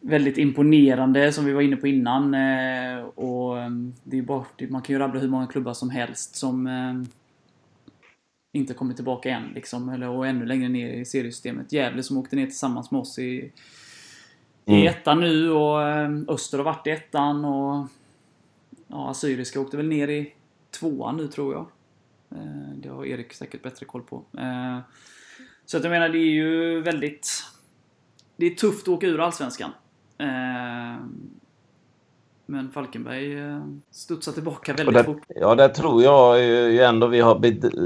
väldigt 0.00 0.38
imponerande 0.38 1.32
som 1.32 1.44
vi 1.44 1.52
var 1.52 1.62
inne 1.62 1.76
på 1.76 1.86
innan. 1.86 2.24
Och 3.14 3.56
det 4.04 4.18
är 4.18 4.22
bara, 4.22 4.44
man 4.68 4.82
kan 4.82 4.94
ju 4.94 4.98
rabbla 4.98 5.20
hur 5.20 5.28
många 5.28 5.46
klubbar 5.46 5.74
som 5.74 5.90
helst 5.90 6.36
som 6.36 6.68
inte 8.52 8.74
kommit 8.74 8.96
tillbaka 8.96 9.30
än. 9.30 9.48
Liksom, 9.54 9.88
eller, 9.88 10.08
och 10.08 10.26
ännu 10.26 10.46
längre 10.46 10.68
ner 10.68 10.92
i 10.92 11.04
seriesystemet. 11.04 11.72
Gävle 11.72 12.02
som 12.02 12.16
åkte 12.18 12.36
ner 12.36 12.46
tillsammans 12.46 12.90
med 12.90 13.00
oss 13.00 13.18
i, 13.18 13.22
i 13.22 13.52
Mm. 14.66 14.86
ettan 14.86 15.20
nu 15.20 15.50
och 15.50 15.80
Öster 16.34 16.58
har 16.58 16.64
varit 16.64 16.86
i 16.86 16.90
ettan 16.90 17.44
och 17.44 17.86
ja, 18.88 19.10
Assyriska 19.10 19.60
åkte 19.60 19.76
väl 19.76 19.88
ner 19.88 20.08
i 20.08 20.32
tvåan 20.70 21.16
nu 21.16 21.26
tror 21.26 21.54
jag. 21.54 21.66
Eh, 22.40 22.74
Det 22.76 22.88
har 22.88 23.04
Erik 23.06 23.32
säkert 23.32 23.62
bättre 23.62 23.86
koll 23.86 24.02
på. 24.02 24.16
Eh, 24.38 24.78
Så 25.66 25.76
att 25.76 25.84
jag 25.84 25.90
menar, 25.90 26.08
det 26.08 26.18
är 26.18 26.30
ju 26.32 26.80
väldigt... 26.82 27.28
Det 28.36 28.46
är 28.46 28.50
tufft 28.50 28.82
att 28.82 28.94
åka 28.94 29.06
ur 29.06 29.20
Allsvenskan. 29.20 29.70
Eh, 30.18 30.96
Men 32.46 32.70
Falkenberg 32.74 33.36
studsar 33.90 34.32
tillbaka 34.32 34.72
väldigt 34.74 34.94
där, 34.94 35.04
fort. 35.04 35.22
ja, 35.28 35.54
där 35.54 35.68
tror 35.68 36.02
jag 36.02 36.40
ju 36.40 36.80
ändå 36.80 37.06
vi 37.06 37.20
har... 37.20 37.40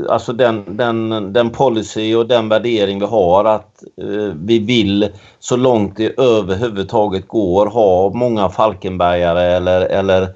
Alltså 0.09 0.33
den, 0.33 0.77
den, 0.77 1.33
den 1.33 1.51
policy 1.51 2.15
och 2.15 2.27
den 2.29 2.49
värdering 2.49 2.99
vi 2.99 3.07
har 3.07 3.45
att 3.45 3.85
vi 4.35 4.59
vill 4.59 5.09
så 5.39 5.57
långt 5.57 5.97
det 5.97 6.19
överhuvudtaget 6.21 7.29
går 7.29 7.67
ha 7.67 8.11
många 8.15 8.49
Falkenbergare 8.49 9.43
eller, 9.43 9.81
eller 9.81 10.35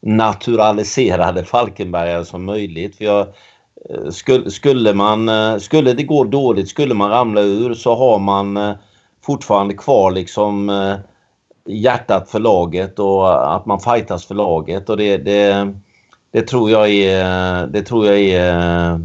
naturaliserade 0.00 1.44
Falkenbergare 1.44 2.24
som 2.24 2.44
möjligt. 2.44 2.96
För 2.96 3.04
jag, 3.04 3.26
eh, 3.90 4.10
skulle, 4.10 4.50
skulle, 4.50 4.94
man, 4.94 5.28
eh, 5.28 5.58
skulle 5.58 5.92
det 5.92 6.02
gå 6.02 6.24
dåligt, 6.24 6.68
skulle 6.68 6.94
man 6.94 7.10
ramla 7.10 7.40
ur 7.40 7.74
så 7.74 7.94
har 7.94 8.18
man 8.18 8.56
eh, 8.56 8.72
fortfarande 9.24 9.74
kvar 9.74 10.10
liksom 10.10 10.70
hjärtat 11.66 12.30
för 12.30 12.38
laget 12.38 12.98
och 12.98 13.54
att 13.56 13.66
man 13.66 13.80
fightas 13.80 14.26
för 14.26 14.34
laget. 14.34 14.90
Och 14.90 14.96
det, 14.96 15.16
det, 15.16 15.74
det 16.30 16.42
tror 16.42 16.70
jag 16.70 16.90
är... 16.90 17.66
Det 17.66 17.82
tror 17.82 18.06
jag 18.06 18.18
är... 18.20 19.00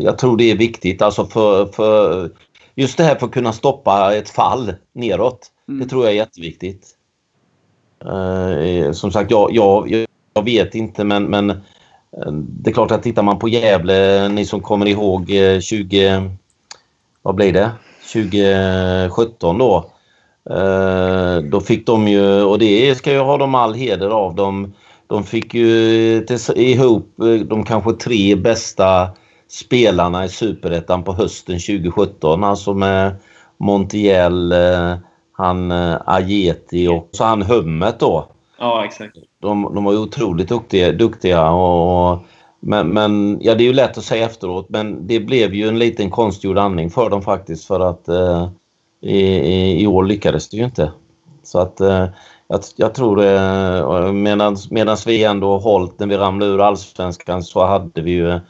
jag 0.00 0.18
tror 0.18 0.36
det 0.36 0.50
är 0.50 0.56
viktigt 0.56 1.02
alltså 1.02 1.26
för, 1.26 1.66
för 1.66 2.30
just 2.74 2.96
det 2.96 3.04
här 3.04 3.14
för 3.14 3.26
att 3.26 3.32
kunna 3.32 3.52
stoppa 3.52 4.14
ett 4.14 4.30
fall 4.30 4.74
neråt. 4.92 5.50
Mm. 5.68 5.80
Det 5.80 5.88
tror 5.88 6.04
jag 6.04 6.12
är 6.12 6.16
jätteviktigt. 6.16 6.96
Eh, 8.04 8.92
som 8.92 9.12
sagt, 9.12 9.30
jag, 9.30 9.52
jag, 9.52 10.06
jag 10.34 10.44
vet 10.44 10.74
inte 10.74 11.04
men, 11.04 11.24
men 11.24 11.50
eh, 11.50 12.32
det 12.32 12.70
är 12.70 12.74
klart 12.74 12.90
att 12.90 13.02
tittar 13.02 13.22
man 13.22 13.38
på 13.38 13.48
Gävle, 13.48 14.28
ni 14.28 14.44
som 14.44 14.60
kommer 14.60 14.86
ihåg 14.86 15.30
eh, 15.30 15.60
20... 15.60 16.30
Vad 17.22 17.34
blir 17.34 17.52
det? 17.52 17.70
2017 18.12 19.58
då. 19.58 19.90
Eh, 20.50 21.36
då 21.36 21.60
fick 21.60 21.86
de 21.86 22.08
ju, 22.08 22.42
och 22.42 22.58
det 22.58 22.94
ska 22.94 23.12
jag 23.12 23.24
ha 23.24 23.38
dem 23.38 23.54
all 23.54 23.74
heder 23.74 24.10
av, 24.10 24.34
de, 24.34 24.74
de 25.06 25.24
fick 25.24 25.54
ju 25.54 26.26
ihop 26.54 27.14
de 27.46 27.64
kanske 27.64 27.92
tre 27.92 28.34
bästa 28.34 29.08
spelarna 29.48 30.24
i 30.24 30.28
Superettan 30.28 31.02
på 31.02 31.12
hösten 31.12 31.54
2017. 31.54 32.44
Alltså 32.44 32.74
med 32.74 33.16
Montiel, 33.58 34.54
han 35.36 35.70
eh, 35.70 35.96
Ajeti 36.06 36.88
och 36.88 37.08
så 37.12 37.24
han 37.24 37.42
Hummet 37.42 38.00
då. 38.00 38.28
Ja, 38.58 38.84
exakt. 38.84 39.16
De, 39.38 39.74
de 39.74 39.84
var 39.84 39.92
ju 39.92 39.98
otroligt 39.98 40.48
duktiga. 40.48 40.92
duktiga 40.92 41.50
och, 41.50 42.12
och, 42.12 42.18
men, 42.60 42.88
men 42.88 43.38
ja, 43.40 43.54
det 43.54 43.64
är 43.64 43.66
ju 43.66 43.72
lätt 43.72 43.98
att 43.98 44.04
säga 44.04 44.26
efteråt 44.26 44.68
men 44.68 45.06
det 45.06 45.20
blev 45.20 45.54
ju 45.54 45.68
en 45.68 45.78
liten 45.78 46.10
konstgjord 46.10 46.58
andning 46.58 46.90
för 46.90 47.10
dem 47.10 47.22
faktiskt 47.22 47.64
för 47.64 47.80
att 47.80 48.08
eh, 48.08 48.48
i, 49.00 49.82
i, 49.82 49.86
år 49.86 50.04
lyckades 50.04 50.48
det 50.48 50.56
ju 50.56 50.64
inte. 50.64 50.92
Så 51.42 51.58
att 51.58 51.80
eh, 51.80 52.06
jag, 52.48 52.60
jag 52.76 52.94
tror 52.94 53.24
eh, 53.24 54.12
medan 54.70 54.96
vi 55.06 55.24
ändå 55.24 55.52
har 55.52 55.60
hållit 55.60 55.98
när 55.98 56.06
vi 56.06 56.16
ramlade 56.16 56.52
ur 56.52 56.60
allsvenskan 56.60 57.42
så 57.42 57.64
hade 57.66 58.02
vi 58.02 58.10
ju 58.10 58.40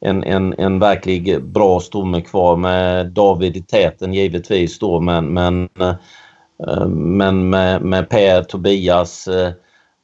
en, 0.00 0.24
en, 0.24 0.54
en 0.58 0.78
verklig 0.78 1.44
bra 1.44 1.80
stomme 1.80 2.20
kvar 2.20 2.56
med 2.56 3.06
David 3.06 3.56
i 3.56 3.62
täten 3.62 4.14
givetvis 4.14 4.78
då 4.78 5.00
men, 5.00 5.26
men, 5.26 5.68
eh, 5.80 5.94
men 6.88 7.50
med, 7.50 7.82
med 7.82 8.08
Per, 8.08 8.42
Tobias, 8.42 9.28
eh, 9.28 9.52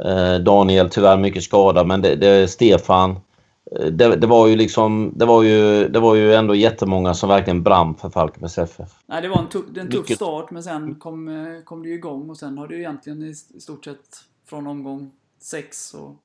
eh, 0.04 0.34
Daniel 0.34 0.90
tyvärr 0.90 1.16
mycket 1.16 1.42
skadad 1.42 1.86
men 1.86 2.02
det, 2.02 2.14
det, 2.14 2.48
Stefan 2.48 3.10
eh, 3.10 3.86
det, 3.86 4.16
det 4.16 4.26
var 4.26 4.46
ju 4.46 4.56
liksom 4.56 5.12
det 5.16 5.24
var 5.24 5.42
ju, 5.42 5.88
det 5.88 6.00
var 6.00 6.14
ju 6.14 6.34
ändå 6.34 6.54
jättemånga 6.54 7.14
som 7.14 7.28
verkligen 7.28 7.62
brann 7.62 7.94
för 7.94 8.10
Falkenbergs 8.10 8.58
FF. 8.58 8.88
Nej, 9.06 9.22
det 9.22 9.28
var 9.28 9.38
en, 9.38 9.48
tuff, 9.48 9.64
en 9.76 9.90
tuff 9.90 10.14
start 10.14 10.50
men 10.50 10.62
sen 10.62 10.94
kom, 10.94 11.28
eh, 11.28 11.62
kom 11.64 11.82
det 11.82 11.88
ju 11.88 11.94
igång 11.94 12.30
och 12.30 12.36
sen 12.36 12.58
har 12.58 12.68
det 12.68 12.74
ju 12.74 12.80
egentligen 12.80 13.22
i 13.22 13.34
i 13.54 13.60
stort 13.60 13.84
sett 13.84 14.24
från 14.48 14.66
omgång 14.66 15.10
sex 15.40 15.94
och 15.94 16.16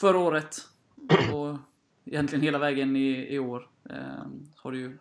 förra 0.00 0.18
året 0.18 0.56
och 1.34 1.56
egentligen 2.04 2.42
hela 2.42 2.58
vägen 2.58 2.96
i, 2.96 3.34
i 3.34 3.38
år 3.38 3.66
eh, 3.90 3.96
har 4.56 4.72
det 4.72 4.78
ju 4.78 4.98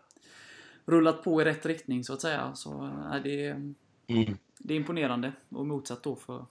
rullat 0.85 1.23
på 1.23 1.41
i 1.41 1.45
rätt 1.45 1.65
riktning 1.65 2.03
så 2.03 2.13
att 2.13 2.21
säga. 2.21 2.51
Så 2.55 2.85
eh, 2.85 3.21
det, 3.23 3.45
är, 3.45 3.73
Mm. 4.07 4.37
det 4.59 4.73
är 4.73 4.77
imponerande 4.77 5.31
och 5.49 5.65
motsatt 5.67 6.03
då 6.03 6.15
för 6.15 6.45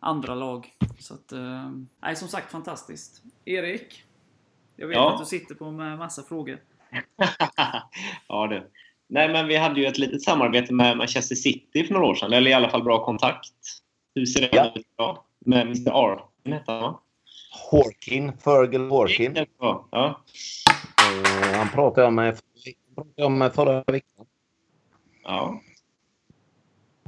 andra 0.00 0.34
lag. 0.34 0.72
Så 0.98 1.14
att, 1.14 1.32
eh, 1.32 1.70
nej, 2.02 2.16
som 2.16 2.28
sagt 2.28 2.50
fantastiskt. 2.50 3.22
Erik, 3.44 4.04
jag 4.76 4.86
vet 4.88 4.96
Ja. 4.96 5.12
att 5.12 5.18
du 5.20 5.24
sitter 5.24 5.54
på 5.54 5.70
med 5.70 5.98
massa 5.98 6.22
frågor. 6.22 6.60
ja, 8.28 8.46
det. 8.46 8.64
Nej, 9.06 9.28
men 9.32 9.46
vi 9.48 9.56
hade 9.56 9.80
ju 9.80 9.86
ett 9.86 9.98
litet 9.98 10.22
samarbete 10.22 10.74
med 10.74 10.96
Manchester 10.96 11.34
City 11.34 11.84
för 11.84 11.94
några 11.94 12.06
år 12.06 12.14
sedan. 12.14 12.32
Eller 12.32 12.50
i 12.50 12.54
alla 12.54 12.70
fall 12.70 12.82
bra 12.84 13.04
kontakt. 13.04 13.52
Hur 14.14 14.26
ser 14.26 14.40
det 14.40 14.48
Ja. 14.52 14.72
ut 14.74 14.86
idag? 14.94 15.18
Med 15.38 15.60
Mr. 15.66 15.90
Arkin 15.90 16.52
hette 16.52 16.72
han 16.72 16.82
va? 16.82 17.00
Horkin, 17.70 18.32
Fergal 18.38 18.88
Horkin. 18.90 19.46
Ja. 19.58 19.88
ja. 19.90 20.20
Eh, 21.02 21.56
han 21.58 21.68
pratade 21.68 22.02
jag 22.06 22.12
med, 22.12 22.38
pratade 22.94 23.14
jag 23.16 23.30
med 23.32 23.52
förra 23.54 23.84
veckan. 23.86 24.26
ja. 25.22 25.60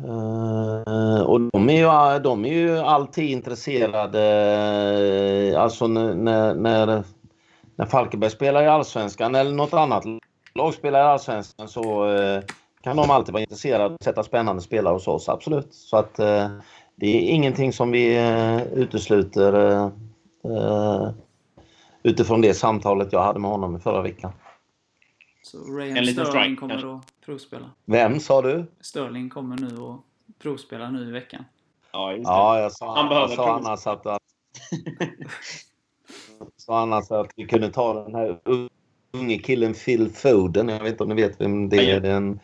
Uh, 0.03 1.21
och 1.21 1.41
de 1.41 1.71
är, 1.71 1.79
ju, 2.15 2.19
de 2.19 2.45
är 2.45 2.53
ju 2.53 2.79
alltid 2.79 3.31
intresserade. 3.31 4.23
Eh, 5.53 5.63
alltså 5.63 5.87
när, 5.87 6.55
när, 6.55 7.05
när, 7.77 7.87
Falkenberg 7.87 8.31
spelar 8.31 8.63
i 8.63 8.67
Allsvenskan 8.67 9.35
eller 9.35 9.53
något 9.53 9.75
annat 9.75 10.05
lag 10.55 10.75
spelar 10.75 11.01
i 11.01 11.03
Allsvenskan 11.03 11.69
så 11.69 12.07
uh, 12.07 12.41
kan 12.83 12.97
de 12.97 13.11
alltid 13.11 13.33
vara 13.33 13.43
intresserade 13.43 13.85
av 13.85 13.95
att 13.95 14.03
sätta 14.03 14.23
spännande 14.23 14.63
spelare 14.63 14.93
hos 14.93 15.09
oss. 15.09 15.29
Absolut. 15.29 15.75
Så 15.75 15.97
att 15.97 16.21
uh, 16.21 16.47
det 16.97 17.07
är 17.07 17.35
ingenting 17.35 17.73
som 17.73 17.91
vi 17.91 18.19
utesluter 18.75 19.91
utifrån 22.03 22.41
det 22.41 22.55
samtalet 22.55 23.13
jag 23.13 23.23
hade 23.23 23.39
med 23.39 23.51
honom 23.51 23.77
i 23.77 23.81
förra 23.81 24.03
veckan. 24.03 24.33
Så 25.55 25.81
En 25.81 26.05
liten 26.05 26.27
Sterling 26.27 26.43
strike, 26.43 26.57
kommer 26.57 26.75
kanske. 26.75 26.95
att 26.95 27.21
provspela. 27.27 27.71
Vem 27.85 28.21
sa 28.21 28.43
du? 28.43 28.67
Sterling 28.81 29.31
kommer 29.31 29.57
nu 29.57 29.77
och 29.77 30.05
provspela 30.39 30.91
nu 30.91 31.09
i 31.09 31.11
veckan. 31.11 31.45
ja, 31.93 32.13
just 32.13 32.25
det. 32.25 32.31
Ja, 32.31 32.61
jag 32.61 32.73
sa, 32.73 32.97
Han 32.97 33.09
behöver 33.09 33.29
jag 33.29 33.37
sa 33.37 33.55
annars 33.55 33.87
att, 33.87 34.07
att, 34.07 34.23
sa 36.57 36.81
annars 36.81 37.11
att 37.11 37.31
vi 37.37 37.45
kunde 37.45 37.73
ta 37.73 38.05
den 38.05 38.15
här 38.15 38.41
unge 39.13 39.39
killen 39.39 39.75
Phil 39.75 40.11
Foden. 40.11 40.69
Jag 40.69 40.83
vet 40.83 40.91
inte 40.93 41.03
om 41.03 41.09
ni 41.09 41.15
vet 41.15 41.41
vem 41.41 41.69
det 41.69 41.91
är. 41.91 42.01
Det 42.01 42.09
är 42.09 42.17
en 42.17 42.41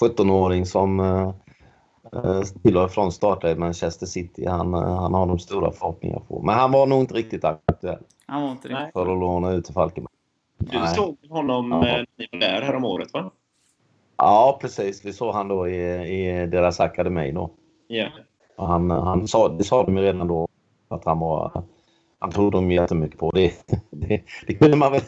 17-åring 0.00 0.66
som 0.66 1.00
uh, 1.00 2.42
till 2.62 2.76
och 2.76 2.90
från 2.90 3.12
startade 3.12 3.52
i 3.52 3.56
Manchester 3.56 4.06
City. 4.06 4.46
Han, 4.46 4.74
eh, 4.74 4.80
han 4.80 5.14
har 5.14 5.26
de 5.26 5.38
stora 5.38 5.72
förhoppningar 5.72 6.20
på. 6.28 6.42
Men 6.42 6.54
han 6.54 6.72
var 6.72 6.86
nog 6.86 7.00
inte 7.00 7.14
riktigt 7.14 7.44
aktuell 7.44 8.02
Han 8.26 8.42
var 8.42 8.50
inte 8.50 8.68
det. 8.68 8.90
För 8.92 9.02
att 9.02 9.18
låna 9.18 9.52
ut 9.52 9.64
till 9.64 9.74
Falkenberg. 9.74 10.13
Du 10.70 10.78
Nej. 10.78 10.94
såg 10.94 11.16
honom 11.28 11.70
Ja. 11.72 11.78
eh, 11.88 11.94
när 11.94 12.06
ni 12.18 12.28
var 12.32 12.38
där 12.38 12.62
härom 12.62 12.84
året 12.84 13.12
va? 13.12 13.30
Ja, 14.16 14.58
precis. 14.60 15.04
Vi 15.04 15.12
såg 15.12 15.34
han 15.34 15.48
då 15.48 15.68
i, 15.68 15.82
i 16.42 16.46
deras 16.46 16.80
akademi 16.80 17.32
då. 17.32 17.50
Ja. 17.88 18.08
Och 18.56 18.68
han, 18.68 18.90
han 18.90 19.28
sa, 19.28 19.48
det 19.48 19.64
sa 19.64 19.82
de 19.84 19.96
ju 19.96 20.02
redan 20.02 20.28
då 20.28 20.48
att 20.88 21.04
han 21.04 21.18
var... 21.18 21.62
Han 22.18 22.30
trodde 22.30 22.56
de 22.56 22.70
jättemycket 22.70 23.18
på. 23.18 23.30
Det, 23.30 23.52
det, 23.90 24.22
det, 24.46 24.54
kunde 24.54 24.76
man 24.76 24.92
väl, 24.92 25.00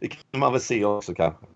det 0.00 0.08
kunde 0.08 0.38
man 0.38 0.52
väl 0.52 0.60
se 0.60 0.84
också 0.84 1.14
kanske. 1.14 1.46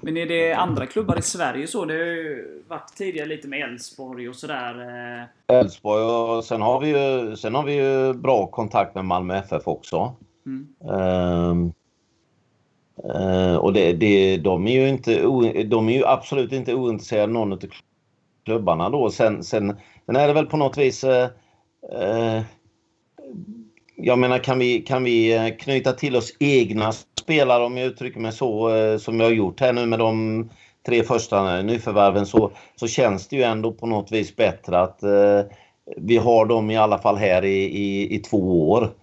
Men 0.00 0.16
är 0.16 0.26
det 0.26 0.52
andra 0.52 0.86
klubbar 0.86 1.18
i 1.18 1.22
Sverige 1.22 1.66
så? 1.66 1.84
Det 1.84 1.94
har 1.94 2.00
ju 2.00 2.62
varit 2.68 2.94
tidigare 2.96 3.28
lite 3.28 3.48
med 3.48 3.60
Elfsborg 3.60 4.28
och 4.28 4.36
sådär. 4.36 4.80
eh, 5.48 5.56
Elfsborg 5.56 6.02
och 6.04 6.44
sen 6.44 6.62
har 6.62 6.80
vi 6.80 6.88
ju, 6.88 7.36
sen 7.36 7.54
har 7.54 7.62
vi 7.62 7.74
ju 7.74 8.12
bra 8.12 8.46
kontakt 8.46 8.94
med 8.94 9.04
Malmö 9.04 9.36
FF 9.36 9.68
också. 9.68 10.12
Mm. 10.46 10.68
Eh, 10.80 11.72
och 13.60 13.72
det, 13.72 13.92
det, 13.92 14.36
de, 14.36 14.66
är 14.66 14.72
ju 14.72 14.88
inte, 14.88 15.22
de 15.64 15.88
är 15.88 15.92
ju 15.92 16.06
absolut 16.06 16.52
inte 16.52 16.74
ointresserade 16.74 17.32
någon 17.32 17.52
av 17.52 17.58
klubbarna 18.44 18.90
då. 18.90 19.10
Sen, 19.10 19.44
sen, 19.44 19.76
sen 20.06 20.16
är 20.16 20.26
det 20.28 20.34
väl 20.34 20.46
på 20.46 20.56
något 20.56 20.78
vis... 20.78 21.04
Eh, 21.04 21.28
eh, 21.92 22.42
jag 23.96 24.18
menar 24.18 24.38
kan 24.38 24.58
vi, 24.58 24.80
kan 24.80 25.04
vi 25.04 25.34
eh, 25.34 25.56
knyta 25.56 25.92
till 25.92 26.16
oss 26.16 26.36
egna 26.40 26.92
spelare 27.20 27.64
om 27.64 27.76
jag 27.76 27.86
uttrycker 27.86 28.20
mig 28.20 28.32
så 28.32 28.76
eh, 28.76 28.98
som 28.98 29.18
vi 29.18 29.24
har 29.24 29.30
gjort 29.30 29.60
här 29.60 29.72
nu 29.72 29.86
med 29.86 29.98
de 29.98 30.50
tre 30.86 31.02
första 31.02 31.62
nyförvärven 31.62 32.26
så, 32.26 32.50
så 32.76 32.86
känns 32.86 33.28
det 33.28 33.36
ju 33.36 33.42
ändå 33.42 33.72
på 33.72 33.86
något 33.86 34.12
vis 34.12 34.36
bättre 34.36 34.80
att 34.80 35.02
eh, 35.02 35.40
vi 35.96 36.16
har 36.16 36.46
dem 36.46 36.70
i 36.70 36.76
alla 36.76 36.98
fall 36.98 37.16
här 37.16 37.44
i, 37.44 37.64
i, 37.64 38.14
i 38.14 38.18
två 38.18 38.70
år. 38.70 38.94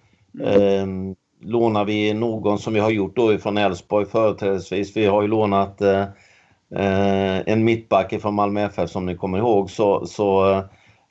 Eh, 0.44 0.86
lånar 1.42 1.84
vi 1.84 2.14
någon 2.14 2.58
som 2.58 2.74
vi 2.74 2.80
har 2.80 2.90
gjort 2.90 3.16
då 3.16 3.32
ifrån 3.32 3.58
Elfsborg 3.58 4.06
företrädesvis. 4.06 4.96
Vi 4.96 5.06
har 5.06 5.22
ju 5.22 5.28
lånat 5.28 5.80
eh, 5.80 6.02
eh 6.76 7.38
en 7.46 7.64
mittback 7.64 8.20
från 8.22 8.34
Malmö 8.34 8.64
FF 8.64 8.90
som 8.90 9.06
ni 9.06 9.14
kommer 9.14 9.38
ihåg 9.38 9.70
så, 9.70 10.06
så 10.06 10.54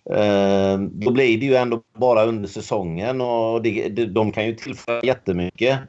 eh, 0.09 0.77
då 0.91 1.11
blir 1.11 1.39
det 1.39 1.45
ju 1.45 1.55
ändå 1.55 1.81
bara 1.97 2.25
under 2.25 2.49
säsongen 2.49 3.21
och 3.21 3.61
det, 3.61 3.89
det, 3.89 4.05
de 4.05 4.31
kan 4.31 4.45
ju 4.45 4.55
tillföra 4.55 5.01
jättemycket. 5.03 5.79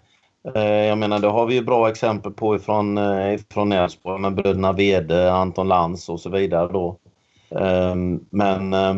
Eh, 0.55 0.63
jag 0.63 0.99
menar 0.99 1.19
det 1.19 1.29
har 1.29 1.47
vi 1.47 1.55
ju 1.55 1.63
bra 1.63 1.89
exempel 1.89 2.33
på 2.33 2.57
ifrån, 2.57 2.99
eh, 2.99 3.35
ifrån 3.35 3.73
Elfsborg 3.73 4.21
med 4.21 4.35
bröderna 4.35 4.73
Wede, 4.73 5.33
Anton 5.33 5.69
Lantz 5.69 6.09
och 6.09 6.21
så 6.21 6.31
vidare 6.31 6.73
då. 6.73 6.97
Eh, 7.61 7.95
men 8.31 8.73
eh, 8.73 8.97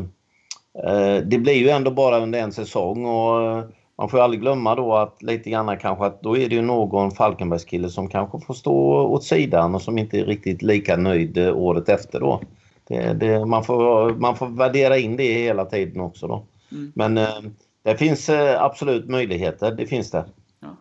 eh 0.84 1.16
det 1.24 1.38
blir 1.38 1.54
ju 1.54 1.68
ändå 1.68 1.90
bara 1.90 2.18
under 2.18 2.38
en 2.38 2.52
säsong 2.52 3.06
och 3.06 3.42
eh, 3.42 3.64
man 3.96 4.08
får 4.08 4.18
ju 4.18 4.24
aldrig 4.24 4.40
glömma 4.40 4.74
då 4.74 4.94
att 4.94 5.22
lite 5.22 5.50
grann 5.50 5.78
kanske 5.78 6.04
att 6.04 6.22
då 6.22 6.36
är 6.36 6.48
det 6.48 6.54
ju 6.54 6.62
någon 6.62 7.10
Falkenbergskille 7.10 7.88
som 7.88 8.08
kanske 8.08 8.40
får 8.40 8.54
stå 8.54 8.74
åt 9.00 9.24
sidan 9.24 9.74
och 9.74 9.82
som 9.82 9.98
inte 9.98 10.18
är 10.18 10.24
riktigt 10.24 10.62
lika 10.62 10.96
nöjd 10.96 11.38
eh, 11.38 11.56
året 11.56 11.88
efter 11.88 12.20
då. 12.20 12.40
Det, 12.88 13.12
det, 13.12 13.46
man, 13.46 13.64
får, 13.64 14.14
man 14.14 14.36
får 14.36 14.46
värdera 14.46 14.98
in 14.98 15.16
det 15.16 15.32
hela 15.32 15.64
tiden 15.64 16.00
också 16.00 16.26
då. 16.26 16.44
Mm. 16.72 16.92
Men 16.94 17.18
eh, 17.18 17.40
det 17.82 17.96
finns 17.96 18.28
eh, 18.28 18.62
absolut 18.62 19.08
möjligheter, 19.08 19.72
det 19.72 19.86
finns 19.86 20.10
det. 20.10 20.24
Ja, 20.60 20.76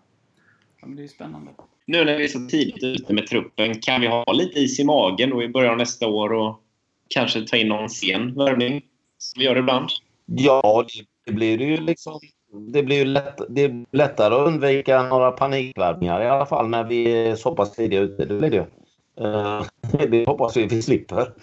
men 0.82 0.96
det 0.96 1.02
är 1.02 1.04
ju 1.04 1.10
spännande. 1.10 1.52
Nu 1.86 2.06
när 2.06 2.18
vi 2.18 2.24
är 2.24 2.28
så 2.28 2.48
tidigt 2.50 2.84
ute 2.84 3.14
med 3.14 3.28
truppen, 3.28 3.80
kan 3.82 4.02
vi 4.02 4.08
ha 4.08 4.32
lite 4.34 4.60
is 4.60 4.80
i 4.80 4.84
magen 4.84 5.30
då 5.30 5.44
i 5.44 5.48
början 5.48 5.72
av 5.72 5.78
nästa 5.78 6.08
år 6.08 6.34
och 6.34 6.60
kanske 7.08 7.42
ta 7.42 7.58
in 7.58 7.68
någon 7.68 7.90
sen 7.90 8.36
värvning? 8.36 8.82
Som 9.18 9.40
vi 9.40 9.46
gör 9.46 9.56
ibland. 9.56 9.90
Ja, 10.26 10.86
det, 10.88 11.06
det 11.26 11.34
blir 11.34 11.58
det 11.58 11.64
ju 11.64 11.78
liksom. 11.78 12.20
Det 12.54 12.84
blir 12.84 12.98
ju 12.98 13.06
lätt, 13.06 13.42
det 13.50 13.62
är 13.62 13.86
lättare 13.92 14.36
att 14.36 14.48
undvika 14.48 15.04
några 15.04 15.32
panikvärvningar 15.32 16.22
i 16.22 16.30
alla 16.30 16.46
fall 16.46 16.68
när 16.70 16.84
vi 16.84 17.28
är 17.28 17.36
så 17.36 17.56
pass 17.56 17.72
tidiga 17.72 18.00
ute. 18.00 18.26
Det 18.26 18.36
blir 18.36 18.52
det. 18.52 18.68
Uh, 19.22 19.64
det 20.10 20.28
hoppas 20.28 20.58
vi 20.58 20.66
vi 20.66 20.82
slipper. 20.82 21.34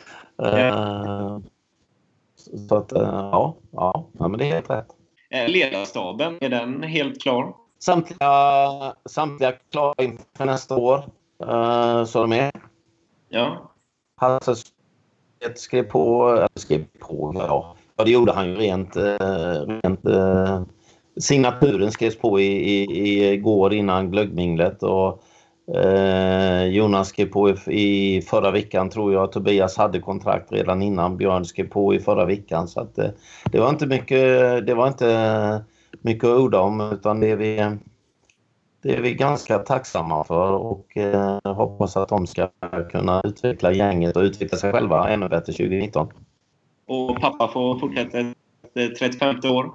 Uh, 0.43 1.39
så 2.69 2.77
att, 2.77 2.93
uh, 2.93 2.99
ja, 3.33 3.57
ja, 3.73 4.09
men 4.19 4.33
det 4.33 4.45
är 4.45 4.53
helt 4.53 4.71
rätt. 4.71 4.87
Eh, 5.31 5.49
Ledarstaben, 5.49 6.39
är 6.41 6.49
den 6.49 6.83
helt 6.83 7.23
klar? 7.23 7.55
Samtliga, 7.79 8.95
samtliga 9.05 9.53
klara 9.73 9.95
inför 9.99 10.45
nästa 10.45 10.77
år. 10.77 11.05
Så 12.07 12.21
de 12.21 12.33
är. 12.33 12.51
Ja. 13.29 13.73
Hasse 14.17 14.55
skrev 15.55 15.83
på, 15.83 16.47
skrev 16.55 16.85
på, 17.01 17.33
ja. 17.35 17.77
ja 17.97 18.05
det 18.05 18.11
gjorde 18.11 18.33
han 18.33 18.49
ju 18.49 18.55
rent, 18.55 18.97
rent 19.85 20.01
signaturen 21.21 21.93
skrevs 21.93 22.19
på 22.19 22.41
i, 22.41 22.45
i, 22.45 23.33
igår 23.33 23.75
innan 23.75 24.11
glöggminglet 24.11 24.83
och 24.83 25.23
eh, 25.77 26.65
Jonas 26.65 27.09
skrev 27.09 27.27
på 27.27 27.51
i, 27.51 27.55
i, 27.67 28.23
förra 28.23 28.51
veckan 28.51 28.91
tror 28.91 29.13
jag. 29.13 29.33
Tobias 29.33 29.77
hade 29.77 30.01
kontrakt 30.01 30.53
redan 30.53 30.83
innan. 30.83 31.17
Björn 31.17 31.45
skrev 31.45 31.69
på 31.69 31.95
i 31.95 32.01
förra 32.01 32.25
veckan 32.25 32.69
så 32.69 32.81
att 32.81 32.99
eh, 32.99 33.11
det 33.45 33.61
var 33.61 33.71
inte 33.71 33.87
mycket, 33.87 34.67
det 34.67 34.75
var 34.75 34.89
inte 34.89 35.65
mycket 36.01 36.25
att 36.25 36.39
orda 36.39 36.61
om 36.61 36.81
utan 36.81 37.21
det 37.21 37.31
är 37.31 37.37
vi, 37.37 37.77
det 38.83 38.97
är 38.97 39.01
vi 39.01 39.15
ganska 39.15 39.59
tacksamma 39.59 40.25
för 40.25 40.53
och 40.53 40.97
eh, 40.97 41.39
hoppas 41.45 41.97
att 41.97 42.09
de 42.09 42.27
ska 42.27 42.49
kunna 42.91 43.21
utveckla 43.25 43.73
gänget 43.73 44.17
och 44.17 44.23
utveckla 44.23 44.59
sig 44.59 44.73
själva 44.73 45.09
ännu 45.09 45.29
bättre 45.29 45.53
2019. 45.53 46.09
Och 46.87 47.21
pappa 47.21 47.49
får 47.49 47.79
fortsätta 47.79 48.19
35 48.99 49.37
år. 49.45 49.71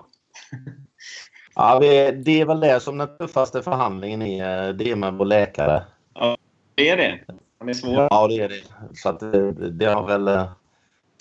Ja, 1.56 1.80
det 1.80 2.42
är 2.42 2.46
väl 2.46 2.60
det 2.60 2.80
som 2.80 2.98
den 2.98 3.18
tuffaste 3.18 3.62
förhandlingen 3.62 4.22
är. 4.22 4.74
Det 4.74 4.92
är 4.92 4.96
med 4.96 5.14
vår 5.14 5.26
läkare. 5.26 5.84
Ja, 6.14 6.38
det 6.76 6.90
är 6.90 6.98
det. 6.98 7.20
Han 7.60 7.70
är 7.70 7.74
svår. 7.74 8.08
Ja, 8.10 8.28
det 8.28 8.40
är 8.40 8.50
det. 8.50 8.62
Så 8.94 9.10
att 9.10 9.20
det, 9.20 9.52
det 9.70 9.86
har 9.86 10.08
väl... 10.08 10.28
eh, 10.28 10.50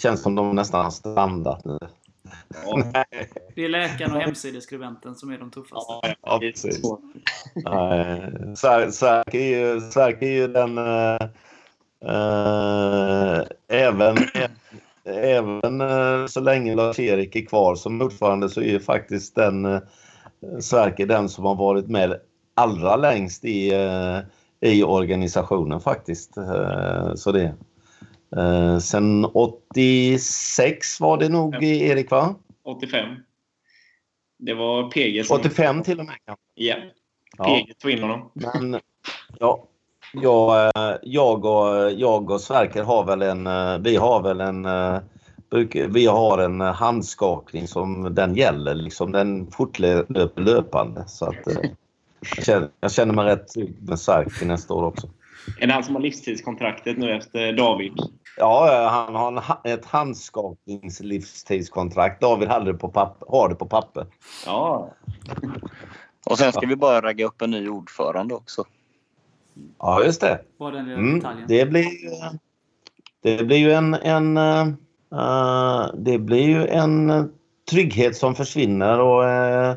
känns 0.03 0.22
som 0.22 0.35
de 0.35 0.57
nästan 0.57 0.85
har 0.85 0.91
strandat 0.91 1.64
nu. 1.64 1.78
Ja, 2.66 3.05
Det 3.55 3.64
är 3.64 3.68
läkaren 3.68 4.14
och 4.16 4.20
hemsideskribenten 4.20 5.14
som 5.14 5.30
är 5.30 5.39
de 5.39 5.51
tuffaste. 5.51 6.14
ja, 6.22 6.39
precis. 6.41 6.82
Särk 8.99 9.35
är 9.35 9.59
ju, 9.59 9.80
Särk 9.80 10.22
är 10.22 10.26
ju 10.30 10.49
den... 10.49 10.78
eh, 10.78 11.28
även 13.68 14.16
även 15.05 16.28
så 16.28 16.41
länge 16.41 16.74
Lars-Erik 16.74 17.37
är 17.37 17.47
kvar 17.47 17.74
som 17.74 18.03
ordförande 18.03 18.49
så 18.49 18.61
är 18.61 18.64
ju 18.70 18.80
faktiskt 18.80 19.35
den 19.35 19.80
Sverker 20.61 21.07
den 21.07 21.28
som 21.28 21.45
har 21.45 21.55
varit 21.55 21.88
med 21.88 22.20
allra 22.55 22.97
längst 22.97 23.45
i, 23.45 23.74
eh, 23.74 24.18
i 24.70 24.82
organisationen 24.84 25.80
faktiskt. 25.80 26.36
Eh, 26.36 27.14
så 27.14 27.32
det. 27.32 27.55
Uh, 28.36 28.78
sen 28.78 29.24
86 29.24 31.01
var 31.01 31.18
det 31.18 31.28
nog 31.28 31.64
Erik 31.64 32.11
va? 32.11 32.34
85. 32.64 33.16
Det 34.38 34.55
var 34.55 34.90
PG 34.90 35.26
som... 35.26 35.40
85 35.40 35.82
till 35.82 36.01
och 36.01 36.07
med. 36.07 36.14
Ja. 36.24 36.36
Ja. 37.38 37.45
PG 37.45 37.78
tog 37.78 37.90
in 37.90 38.03
honom. 38.03 38.30
Men 38.34 38.80
ja, 39.38 39.68
jag, 40.12 40.66
eh, 40.66 40.97
jag, 41.03 41.45
och, 41.45 41.92
jag 41.92 42.30
och 42.30 42.40
Sverker 42.40 42.82
har 42.82 43.05
väl 43.05 43.22
en, 43.22 43.47
eh, 43.47 43.78
vi 43.78 43.97
har 43.97 44.22
väl 44.22 44.40
en, 44.40 44.64
eh, 44.64 44.99
vi 45.88 46.07
har 46.07 46.38
en 46.38 46.61
handskakning 46.61 47.68
som 47.68 48.14
den 48.14 48.34
gäller 48.34 48.74
liksom. 48.74 49.12
Den 49.12 49.50
fortlöper 49.50 50.40
löpande. 50.40 51.05
Så 51.07 51.24
att, 51.24 51.46
eh, 51.46 51.57
jag, 52.36 52.44
känner, 52.44 52.68
jag 52.80 52.92
känner 52.92 53.14
mig 53.14 53.24
rätt 53.24 53.48
trygg 53.48 53.76
med 53.80 53.98
Sverker 53.98 54.46
nästa 54.46 54.74
år 54.74 54.82
också. 54.82 55.09
Är 55.61 55.66
det 55.66 55.72
han 55.72 55.84
som 55.84 55.94
har 55.94 56.02
livstidskontraktet 56.02 56.98
nu 56.98 57.16
efter 57.16 57.52
David? 57.52 57.92
Ja, 58.36 58.88
han 58.90 59.14
har 59.14 59.32
en, 59.32 59.40
ett 59.72 59.84
handskakningslivstidskontrakt. 59.84 62.20
David 62.20 62.48
hade 62.48 62.72
det 62.72 62.78
på 62.78 62.88
papper, 62.88 63.28
har 63.30 63.48
det 63.48 63.55
på 63.55 63.66
papper. 63.66 64.07
Ja. 64.46 64.90
Och 66.26 66.38
sen 66.38 66.52
ska 66.52 66.66
vi 66.66 66.76
bara 66.76 67.00
ragga 67.00 67.26
upp 67.26 67.42
en 67.42 67.50
ny 67.50 67.68
ordförande 67.68 68.34
också. 68.34 68.64
Ja, 69.78 70.05
just 70.05 70.20
det. 70.20 70.40
Mm, 70.61 71.24
det 71.48 71.66
blir 71.66 71.82
ju, 71.82 72.11
det 73.22 73.44
blir 73.44 73.59
ju 73.59 73.72
en, 73.72 73.94
en 73.94 74.36
eh, 74.36 74.61
eh, 74.61 74.68
det 75.94 76.18
blir 76.18 76.42
ju 76.42 76.66
en 76.66 77.10
eh, 77.10 77.24
trygghet 77.70 78.16
som 78.16 78.34
försvinner 78.34 79.00
och 79.00 79.24
eh, 79.28 79.76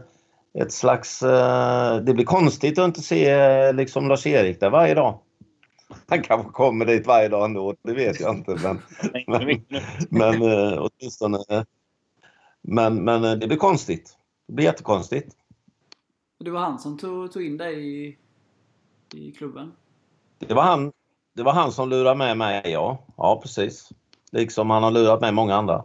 ett 0.59 0.71
slags... 0.71 1.23
eh, 1.23 1.97
det 1.97 2.13
blir 2.13 2.25
konstigt 2.25 2.79
att 2.79 2.85
inte 2.85 3.01
se 3.01 3.29
eh, 3.29 3.73
liksom 3.73 4.07
Lars-Erik 4.07 4.59
där 4.59 4.69
varje 4.69 4.93
dag. 4.93 5.19
Han 6.07 6.21
kanske 6.21 6.51
kommer 6.51 6.85
dit 6.85 7.07
varje 7.07 7.29
dag 7.29 7.45
ändå, 7.45 7.75
det 7.81 7.93
vet 7.93 8.19
jag 8.19 8.35
inte. 8.35 8.55
Men, 8.63 8.81
men, 9.27 9.61
men 10.09 10.41
eh, 10.41 10.77
åtminstone... 10.79 11.37
Men, 12.61 13.03
men 13.03 13.23
eh, 13.23 13.33
det 13.33 13.47
blir 13.47 13.57
konstigt. 13.57 14.17
Det 14.47 14.53
blir 14.53 14.65
jättekonstigt. 14.65 15.35
Det 16.39 16.51
var 16.51 16.59
han 16.59 16.79
som 16.79 16.97
tog, 16.97 17.31
tog 17.31 17.45
in 17.45 17.57
dig 17.57 18.05
i, 18.05 18.17
i 19.13 19.31
klubben. 19.31 19.71
Det 20.39 20.53
var 20.53 20.63
han, 20.63 20.91
det 21.35 21.43
var 21.43 21.53
han 21.53 21.71
som 21.71 21.89
lurade 21.89 22.15
med 22.15 22.37
mig, 22.37 22.61
ja. 22.65 23.05
Ja, 23.17 23.39
precis. 23.43 23.89
Liksom 24.37 24.69
han 24.69 24.83
har 24.83 24.91
lurat 24.91 25.21
med 25.21 25.33
många 25.33 25.55
andra. 25.55 25.83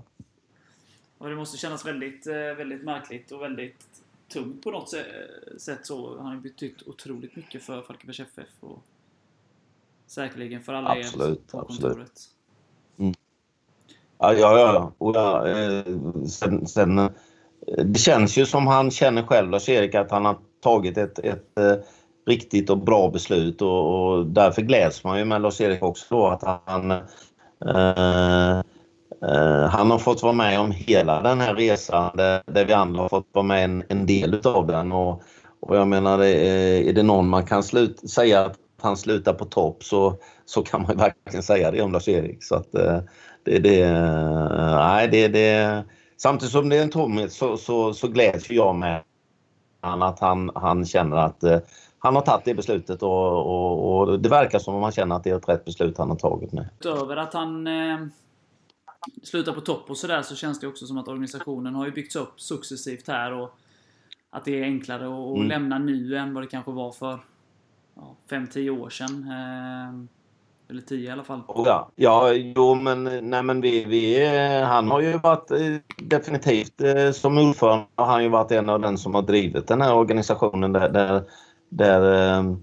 Och 1.19 1.29
det 1.29 1.37
måste 1.37 1.59
kännas 1.59 1.87
väldigt, 1.87 2.27
eh, 2.27 2.35
väldigt 2.35 2.85
märkligt 2.85 3.33
och 3.33 3.43
väldigt 3.43 3.87
tungt 4.33 4.63
på 4.63 4.71
något 4.71 4.93
sä- 4.95 5.59
sätt. 5.59 5.87
Så. 5.87 6.17
Han 6.17 6.27
har 6.27 6.37
betytt 6.37 6.83
otroligt 6.87 7.37
mycket 7.37 7.63
för 7.63 7.83
Falkenbergs 7.83 8.21
FF 8.21 8.49
och 8.61 8.83
säkerligen 10.07 10.63
för 10.63 10.73
alla 10.73 10.91
Absolut, 10.91 11.39
er 11.39 11.51
på 11.51 11.61
absolut. 11.61 11.83
kontoret. 11.83 12.21
Ja, 14.19 14.33
ja, 14.35 14.59
ja. 14.59 14.93
Och 14.99 15.17
ja 15.17 15.49
eh, 15.49 15.85
sen, 16.29 16.67
sen, 16.67 16.99
eh, 16.99 17.11
det 17.85 17.99
känns 17.99 18.39
ju 18.39 18.47
som 18.47 18.67
han 18.67 18.91
känner 18.91 19.23
själv, 19.23 19.51
Lars-Erik, 19.51 19.95
att 19.95 20.11
han 20.11 20.25
har 20.25 20.39
tagit 20.61 20.99
ett, 20.99 21.19
ett 21.19 21.59
riktigt 22.27 22.71
och 22.71 22.79
bra 22.79 23.11
beslut 23.11 23.63
och, 23.63 24.13
och 24.13 24.27
därför 24.27 24.63
gläds 24.63 25.05
man 25.05 25.19
ju 25.19 25.25
med 25.25 25.43
Lars-Erik 25.43 25.83
också 25.83 26.15
då 26.15 26.27
att 26.27 26.63
han 26.67 27.03
Eh, 27.67 28.59
eh, 29.31 29.69
han 29.69 29.91
har 29.91 29.99
fått 29.99 30.23
vara 30.23 30.33
med 30.33 30.61
om 30.61 30.71
hela 30.71 31.23
den 31.23 31.41
här 31.41 31.55
resan 31.55 32.11
där, 32.17 32.43
där 32.47 32.65
vi 32.65 32.73
andra 32.73 33.03
har 33.03 33.09
fått 33.09 33.29
vara 33.33 33.43
med 33.43 33.65
en, 33.65 33.85
en 33.89 34.07
del 34.07 34.35
utav 34.35 34.67
den 34.67 34.93
och, 34.93 35.23
och 35.61 35.77
jag 35.77 35.89
menar 35.89 36.19
är, 36.19 36.25
eh, 36.25 36.89
är 36.89 36.93
det 36.93 37.03
någon 37.03 37.29
man 37.29 37.47
kan 37.47 37.63
slut, 37.63 38.11
säga 38.11 38.41
att 38.45 38.59
han 38.83 38.97
slutar 38.97 39.33
på 39.33 39.45
topp 39.45 39.85
så, 39.85 40.17
så 40.45 40.63
kan 40.63 40.83
man 40.83 40.91
ju 40.91 40.97
verkligen 40.97 41.43
säga 41.43 41.71
det 41.71 41.83
om 41.83 41.93
Lars-Erik. 41.93 42.45
Så 42.45 42.55
att, 42.55 42.73
det, 43.45 43.59
det, 43.59 43.93
nej, 44.77 45.09
det, 45.09 45.29
det, 45.29 45.85
samtidigt 46.17 46.53
som 46.53 46.69
det 46.69 46.77
är 46.77 46.83
en 46.83 46.91
tomhet 46.91 47.33
så, 47.33 47.57
så, 47.57 47.95
så 47.95 48.09
gläds 48.09 48.51
jag 48.51 48.75
med 48.75 49.03
att 49.81 50.21
han, 50.21 50.51
han 50.55 50.87
känner 50.87 51.17
att 51.17 51.45
han 52.03 52.15
har 52.15 52.23
tagit 52.23 52.45
det 52.45 52.55
beslutet 52.55 53.03
och, 53.03 53.37
och, 53.47 53.99
och 53.99 54.21
det 54.21 54.29
verkar 54.29 54.59
som 54.59 54.75
om 54.75 54.83
han 54.83 54.93
känner 54.93 55.17
att 55.17 55.25
det 55.25 55.31
är 55.31 55.37
ett 55.37 55.49
rätt 55.49 55.65
beslut 55.65 55.99
han 55.99 56.09
har 56.11 56.17
tagit 56.17 56.53
nu. 56.53 56.69
Utöver 56.81 57.17
att 57.17 57.35
han 57.35 57.67
eh, 57.67 57.99
slutar 59.23 59.53
på 59.53 59.61
topp 59.61 59.91
och 59.91 59.97
sådär 59.97 60.23
så 60.23 60.35
känns 60.37 60.61
det 60.61 60.67
också 60.67 60.87
som 60.87 60.99
att 60.99 61.09
organisationen 61.09 61.75
har 61.75 61.87
ju 61.87 61.93
byggts 61.93 62.17
upp 62.17 62.41
successivt 62.41 63.09
här 63.09 63.33
och 63.33 63.59
att 64.31 64.45
det 64.45 64.61
är 64.61 64.65
enklare 64.65 65.07
att 65.07 65.37
Mm. 65.37 65.49
lämna 65.49 65.79
nu 65.79 66.17
än 66.17 66.35
vad 66.35 66.43
det 66.43 66.47
kanske 66.47 66.71
var 66.71 66.93
för 66.93 67.19
ja, 67.95 68.17
5-10 68.31 68.71
år 68.81 68.91
sedan. 68.91 69.27
Eh, 69.31 70.05
eller 70.71 70.83
10 70.83 71.09
i 71.09 71.13
alla 71.13 71.25
fall. 71.25 71.41
Ja, 71.49 71.91
ja, 71.97 72.33
jo 72.33 72.75
men, 72.75 73.31
nej, 73.31 73.43
men 73.43 73.61
vi, 73.61 73.85
vi, 73.85 74.27
han 74.65 74.91
har 74.91 75.01
ju 75.01 75.19
varit 75.19 75.51
eh, 75.51 75.59
definitivt 75.97 76.81
eh, 76.81 77.11
som 77.11 77.39
ordförande 77.39 77.87
har 77.95 78.07
han 78.07 78.23
ju 78.23 78.29
varit 78.29 78.51
en 78.53 78.69
av 78.69 78.81
den 78.81 78.99
som 78.99 79.15
har 79.15 79.23
drivit 79.23 79.67
den 79.67 79.81
här 79.81 79.95
organisationen 79.95 80.73
där, 80.73 80.89
där, 80.89 81.23
där 81.73 82.13
ehm, 82.13 82.57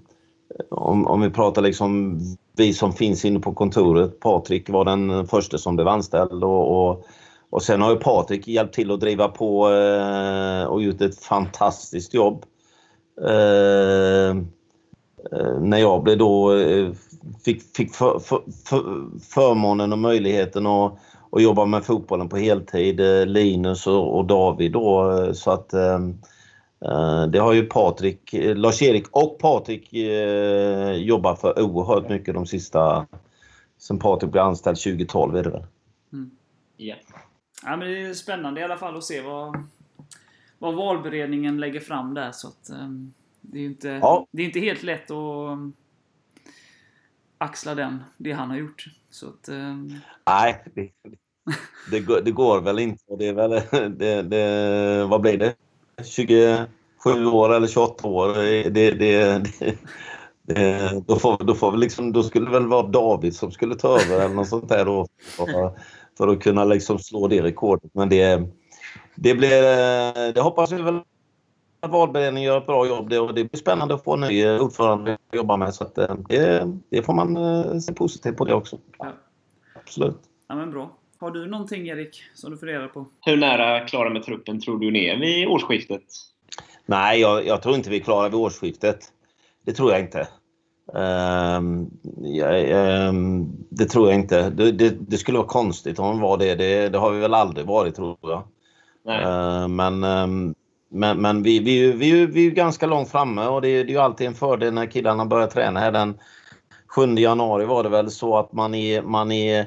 om, 0.70 1.08
om 1.08 1.22
vi 1.22 1.30
pratar 1.30 1.62
liksom 1.62 2.20
vi 2.58 2.74
som 2.74 2.94
finns 2.94 3.26
inne 3.26 3.40
på 3.40 3.54
kontoret. 3.54 4.20
Patrik 4.20 4.70
var 4.70 4.86
den 4.86 5.28
första 5.28 5.58
som 5.58 5.76
blev 5.76 5.88
anställd 5.88 6.44
och, 6.44 6.90
och, 6.90 7.06
och 7.50 7.64
sen 7.64 7.82
har 7.82 7.92
ju 7.92 8.00
Patrik 8.00 8.48
hjälpt 8.48 8.76
till 8.76 8.92
att 8.92 9.00
driva 9.00 9.28
på 9.28 9.72
eh, 9.72 10.64
och 10.64 10.82
gjort 10.82 11.02
ett 11.02 11.20
fantastiskt 11.20 12.14
jobb. 12.14 12.46
Ehm, 13.28 14.48
eh, 15.32 15.60
när 15.62 15.78
jag 15.78 16.04
blev 16.04 16.18
då 16.18 16.56
eh, 16.56 16.92
fick, 17.46 17.76
fick 17.76 17.96
för, 17.96 18.20
för, 18.20 18.42
för, 18.66 18.82
förmånen 19.34 19.92
och 19.92 20.00
möjligheten 20.00 20.68
att, 20.68 20.94
att 21.32 21.42
jobba 21.44 21.66
med 21.66 21.86
fotbollen 21.86 22.30
på 22.30 22.38
heltid. 22.38 23.00
Linus 23.26 23.88
och, 23.88 24.18
och 24.18 24.26
David 24.26 24.72
då 24.72 25.30
så 25.34 25.52
att 25.52 25.74
ehm, 25.74 26.18
det 27.32 27.40
har 27.40 27.54
ju 27.54 27.66
Patrik, 27.66 28.34
Lars-Erik 28.34 29.08
och 29.12 29.40
Patrik 29.40 29.94
jobbat 30.96 31.42
för 31.42 31.62
oerhört 31.62 32.10
mycket 32.10 32.34
de 32.34 32.46
sista 32.46 33.08
sen 33.80 34.00
Patrik 34.00 34.32
blev 34.32 34.44
anställd 34.44 34.78
2012 34.78 35.36
är 35.36 35.44
det 35.44 35.50
väl. 35.50 35.66
Mm. 36.14 36.32
Yeah. 36.78 37.00
Ja, 37.64 37.78
men 37.78 37.80
det 37.80 38.02
är 38.02 38.14
spännande 38.14 38.62
i 38.62 38.64
alla 38.64 38.78
fall 38.78 38.98
att 38.98 39.04
se 39.04 39.22
vad, 39.22 39.64
vad 40.60 40.76
valberedningen 40.76 41.60
lägger 41.60 41.80
fram 41.80 42.14
där. 42.14 42.32
Så 42.32 42.48
att, 42.48 42.70
um, 42.70 43.14
det, 43.42 43.60
är 43.60 43.66
inte, 43.66 43.88
ja. 43.88 44.28
det 44.32 44.42
är 44.42 44.46
inte 44.46 44.60
helt 44.60 44.84
lätt 44.84 45.12
att 45.12 45.60
axla 47.38 47.76
den, 47.76 48.04
det 48.18 48.32
han 48.32 48.50
har 48.50 48.58
gjort. 48.58 48.86
Så 49.10 49.28
att, 49.30 49.50
um... 49.50 49.96
Nej, 50.26 50.64
det, 50.74 50.92
det, 51.92 52.00
går, 52.00 52.22
det, 52.22 52.32
går, 52.32 52.62
väl 52.62 52.80
inte. 52.80 53.16
Det 53.20 53.28
är 53.28 53.34
väl, 53.34 53.50
det, 53.98 54.22
det, 54.22 55.06
vad 55.06 55.22
blir 55.22 55.38
det? 55.38 55.56
27 56.04 57.26
år 57.26 57.54
eller 57.54 57.68
28 57.68 58.08
år. 58.08 58.34
Det, 58.70 58.92
det, 58.92 59.44
det, 60.44 61.04
då, 61.08 61.16
får, 61.16 61.44
då, 61.44 61.56
får 61.56 61.72
vi 61.72 61.78
liksom, 61.78 62.14
då 62.14 62.24
skulle 62.24 62.46
det 62.46 62.52
väl 62.52 62.68
vara 62.68 62.88
David 62.88 63.36
som 63.36 63.52
skulle 63.52 63.76
ta 63.76 64.00
över 64.02 64.26
eller 64.26 64.36
något 64.36 64.48
sånt 64.48 64.70
där 64.70 64.86
då. 64.86 65.08
För, 65.38 65.80
för 66.18 66.28
att 66.28 66.42
kunna 66.44 66.64
liksom 66.64 67.00
slå 67.00 67.28
det 67.28 67.42
rekordet. 67.42 67.92
Men 67.94 68.10
det, 68.10 68.44
det, 69.16 69.36
blir, 69.36 70.34
det 70.34 70.42
hoppas 70.42 70.72
vi 70.72 70.82
väl 70.82 71.02
att 71.82 71.92
valberedningen 71.92 72.48
gör 72.48 72.58
ett 72.58 72.66
bra 72.66 72.88
jobb. 72.88 73.10
Det, 73.10 73.20
och 73.20 73.34
det 73.34 73.44
blir 73.44 73.60
spännande 73.60 73.94
att 73.94 74.04
få 74.04 74.14
en 74.14 74.20
ny 74.20 74.60
ordförande 74.60 75.14
att 75.14 75.36
jobba 75.36 75.58
med. 75.58 75.74
Så 75.74 75.84
att, 75.84 75.98
eh, 75.98 76.16
det, 76.30 76.74
det 76.90 77.04
får 77.04 77.14
man 77.14 77.38
eh, 77.38 77.78
se 77.78 77.94
positivt 77.94 78.38
på 78.38 78.46
det 78.46 78.54
också. 78.54 78.78
Ja. 78.98 79.08
Absolut. 79.76 80.20
Ja, 80.48 80.56
men 80.56 80.72
bra. 80.72 80.99
Har 81.20 81.32
du 81.32 81.48
någonting 81.48 81.88
Erik 81.88 82.24
som 82.34 82.52
du 82.52 82.58
funderar 82.58 82.88
på? 82.88 83.06
Hur 83.26 83.38
nära 83.38 83.80
klarar 83.80 84.10
med 84.10 84.24
truppen 84.24 84.62
tror 84.62 84.80
du 84.80 84.92
ni 84.92 85.06
är 85.06 85.18
vid 85.18 85.48
årsskiftet? 85.48 86.04
Nej, 86.86 87.20
jag, 87.20 87.46
jag 87.46 87.62
tror 87.62 87.76
inte 87.76 87.90
vi 87.90 88.00
klarar 88.00 88.30
vid 88.30 88.40
årsskiftet. 88.40 89.00
Det 89.66 89.74
tror 89.74 89.92
jag 89.92 90.00
inte. 90.00 90.28
Um, 90.94 91.92
ja, 92.22 93.08
um, 93.10 93.52
det 93.70 93.86
tror 93.86 94.10
jag 94.10 94.20
inte. 94.20 94.50
Det, 94.50 94.72
det, 94.72 94.96
det, 95.00 95.18
skulle 95.18 95.38
vara 95.38 95.48
konstigt 95.48 96.00
om 96.00 96.16
det 96.16 96.22
var 96.22 96.38
det. 96.38 96.56
det. 96.56 96.90
det. 96.90 96.98
har 96.98 97.12
vi 97.12 97.20
väl 97.20 97.34
aldrig 97.34 97.66
varit 97.66 97.96
tror 97.96 98.18
jag. 98.22 98.44
Uh, 99.08 99.68
men 99.68 100.04
um, 100.04 100.56
men, 100.92 101.22
men 101.22 101.44
vi, 101.44 101.60
vi, 101.60 101.92
vi, 101.92 102.26
vi 102.26 102.48
är 102.48 102.52
ganska 102.52 102.86
långt 102.88 103.12
framme 103.12 103.46
och 103.46 103.62
det, 103.62 103.84
det 103.84 103.92
är 103.92 103.94
ju 103.94 103.98
alltid 103.98 104.28
en 104.28 104.36
fördel 104.36 104.74
när 104.74 104.86
killarna 104.86 105.26
börjar 105.26 105.48
träna 105.48 105.80
här 105.80 105.92
den 105.92 106.20
7 106.88 107.16
januari 107.16 107.66
var 107.66 107.84
det 107.84 107.90
väl 107.90 108.12
så 108.12 108.38
att 108.38 108.54
man 108.54 108.76
är, 108.76 109.02
man 109.02 109.32
är, 109.32 109.66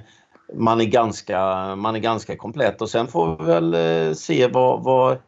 man 0.54 0.80
är, 0.80 0.84
ganska, 0.84 1.38
man 1.76 1.94
är 1.94 1.98
ganska 1.98 2.36
komplett 2.36 2.82
och 2.82 2.90
sen 2.90 3.08
får 3.08 3.36
vi 3.36 3.44
väl 3.44 3.74
eh, 3.74 4.14
se 4.14 4.46
vad, 4.46 4.82
vad 4.82 5.18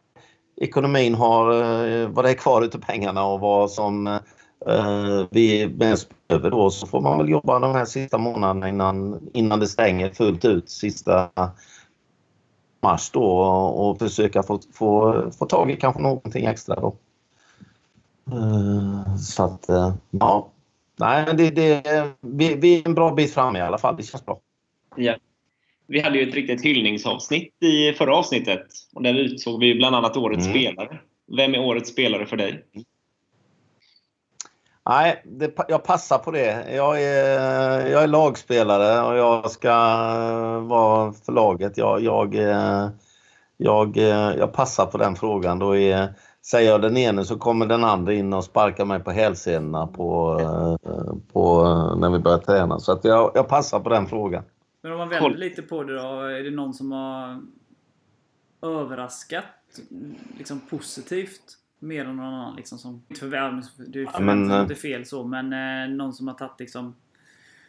ekonomin 0.55 1.15
har, 1.15 1.51
eh, 1.51 2.07
vad 2.09 2.25
det 2.25 2.29
är 2.29 2.33
kvar 2.33 2.61
utav 2.61 2.79
pengarna 2.79 3.25
och 3.25 3.39
vad 3.39 3.71
som 3.71 4.07
eh, 4.07 5.25
vi 5.31 5.67
mest 5.79 6.09
behöver 6.27 6.51
då 6.51 6.69
så 6.69 6.87
får 6.87 7.01
man 7.01 7.17
väl 7.17 7.29
jobba 7.29 7.59
de 7.59 7.71
här 7.71 7.85
sista 7.85 8.17
månaderna 8.17 8.69
innan, 8.69 9.29
innan 9.33 9.59
det 9.59 9.67
stänger 9.67 10.09
fullt 10.09 10.45
ut 10.45 10.69
sista 10.69 11.29
mars 12.81 13.11
då 13.11 13.23
och 13.67 13.99
försöka 13.99 14.43
få, 14.43 14.59
få, 14.73 15.23
få 15.39 15.45
tag 15.45 15.71
i 15.71 15.75
kanske 15.75 16.01
någonting 16.01 16.45
extra 16.45 16.75
då. 16.75 16.95
Så 19.19 19.43
att, 19.43 19.65
ja. 20.09 20.49
Nej, 20.97 21.25
det, 21.37 21.49
det, 21.49 21.83
vi, 22.21 22.55
vi 22.55 22.79
är 22.79 22.87
en 22.87 22.93
bra 22.93 23.11
bit 23.11 23.33
fram 23.33 23.55
i 23.55 23.61
alla 23.61 23.77
fall. 23.77 23.97
Det 23.97 24.03
känns 24.03 24.25
bra. 24.25 24.39
Ja. 24.95 25.15
Vi 25.87 25.99
hade 25.99 26.17
ju 26.17 26.29
ett 26.29 26.35
riktigt 26.35 26.65
hyllningsavsnitt 26.65 27.63
i 27.63 27.93
förra 27.93 28.15
avsnittet. 28.15 28.65
Och 28.93 29.03
där 29.03 29.13
utsåg 29.13 29.59
vi 29.59 29.75
bland 29.75 29.95
annat 29.95 30.17
årets 30.17 30.47
mm. 30.47 30.57
spelare. 30.57 30.99
Vem 31.37 31.53
är 31.53 31.59
årets 31.59 31.89
spelare 31.89 32.25
för 32.25 32.37
dig? 32.37 32.65
Nej, 34.89 35.21
det, 35.25 35.51
jag 35.67 35.83
passar 35.83 36.17
på 36.17 36.31
det. 36.31 36.75
Jag 36.75 37.03
är, 37.03 37.87
jag 37.87 38.03
är 38.03 38.07
lagspelare 38.07 39.07
och 39.07 39.17
jag 39.17 39.51
ska 39.51 39.71
vara 40.59 41.13
för 41.13 41.31
laget. 41.31 41.77
Jag, 41.77 42.01
jag, 42.01 42.35
jag, 43.57 43.97
jag 44.37 44.53
passar 44.53 44.85
på 44.85 44.97
den 44.97 45.15
frågan. 45.15 45.59
Då 45.59 45.75
är, 45.75 46.13
säger 46.45 46.71
jag 46.71 46.81
den 46.81 46.97
ene 46.97 47.25
så 47.25 47.37
kommer 47.37 47.65
den 47.65 47.83
andra 47.83 48.13
in 48.13 48.33
och 48.33 48.43
sparkar 48.43 48.85
mig 48.85 48.99
på 48.99 49.11
hälsenorna 49.11 49.87
på, 49.87 50.39
på, 51.33 51.63
när 51.99 52.09
vi 52.09 52.19
börjar 52.19 52.37
träna. 52.37 52.79
Så 52.79 52.91
att 52.91 53.05
jag, 53.05 53.31
jag 53.35 53.47
passar 53.47 53.79
på 53.79 53.89
den 53.89 54.07
frågan. 54.07 54.43
Men 54.85 54.91
om 54.91 54.97
man 54.99 55.09
vänder 55.09 55.37
lite 55.37 55.61
på 55.61 55.83
det 55.83 55.95
då. 55.95 56.21
Är 56.21 56.43
det 56.43 56.51
någon 56.51 56.73
som 56.73 56.91
har 56.91 57.41
överraskat 58.61 59.45
liksom 60.37 60.59
positivt? 60.59 61.57
mer 61.79 62.05
än 62.05 62.15
någon 62.15 62.25
annan 62.25 62.55
liksom 62.55 62.77
som... 62.77 63.03
För 63.19 63.27
det 63.27 63.37
är 63.37 64.19
men, 64.19 64.61
inte 64.61 64.73
eh, 64.73 64.77
fel 64.77 65.05
så, 65.05 65.23
men 65.23 65.53
eh, 65.53 65.95
någon 65.95 66.13
som 66.13 66.27
har 66.27 66.35
tagit 66.35 66.59
liksom 66.59 66.95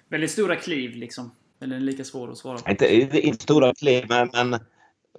väldigt 0.09 0.31
stora 0.31 0.57
kliv 0.57 0.97
liksom. 0.97 1.31
Eller 1.61 1.81
lika 1.81 2.05
svår 2.05 2.31
att 2.31 2.39
svara 2.39 2.59
på. 2.59 2.71
Inte, 2.71 2.95
inte 3.27 3.43
stora 3.43 3.75
kliv, 3.75 4.05
men, 4.09 4.31
men 4.33 4.61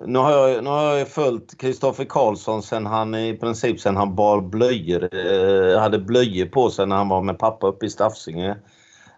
nu 0.05 0.19
har 0.19 0.31
jag, 0.31 0.63
nu 0.63 0.69
har 0.69 0.93
jag 0.95 1.07
följt 1.07 1.57
Kristoffer 1.57 2.05
Karlsson 2.05 2.63
sen 2.63 2.85
han 2.85 3.15
i 3.15 3.37
princip 3.37 3.79
sen 3.79 3.95
han 3.95 4.15
bar 4.15 4.41
blöjor, 4.41 5.15
eh, 5.15 5.79
hade 5.79 5.99
blöjor 5.99 6.45
på 6.45 6.69
sig 6.69 6.87
när 6.87 6.95
han 6.95 7.09
var 7.09 7.21
med 7.21 7.39
pappa 7.39 7.67
uppe 7.67 7.85
i 7.85 7.89
Stafsinge. 7.89 8.57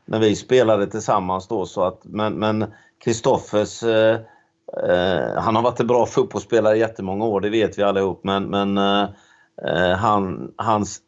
När 0.09 0.19
vi 0.19 0.35
spelade 0.35 0.87
tillsammans 0.87 1.47
då 1.47 1.65
så 1.65 1.83
att, 1.83 2.05
men, 2.05 2.65
Kristoffers 3.03 3.83
eh, 3.83 4.19
eh, 4.89 5.35
han 5.37 5.55
har 5.55 5.61
varit 5.61 5.79
en 5.79 5.87
bra 5.87 6.05
fotbollsspelare 6.05 6.75
i 6.75 6.79
jättemånga 6.79 7.25
år, 7.25 7.41
det 7.41 7.49
vet 7.49 7.79
vi 7.79 7.83
allihop, 7.83 8.23
men, 8.23 8.43
men 8.43 8.77
eh, 8.77 9.09
eh, 9.67 9.97
han, 9.97 10.53
hans, 10.55 10.99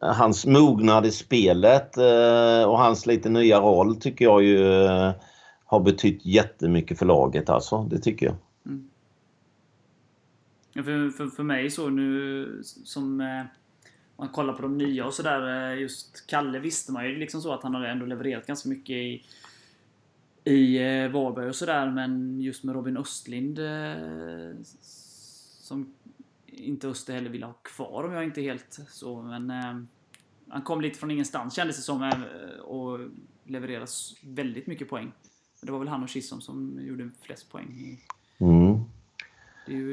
hans 0.00 0.46
mognad 0.46 1.06
i 1.06 1.10
spelet 1.10 1.96
eh, 1.96 2.64
och 2.64 2.78
hans 2.78 3.06
lite 3.06 3.28
nya 3.28 3.60
roll 3.60 3.96
tycker 3.96 4.24
jag 4.24 4.42
ju 4.42 4.84
eh, 4.84 5.12
har 5.64 5.80
betytt 5.80 6.26
jättemycket 6.26 6.98
för 6.98 7.06
laget 7.06 7.50
alltså. 7.50 7.82
Det 7.82 7.98
tycker 7.98 8.26
jag. 8.26 8.34
Mm. 8.66 8.88
För, 10.74 11.10
för, 11.10 11.26
för 11.26 11.42
mig 11.42 11.70
så 11.70 11.88
nu 11.88 12.60
som 12.62 13.20
eh, 13.20 13.44
man 14.22 14.28
kollar 14.28 14.54
på 14.54 14.62
de 14.62 14.78
nya 14.78 15.06
och 15.06 15.14
sådär. 15.14 15.72
Just 15.74 16.26
Kalle 16.26 16.58
visste 16.58 16.92
man 16.92 17.04
ju 17.06 17.18
liksom 17.18 17.42
så 17.42 17.52
att 17.52 17.62
han 17.62 17.74
har 17.74 17.84
ändå 17.84 18.06
levererat 18.06 18.46
ganska 18.46 18.68
mycket 18.68 18.96
i 18.96 19.24
i 20.44 20.78
Varberg 21.08 21.48
och 21.48 21.56
sådär 21.56 21.90
men 21.90 22.40
just 22.40 22.64
med 22.64 22.74
Robin 22.74 22.96
Östlind 22.96 23.58
som 25.72 25.94
inte 26.46 26.88
Öster 26.88 27.14
heller 27.14 27.30
ville 27.30 27.46
ha 27.46 27.52
kvar 27.52 28.04
om 28.04 28.12
jag 28.12 28.24
inte 28.24 28.42
helt 28.42 28.80
så. 28.88 29.22
Men 29.22 29.50
eh, 29.50 29.82
han 30.48 30.62
kom 30.62 30.80
lite 30.80 30.98
från 30.98 31.10
ingenstans 31.10 31.54
kändes 31.54 31.76
det 31.76 31.82
som 31.82 32.02
eh, 32.02 32.60
och 32.60 33.00
levererade 33.44 33.86
väldigt 34.22 34.66
mycket 34.66 34.88
poäng. 34.88 35.12
Det 35.60 35.72
var 35.72 35.78
väl 35.78 35.88
han 35.88 36.02
och 36.02 36.08
Chisholm 36.08 36.42
som 36.42 36.78
gjorde 36.82 37.10
flest 37.20 37.50
poäng. 37.52 37.98
Mm. 38.38 38.80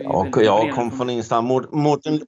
Ja, 0.04 0.42
jag 0.42 0.76
kom 0.76 0.92
från 0.92 1.10
ingenstans. 1.10 1.70
Mårten... 1.72 2.20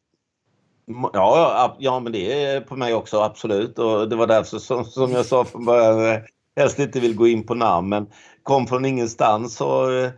Ja, 1.14 1.76
ja, 1.80 2.00
men 2.00 2.12
det 2.12 2.44
är 2.44 2.62
på 2.62 2.76
mig 2.76 2.94
också 2.94 3.20
absolut. 3.20 3.80
Och 3.80 4.10
det 4.10 4.16
var 4.16 4.28
därför 4.28 4.58
som, 4.58 4.86
som 4.86 5.12
jag 5.12 5.26
sa 5.26 5.46
från 5.46 5.66
början, 5.66 6.06
eh, 6.06 6.22
helst 6.56 6.80
inte 6.80 7.00
vill 7.00 7.16
gå 7.16 7.28
in 7.28 7.44
på 7.46 7.56
namn. 7.56 7.90
Men 7.90 8.08
kom 8.44 8.68
från 8.68 8.86
ingenstans 8.86 9.56
så, 9.56 10.00
eh, 10.00 10.10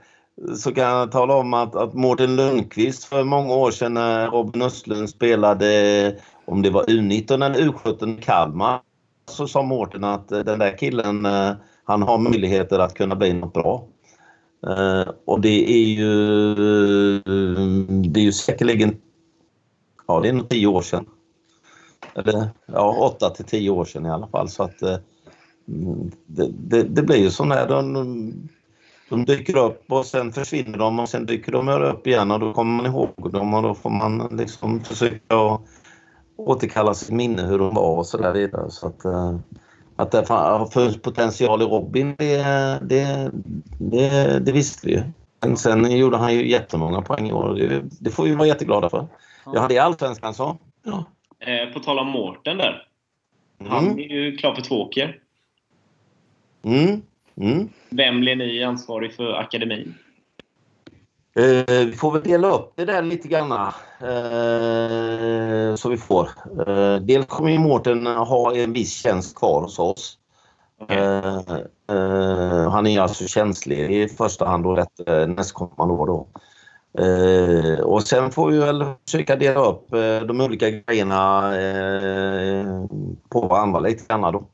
så 0.57 0.73
kan 0.73 0.83
jag 0.83 1.11
tala 1.11 1.35
om 1.35 1.53
att, 1.53 1.75
att 1.75 1.93
Mårten 1.93 2.35
Lundqvist 2.35 3.03
för 3.03 3.23
många 3.23 3.53
år 3.53 3.71
sedan 3.71 3.93
när 3.93 4.27
Robin 4.27 4.61
Östlund 4.61 5.09
spelade, 5.09 5.67
eh, 6.07 6.13
om 6.45 6.61
det 6.61 6.69
var 6.69 6.83
U19 6.83 7.45
eller 7.45 7.59
U17 7.59 8.21
Kalmar, 8.21 8.79
så 9.29 9.47
sa 9.47 9.61
Mårten 9.61 10.03
att 10.03 10.29
den 10.29 10.59
där 10.59 10.77
killen, 10.77 11.27
han 11.83 12.01
har 12.01 12.17
möjligheter 12.17 12.79
att 12.79 12.93
kunna 12.93 13.15
bli 13.15 13.33
något 13.33 13.53
bra. 13.53 13.87
Och 15.25 15.41
det 15.41 15.71
är 15.71 15.85
ju, 15.85 16.55
det 17.87 18.19
är 18.19 18.23
ju 18.23 18.31
säkerligen, 18.31 18.97
ja 20.07 20.19
det 20.19 20.29
är 20.29 20.33
nog 20.33 20.49
tio 20.49 20.67
år 20.67 20.81
sedan. 20.81 21.05
Eller 22.15 22.49
ja, 22.65 22.95
åtta 22.99 23.29
till 23.29 23.45
tio 23.45 23.69
år 23.69 23.85
sedan 23.85 24.05
i 24.05 24.09
alla 24.09 24.27
fall. 24.27 24.49
Så 24.49 24.63
att 24.63 24.81
eh, 24.81 24.97
mm, 25.67 26.11
det, 26.25 26.47
det, 26.51 26.83
det, 26.83 27.01
blir 27.01 27.17
ju 27.17 27.31
så 27.31 27.45
när 27.45 27.67
de 29.09 29.25
dyker 29.25 29.57
upp 29.57 29.91
och 29.91 30.05
sen 30.05 30.31
försvinner 30.31 30.77
de 30.77 30.99
och 30.99 31.09
sen 31.09 31.25
dyker 31.25 31.51
de 31.51 31.69
upp 31.69 32.07
igen 32.07 32.31
och 32.31 32.39
då 32.39 32.53
kommer 32.53 32.83
man 32.83 32.85
ihåg 32.85 33.31
dem 33.31 33.53
och 33.53 33.63
då 33.63 33.73
får 33.73 33.89
man 33.89 34.27
liksom 34.31 34.83
försöka 34.83 35.59
återkalla 36.35 36.93
sitt 36.93 37.09
minne 37.09 37.41
hur 37.41 37.59
de 37.59 37.73
var 37.73 37.97
och 37.97 38.05
så 38.05 38.17
där 38.17 38.33
vidare. 38.33 38.71
Så 38.71 38.87
att, 38.87 39.05
eh, 39.05 39.37
att 39.95 40.11
det 40.11 40.25
fanns 40.25 40.73
funnits 40.73 41.01
potential 41.01 41.61
i 41.61 41.65
Robin, 41.65 42.15
det, 42.17 42.43
det, 42.81 43.31
det, 43.79 44.39
det 44.39 44.51
visste 44.51 44.87
vi 44.87 44.93
ju. 44.93 45.03
Sen, 45.43 45.57
sen 45.57 45.97
gjorde 45.97 46.17
han 46.17 46.33
ju 46.33 46.49
jättemånga 46.49 47.01
poäng 47.01 47.29
i 47.29 47.33
år. 47.33 47.55
Det, 47.55 47.81
det 47.99 48.09
får 48.09 48.23
vi 48.23 48.35
vara 48.35 48.47
jätteglada 48.47 48.89
för. 48.89 49.07
Jag 49.45 49.61
hade 49.61 49.73
i 49.73 49.79
Allsvenskan 49.79 50.33
så. 50.33 50.57
Ja. 50.83 51.05
Eh, 51.39 51.73
på 51.73 51.79
tal 51.79 51.99
om 51.99 52.07
Mårten 52.07 52.57
där. 52.57 52.87
Han 53.67 53.85
Mm. 53.85 53.99
är 53.99 54.03
ju 54.03 54.37
klar 54.37 54.55
för 54.55 54.61
Tvååker. 54.61 55.19
Mm. 56.63 57.01
Mm. 57.37 57.69
Vem 57.89 58.19
blir 58.19 58.35
ni 58.35 58.63
ansvarig 58.63 59.15
för 59.15 59.33
akademin? 59.33 59.95
Eh, 61.35 61.85
vi 61.85 61.91
får 61.91 62.11
väl 62.11 62.21
dela 62.21 62.49
upp 62.49 62.73
det 62.75 62.85
där 62.85 63.01
lite 63.01 63.27
grann. 63.27 63.51
Eh, 63.51 63.69
så 65.75 65.89
vi 65.89 65.97
får. 65.97 66.29
Eh, 66.67 66.95
dels 66.95 67.25
kommer 67.25 67.51
ju 67.51 67.59
Mårten 67.59 68.05
ha 68.07 68.55
en 68.55 68.73
viss 68.73 69.01
tjänst 69.03 69.37
kvar 69.37 69.61
hos 69.61 69.79
oss. 69.79 70.17
Eh, 70.89 71.37
eh, 71.89 72.69
han 72.71 72.87
är 72.87 73.01
alltså 73.01 73.27
känslig 73.27 73.91
i 73.91 74.07
första 74.07 74.45
hand 74.45 74.65
och 74.65 74.77
rätt 74.77 75.07
eh, 75.07 75.27
nästkommande 75.27 75.93
år 75.93 76.07
då. 76.07 76.27
Eh, 76.99 77.79
och 77.79 78.03
sen 78.03 78.31
får 78.31 78.51
vi 78.51 78.57
väl 78.57 78.85
försöka 79.05 79.35
dela 79.35 79.59
upp 79.59 79.93
eh, 79.93 80.19
de 80.19 80.41
olika 80.41 80.69
grejerna 80.69 81.55
eh, 81.57 82.65
på 83.29 83.47
varandra 83.47 83.79
lite 83.79 84.05
grann 84.07 84.33
då. 84.33 84.47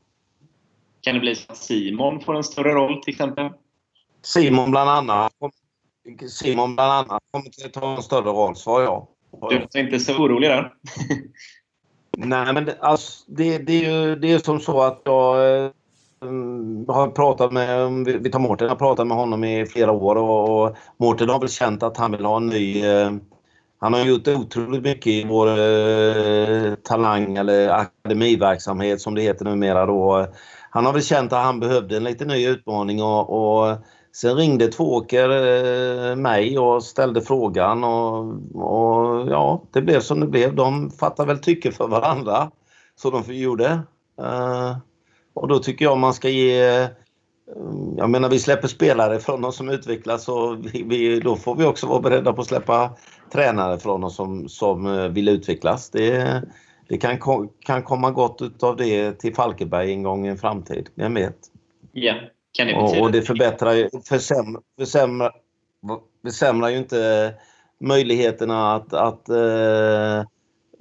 Kan 1.00 1.14
det 1.14 1.20
bli 1.20 1.34
så 1.34 1.52
att 1.52 1.58
Simon 1.58 2.20
får 2.20 2.36
en 2.36 2.44
större 2.44 2.74
roll 2.74 3.02
till 3.02 3.12
exempel? 3.12 3.50
Simon 4.22 4.70
bland 4.70 4.90
annat 4.90 5.32
Simon 6.28 6.76
bland 6.76 6.92
annat 6.92 7.22
kommer 7.30 7.46
att 7.66 7.72
ta 7.72 7.96
en 7.96 8.02
större 8.02 8.30
roll, 8.30 8.56
sa 8.56 8.82
jag. 8.82 9.06
Du 9.50 9.56
är 9.56 9.84
inte 9.84 9.98
så 9.98 10.16
orolig 10.16 10.50
där? 10.50 10.74
Nej, 12.16 12.52
men 12.52 12.64
det, 12.64 12.78
alltså, 12.80 13.24
det, 13.26 13.58
det, 13.58 13.84
är 13.84 13.90
ju 13.90 14.16
det 14.16 14.32
är 14.32 14.38
som 14.38 14.60
så 14.60 14.82
att 14.82 15.02
jag 15.04 15.64
eh, 15.64 15.70
Mm, 16.22 16.84
har 16.88 17.08
pratat 17.08 17.52
med, 17.52 17.82
mm, 17.82 18.22
vi 18.22 18.30
tar 18.30 18.38
Mårten, 18.38 18.64
jag 18.64 18.74
har 18.74 18.78
pratat 18.78 19.06
med 19.06 19.16
honom 19.16 19.44
i 19.44 19.66
flera 19.66 19.92
år 19.92 20.16
och, 20.16 20.64
och 20.64 20.76
Mårten 20.96 21.28
har 21.28 21.40
väl 21.40 21.48
känt 21.48 21.82
att 21.82 21.96
han 21.96 22.12
vill 22.12 22.24
ha 22.24 22.36
en 22.36 22.46
ny 22.46 22.84
eh, 22.84 23.10
han 23.82 23.94
har 23.94 24.04
gjort 24.04 24.28
otroligt 24.28 24.82
mycket 24.82 25.06
i 25.06 25.24
vår 25.24 25.48
eh, 25.48 26.74
talang 26.74 27.36
eller 27.36 27.68
akademiverksamhet 27.68 29.00
som 29.00 29.14
det 29.14 29.22
heter 29.22 29.44
numera 29.44 29.86
då. 29.86 30.26
Han 30.70 30.86
har 30.86 30.92
väl 30.92 31.02
känt 31.02 31.32
att 31.32 31.44
han 31.44 31.60
behövde 31.60 31.96
en 31.96 32.04
lite 32.04 32.24
ny 32.24 32.48
utmaning 32.48 33.02
och, 33.02 33.30
och 33.30 33.76
sen 34.12 34.36
ringde 34.36 34.68
Tvååker 34.68 35.30
eh, 35.30 36.16
mig 36.16 36.58
och 36.58 36.82
ställde 36.82 37.20
frågan 37.22 37.84
och, 37.84 38.18
och 38.54 39.28
ja, 39.30 39.62
det 39.72 39.82
blev 39.82 40.00
som 40.00 40.20
det 40.20 40.26
blev. 40.26 40.54
De 40.54 40.90
fattar 40.90 41.26
väl 41.26 41.38
tycke 41.38 41.72
för 41.72 41.88
varandra. 41.88 42.50
Så 42.96 43.10
de 43.10 43.34
gjorde. 43.34 43.80
Eh, 44.22 44.76
och 45.40 45.48
då 45.48 45.58
tycker 45.58 45.84
jag 45.84 45.98
man 45.98 46.14
ska 46.14 46.28
ge 46.28 46.88
jag 47.96 48.10
menar 48.10 48.28
vi 48.28 48.38
släpper 48.38 48.68
spelare 48.68 49.18
från 49.18 49.44
oss 49.44 49.56
som 49.56 49.68
utvecklas 49.68 50.28
och 50.28 50.66
vi, 50.66 50.82
vi, 50.82 51.20
då 51.20 51.36
får 51.36 51.54
vi 51.54 51.64
också 51.64 51.86
vara 51.86 52.00
beredda 52.00 52.32
på 52.32 52.40
att 52.40 52.46
släppa 52.46 52.96
tränare 53.32 53.78
från 53.78 54.04
oss 54.04 54.16
som, 54.16 54.48
som 54.48 54.86
eh, 54.86 55.08
vill 55.08 55.28
utvecklas. 55.28 55.90
Det, 55.90 56.42
det 56.88 56.98
kan, 56.98 57.18
kan 57.66 57.82
komma 57.82 58.10
gott 58.10 58.42
utav 58.42 58.76
det 58.76 59.12
till 59.12 59.34
Falkenberg 59.34 59.92
en 59.92 60.02
gång 60.02 60.26
i 60.26 60.28
en 60.28 60.38
framtid. 60.38 60.88
Vem 60.94 61.14
vet? 61.14 61.36
Ja. 61.92 62.14
Kan 62.52 62.66
det 62.66 62.74
Och, 62.74 63.00
och 63.00 63.12
det 63.12 63.22
förbättrar 63.22 63.72
ju, 63.72 63.88
försämrar, 64.08 64.62
försämrar, 64.78 65.32
försämrar 66.24 66.68
ju 66.68 66.76
inte 66.76 67.34
möjligheterna 67.80 68.74
att, 68.74 68.94
att 68.94 69.28
eh, 69.28 70.18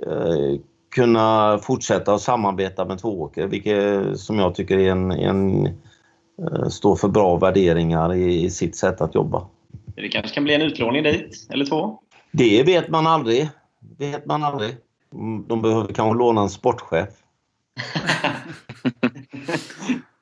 eh, 0.07 0.60
kunna 0.90 1.58
fortsätta 1.58 2.14
att 2.14 2.22
samarbeta 2.22 2.86
med 2.86 3.00
Tvååker, 3.00 3.48
vilket 3.48 4.20
som 4.20 4.40
jag 4.40 4.56
tycker 4.56 4.78
är 4.78 4.92
en, 4.92 5.12
en 5.12 5.66
eh, 5.66 6.68
står 6.70 6.96
för 6.96 7.08
bra 7.08 7.38
värderingar 7.38 8.14
i, 8.14 8.44
i 8.44 8.50
sitt 8.50 8.76
sätt 8.76 9.02
att 9.02 9.16
jobba. 9.16 9.48
Det 9.96 10.10
kanske 10.10 10.34
kan 10.34 10.44
bli 10.44 10.54
en 10.54 10.62
utlåning 10.62 11.04
dit, 11.04 11.48
eller 11.50 11.66
två? 11.66 12.00
Det 12.32 12.64
vet 12.64 12.90
man 12.90 13.08
aldrig. 13.08 13.50
vet 13.98 14.26
man 14.26 14.44
aldrig. 14.44 14.76
Mm, 15.14 15.48
De 15.48 15.62
behöver 15.62 15.94
kanske 15.94 16.18
låna 16.20 16.42
en 16.42 16.50
sportchef. 16.50 17.10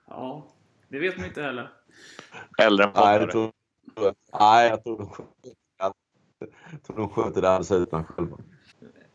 Ja, 0.10 0.46
det 0.90 1.00
vet 1.00 1.18
man 1.18 1.26
inte 1.26 1.42
heller. 1.42 1.70
Eller 2.62 2.84
en 2.84 2.90
Nej, 2.96 3.20
poddare. 3.20 3.32
tror, 3.32 3.52
nej, 4.40 4.70
jag 4.70 4.84
tror 4.84 4.98
de 4.98 5.10
sköter, 5.10 5.52
jag 6.72 6.84
tror 6.88 6.98
de 6.98 7.10
sköter 7.10 7.42
det 7.42 7.50
alldeles 7.50 7.72
utmärkt 7.72 8.10
själva. 8.10 8.38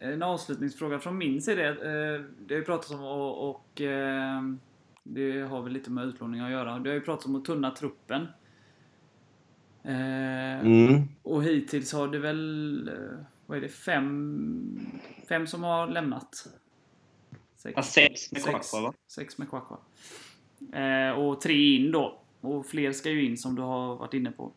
En 0.03 0.23
avslutningsfråga 0.23 0.99
från 0.99 1.19
min 1.19 1.43
sida. 1.43 1.69
eh, 1.69 2.21
Det 2.47 2.55
har 2.55 2.59
ju 2.59 2.65
pratats 2.65 2.91
om 2.91 3.01
och, 3.05 3.51
och 3.51 3.81
eh, 3.81 4.43
det 5.03 5.41
har 5.41 5.63
väl 5.63 5.73
lite 5.73 5.91
med 5.91 6.05
utlåning 6.05 6.41
att 6.41 6.51
göra. 6.51 6.79
Det 6.79 6.91
har 6.91 6.95
ju 6.95 7.01
pratats 7.01 7.27
om 7.27 7.37
att 7.37 7.45
tunna 7.45 7.71
truppen. 7.71 8.23
Eh, 9.83 10.61
Mm. 10.61 11.03
Och 11.23 11.45
hittills 11.45 11.93
har 11.93 12.09
det 12.09 12.19
väl, 12.19 12.91
vad 13.47 13.59
är 13.59 13.63
det, 13.63 13.69
fem, 13.69 14.81
fem 15.29 15.47
som 15.47 15.63
har 15.63 15.87
lämnat? 15.89 16.35
Sex, 17.57 17.73
Ja, 17.77 17.83
sex 17.83 18.33
med 18.33 18.43
Sex. 18.43 18.71
Kwakwa, 18.71 18.89
va? 18.89 18.95
Sex 19.09 19.39
med 19.39 19.49
Kwakwa. 19.51 19.79
Och 21.17 21.41
tre 21.41 21.77
in 21.77 21.93
då. 21.93 22.19
Och 22.41 22.67
fler 22.67 22.93
ska 22.93 23.11
ju 23.11 23.25
in 23.25 23.39
som 23.39 23.55
du 23.55 23.63
har 23.63 23.97
varit 23.97 24.15
inne 24.15 24.31
på. 24.33 24.53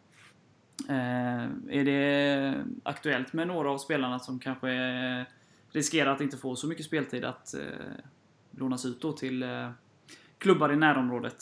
Eh, 0.90 1.44
är 1.80 1.84
det 1.84 2.54
aktuellt 2.84 3.34
med 3.34 3.48
några 3.48 3.72
av 3.72 3.78
spelarna 3.78 4.20
som 4.20 4.40
kanske 4.40 4.68
riskerar 5.72 6.12
att 6.12 6.22
inte 6.22 6.38
få 6.38 6.56
så 6.56 6.68
mycket 6.68 6.86
speltid 6.86 7.26
att 7.26 7.54
eh, 7.54 7.60
lånas 8.52 8.86
ut 8.86 9.02
då 9.02 9.12
till 9.12 9.44
eh, 9.44 9.70
klubbar 10.38 10.74
i 10.74 10.76
närområdet? 10.76 11.38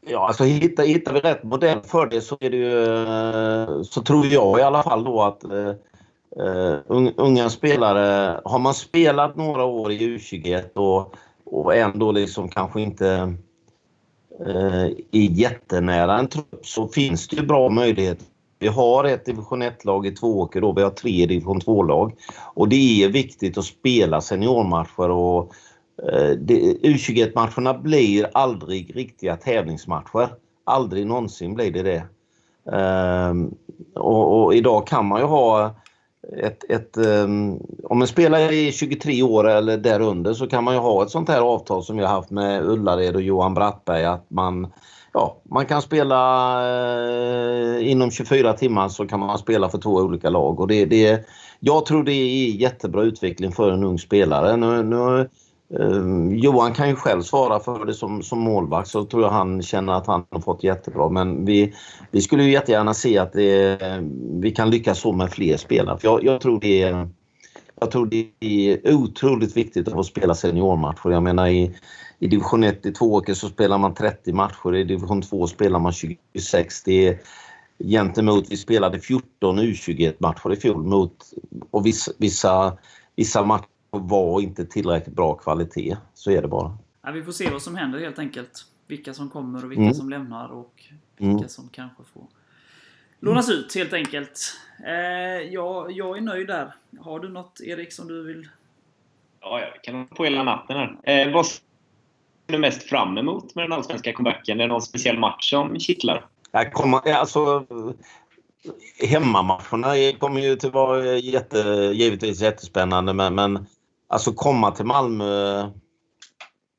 Ja, 0.00 0.26
alltså 0.26 0.44
hittar, 0.44 0.84
hittar 0.84 1.12
vi 1.12 1.20
rätt 1.20 1.42
modell 1.42 1.80
för 1.80 2.06
det 2.06 2.20
så 2.20 2.36
är 2.40 2.50
det 2.50 2.56
ju, 2.56 3.84
så 3.84 4.02
tror 4.02 4.26
jag 4.26 4.58
i 4.58 4.62
alla 4.62 4.82
fall 4.82 5.04
då 5.04 5.22
att 5.22 5.44
Uh, 6.40 7.10
unga 7.16 7.50
spelare, 7.50 8.40
har 8.44 8.58
man 8.58 8.74
spelat 8.74 9.36
några 9.36 9.64
år 9.64 9.92
i 9.92 9.98
U21 9.98 10.72
och, 10.74 11.14
och 11.44 11.74
ändå 11.74 12.12
liksom 12.12 12.48
kanske 12.48 12.80
inte 12.80 13.34
uh, 14.46 14.84
är 15.12 15.40
jättenära 15.40 16.18
en 16.18 16.28
trupp 16.28 16.66
så 16.66 16.88
finns 16.88 17.28
det 17.28 17.36
ju 17.36 17.46
bra 17.46 17.68
möjligheter 17.68 18.26
vi 18.58 18.68
har 18.68 19.04
ett 19.04 19.24
division 19.24 19.62
1-lag 19.62 20.06
i 20.06 20.10
Tvååker 20.10 20.64
och 20.64 20.78
vi 20.78 20.82
har 20.82 20.90
tre 20.90 21.26
division 21.26 21.60
2-lag. 21.60 22.12
Och 22.54 22.68
det 22.68 23.04
är 23.04 23.08
viktigt 23.08 23.58
att 23.58 23.64
spela 23.64 24.20
seniormatcher 24.20 25.10
och 25.10 25.54
eh, 26.12 26.36
U21-matcherna 26.82 27.78
blir 27.78 28.30
aldrig 28.34 28.96
riktiga 28.96 29.36
tävlingsmatcher. 29.36 30.28
Aldrig 30.64 31.06
någonsin 31.06 31.54
blir 31.54 31.72
det 31.72 31.82
det. 31.82 32.02
Ehm, 32.72 33.54
och, 33.94 34.44
och 34.44 34.54
idag 34.54 34.86
kan 34.86 35.06
man 35.06 35.20
ju 35.20 35.26
ha 35.26 35.74
ett, 36.36 36.64
ett 36.70 36.96
um, 36.96 37.60
om 37.84 38.02
en 38.02 38.08
spelare 38.08 38.54
är 38.54 38.72
23 38.72 39.22
år 39.22 39.48
eller 39.48 39.76
därunder 39.76 40.34
så 40.34 40.46
kan 40.46 40.64
man 40.64 40.74
ju 40.74 40.80
ha 40.80 41.02
ett 41.02 41.10
sånt 41.10 41.28
här 41.28 41.40
avtal 41.40 41.84
som 41.84 41.96
vi 41.96 42.02
har 42.02 42.10
haft 42.10 42.30
med 42.30 42.62
Ullared 42.62 43.16
och 43.16 43.22
Johan 43.22 43.54
Brattberg 43.54 44.04
att 44.04 44.30
man 44.30 44.66
Ja, 45.18 45.40
man 45.50 45.66
kan 45.66 45.82
spela 45.82 46.18
eh, 46.68 47.90
inom 47.90 48.10
24 48.10 48.52
timmar 48.52 48.88
så 48.88 49.06
kan 49.06 49.20
man 49.20 49.38
spela 49.38 49.68
för 49.68 49.78
två 49.78 49.90
olika 49.90 50.30
lag 50.30 50.60
och 50.60 50.68
det, 50.68 50.84
det 50.84 51.26
jag 51.60 51.86
tror 51.86 52.04
det 52.04 52.12
är 52.12 52.50
jättebra 52.50 53.02
utveckling 53.02 53.52
för 53.52 53.72
en 53.72 53.84
ung 53.84 53.98
spelare. 53.98 54.56
Nu, 54.56 54.82
nu, 54.82 55.28
Eh, 55.74 56.38
Johan 56.38 56.72
kan 56.74 56.88
ju 56.88 56.96
själv 56.96 57.22
svara 57.22 57.60
för 57.60 57.84
det 57.84 57.94
som, 57.94 58.22
som 58.22 58.38
målvakt 58.38 58.88
så 58.88 59.04
tror 59.04 59.22
jag 59.22 59.30
han 59.30 59.62
känner 59.62 59.92
att 59.92 60.06
han 60.06 60.24
har 60.30 60.40
fått 60.40 60.64
jättebra. 60.64 61.08
Men 61.08 61.44
vi, 61.44 61.74
vi 62.10 62.20
skulle 62.20 62.44
ju 62.44 62.52
jättegärna 62.52 62.94
se 62.94 63.18
att 63.18 63.32
det, 63.32 63.78
vi 64.40 64.50
kan 64.50 64.70
lyckas 64.70 64.98
så 64.98 65.12
med 65.12 65.30
fler 65.30 65.56
spelare. 65.56 65.98
För 65.98 66.08
jag, 66.08 66.24
jag, 66.24 66.40
tror 66.40 66.60
det 66.60 66.82
är, 66.82 67.08
jag 67.80 67.90
tror 67.90 68.06
det 68.06 68.28
är 68.40 68.94
otroligt 68.94 69.56
viktigt 69.56 69.88
att 69.88 69.94
få 69.94 70.04
spela 70.04 70.34
seniormatcher. 70.34 71.10
Jag 71.10 71.22
menar 71.22 71.46
i, 71.48 71.74
i 72.18 72.26
division 72.26 72.64
1 72.64 72.86
i 72.86 72.92
Tvååker 72.92 73.34
så 73.34 73.48
spelar 73.48 73.78
man 73.78 73.94
30 73.94 74.32
matcher, 74.32 74.74
i 74.74 74.84
division 74.84 75.22
2 75.22 75.46
spelar 75.46 75.78
man 75.78 75.92
26. 75.92 76.82
Det 76.82 77.08
är 77.08 77.18
gentemot, 77.84 78.50
vi 78.50 78.56
spelade 78.56 79.00
14 79.00 79.58
U21-matcher 79.58 80.52
i 80.52 80.56
fjol 80.56 80.84
mot, 80.84 81.32
och 81.70 81.86
vissa, 81.86 82.12
vissa, 82.18 82.78
vissa 83.16 83.44
matcher 83.44 83.66
var 83.90 84.40
inte 84.40 84.66
tillräckligt 84.66 85.16
bra 85.16 85.34
kvalitet. 85.34 85.96
Så 86.14 86.30
är 86.30 86.42
det 86.42 86.48
bara. 86.48 86.78
Ja, 87.02 87.10
vi 87.10 87.22
får 87.22 87.32
se 87.32 87.50
vad 87.50 87.62
som 87.62 87.76
händer 87.76 87.98
helt 87.98 88.18
enkelt. 88.18 88.64
Vilka 88.86 89.14
som 89.14 89.30
kommer 89.30 89.64
och 89.64 89.70
vilka 89.70 89.82
Mm. 89.82 89.94
som 89.94 90.10
lämnar 90.10 90.48
och 90.48 90.84
vilka 91.16 91.34
Mm. 91.36 91.48
som 91.48 91.68
kanske 91.72 92.02
får 92.14 92.22
lånas 93.20 93.50
ut 93.50 93.74
helt 93.74 93.92
enkelt. 93.92 94.40
Eh, 94.86 94.92
ja, 95.52 95.90
jag 95.90 96.16
är 96.16 96.20
nöjd 96.20 96.46
där. 96.46 96.74
Har 97.00 97.20
du 97.20 97.28
något 97.28 97.60
Erik 97.60 97.92
som 97.92 98.08
du 98.08 98.22
vill? 98.22 98.48
Ja, 99.40 99.60
jag 99.60 99.82
kan 99.84 100.06
på 100.06 100.24
hela 100.24 100.42
natten 100.42 100.76
här. 100.76 100.98
Eh, 101.02 101.32
vad 101.34 101.46
du 102.48 102.58
mest 102.58 102.82
fram 102.82 103.18
emot 103.18 103.54
med 103.54 103.64
den 103.64 103.72
allsvenska 103.72 104.12
comebacken? 104.12 104.60
Är 104.60 104.64
det 104.64 104.72
någon 104.72 104.82
speciell 104.82 105.18
match 105.18 105.50
som 105.50 105.78
kittlar? 105.78 106.26
Jag 106.50 106.72
kommer, 106.72 107.12
alltså, 107.12 107.64
hemmamatcherna 109.08 110.18
kommer 110.18 110.40
ju 110.40 110.52
att 110.52 110.64
vara 110.64 111.16
jätte, 111.16 111.58
givetvis 111.94 112.40
jättespännande 112.40 113.12
men, 113.12 113.34
men 113.34 113.66
alltså 114.08 114.32
komma 114.32 114.70
till 114.70 114.86
Malmö 114.86 115.70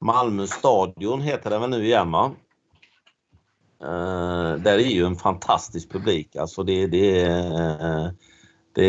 Malmö 0.01 0.47
stadion 0.47 1.21
heter 1.21 1.49
det 1.49 1.59
väl 1.59 1.69
nu 1.69 1.85
igen 1.85 2.11
va? 2.11 2.31
eh, 3.83 4.61
där 4.61 4.73
är 4.73 4.93
ju 4.93 5.05
en 5.05 5.15
fantastisk 5.15 5.91
publik. 5.91 6.35
Alltså 6.35 6.63
det, 6.63 6.87
det, 6.87 7.21
eh, 7.25 8.07
det, 8.75 8.87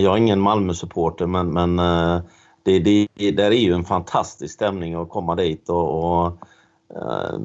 jag 0.00 0.12
är 0.12 0.16
ingen 0.16 0.40
Malmö-supporter 0.40 1.26
men, 1.26 1.52
men 1.52 1.78
eh, 1.78 2.22
det, 2.62 2.78
det, 2.78 3.30
där 3.30 3.50
är 3.50 3.60
ju 3.60 3.72
en 3.72 3.84
fantastisk 3.84 4.54
stämning 4.54 4.94
att 4.94 5.08
komma 5.08 5.34
dit 5.34 5.68
och, 5.68 5.98
och 5.98 6.26
eh, 6.96 7.38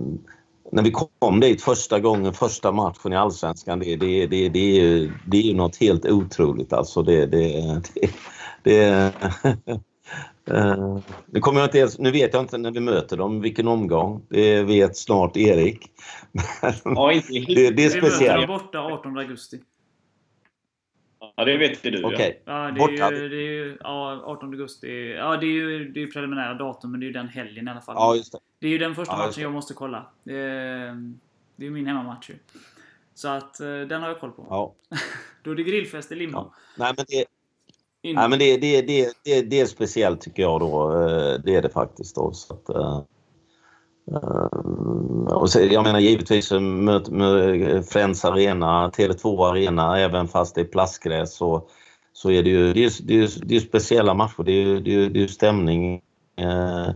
när 0.72 0.84
vi 0.84 0.92
kom 1.20 1.40
dit 1.40 1.62
första 1.62 2.00
gången, 2.00 2.34
första 2.34 2.72
matchen 2.72 3.14
i 3.14 3.16
Allsvenskan, 3.16 3.80
det, 3.80 3.96
det, 3.96 4.28
det, 4.28 4.50
det, 4.50 4.60
är, 4.60 4.82
ju, 4.82 5.12
det 5.26 5.38
är 5.38 5.42
ju 5.42 5.54
något 5.54 5.78
helt 5.78 6.06
otroligt 6.06 6.74
alltså. 6.74 7.04
Det, 7.04 7.26
det, 7.26 7.82
det, 7.94 8.10
det, 8.64 8.84
eh, 10.52 10.98
nu, 11.26 11.40
kommer 11.40 11.60
jag 11.60 11.68
inte 11.68 11.78
ens, 11.80 12.00
nu 12.00 12.12
vet 12.12 12.34
jag 12.34 12.44
inte 12.44 12.58
när 12.58 12.72
vi 12.72 12.80
möter 12.80 13.18
dem, 13.18 13.42
vilken 13.42 13.68
omgång. 13.68 14.22
Det 14.30 14.64
vet 14.64 14.98
snart 14.98 15.38
Erik. 15.38 15.92
Ja, 16.84 17.12
inte 17.12 17.54
det, 17.54 17.70
det 17.70 17.86
är 17.86 17.90
Vi 17.90 18.02
möter 18.02 18.02
dem 18.02 18.10
speciellt. 18.12 18.48
borta 18.48 18.80
18 18.80 19.18
augusti. 19.18 19.60
Ja, 21.36 21.46
det 21.46 21.58
vet 21.58 21.86
ju 21.86 21.92
du. 21.92 22.02
ja. 22.02 22.08
Okej. 22.14 22.42
Ja, 22.46 22.72
det 22.72 22.82
är 22.82 23.12
ju, 23.12 23.30
det 23.30 23.36
är 23.36 23.52
ju 23.52 23.78
ja, 23.84 24.22
18 24.26 24.50
augusti. 24.50 25.12
Ja, 25.18 25.38
det 25.38 25.46
är 25.46 25.52
ju 25.52 25.92
det 25.92 26.04
är 26.04 26.08
preliminära 26.08 26.54
datum, 26.54 26.92
men 26.92 27.00
det 27.00 27.04
är 27.04 27.08
ju 27.08 27.14
den 27.14 27.28
helgen 27.28 27.68
i 27.68 27.72
alla 27.72 27.82
fall. 27.82 27.96
Ja, 27.98 28.16
just 28.16 28.32
det. 28.32 28.40
Det 28.60 28.68
är 28.68 28.72
ju 28.72 28.78
den 28.78 28.96
första 28.96 29.14
Ja, 29.14 29.26
matchen 29.26 29.44
jag 29.44 29.52
måste 29.52 29.74
kolla. 29.74 30.06
Det 30.24 30.38
är, 30.40 31.14
det 31.56 31.66
är 31.66 31.70
min 31.70 31.88
hemmamatch 31.88 32.30
ju. 32.30 32.36
Så 33.14 33.28
att 33.28 33.60
eh, 33.60 33.68
den 33.68 34.02
har 34.02 34.10
jag 34.10 34.20
koll 34.20 34.32
på. 34.32 34.48
Ja. 34.50 34.74
Då 35.44 35.52
är 35.52 35.56
det 35.56 35.64
grillfest 35.64 36.12
i 36.12 36.16
Limhamn. 36.16 36.50
Nej, 36.78 36.94
men 36.98 37.06
det, 37.08 37.26
Innan. 38.02 38.22
Nej, 38.22 38.30
men 38.30 38.40
det, 38.40 38.58
det, 38.58 38.82
det, 38.82 39.14
det, 39.24 39.42
det 39.42 39.62
är 39.62 39.66
speciellt 39.66 40.22
tycker 40.22 40.44
jag 40.44 40.60
då. 40.60 40.92
Eh, 40.92 41.40
Det 41.44 41.56
är 41.56 41.62
det 41.62 41.70
faktiskt 41.70 42.16
då. 42.16 42.32
Så 42.34 42.54
att, 42.54 42.70
eh, 42.70 43.02
Eh, 44.12 45.34
och 45.34 45.50
så, 45.50 45.60
jag 45.60 45.84
menar 45.84 46.00
givetvis 46.00 46.52
med, 46.52 47.12
med 47.12 47.86
Friends 47.90 48.26
Arena, 48.26 48.90
Tele2 48.90 49.50
Arena, 49.50 50.00
även 50.00 50.28
fast 50.28 50.56
det 50.56 50.62
är 50.62 50.66
plastgräs 50.66 51.36
så, 51.36 51.68
så 52.14 52.32
är 52.32 52.44
det 52.44 52.50
ju 52.50 52.74
det 52.74 52.86
är, 52.86 52.92
det 53.04 53.14
är, 53.24 53.30
det 53.46 53.56
är 53.56 53.60
speciella 53.60 54.14
matcher. 54.14 54.44
Det 54.44 54.52
är, 54.52 54.80
det 54.80 54.96
är, 54.96 55.10
det 55.10 55.24
är 55.24 55.28
stämning. 55.28 56.02
Eh, 56.38 56.90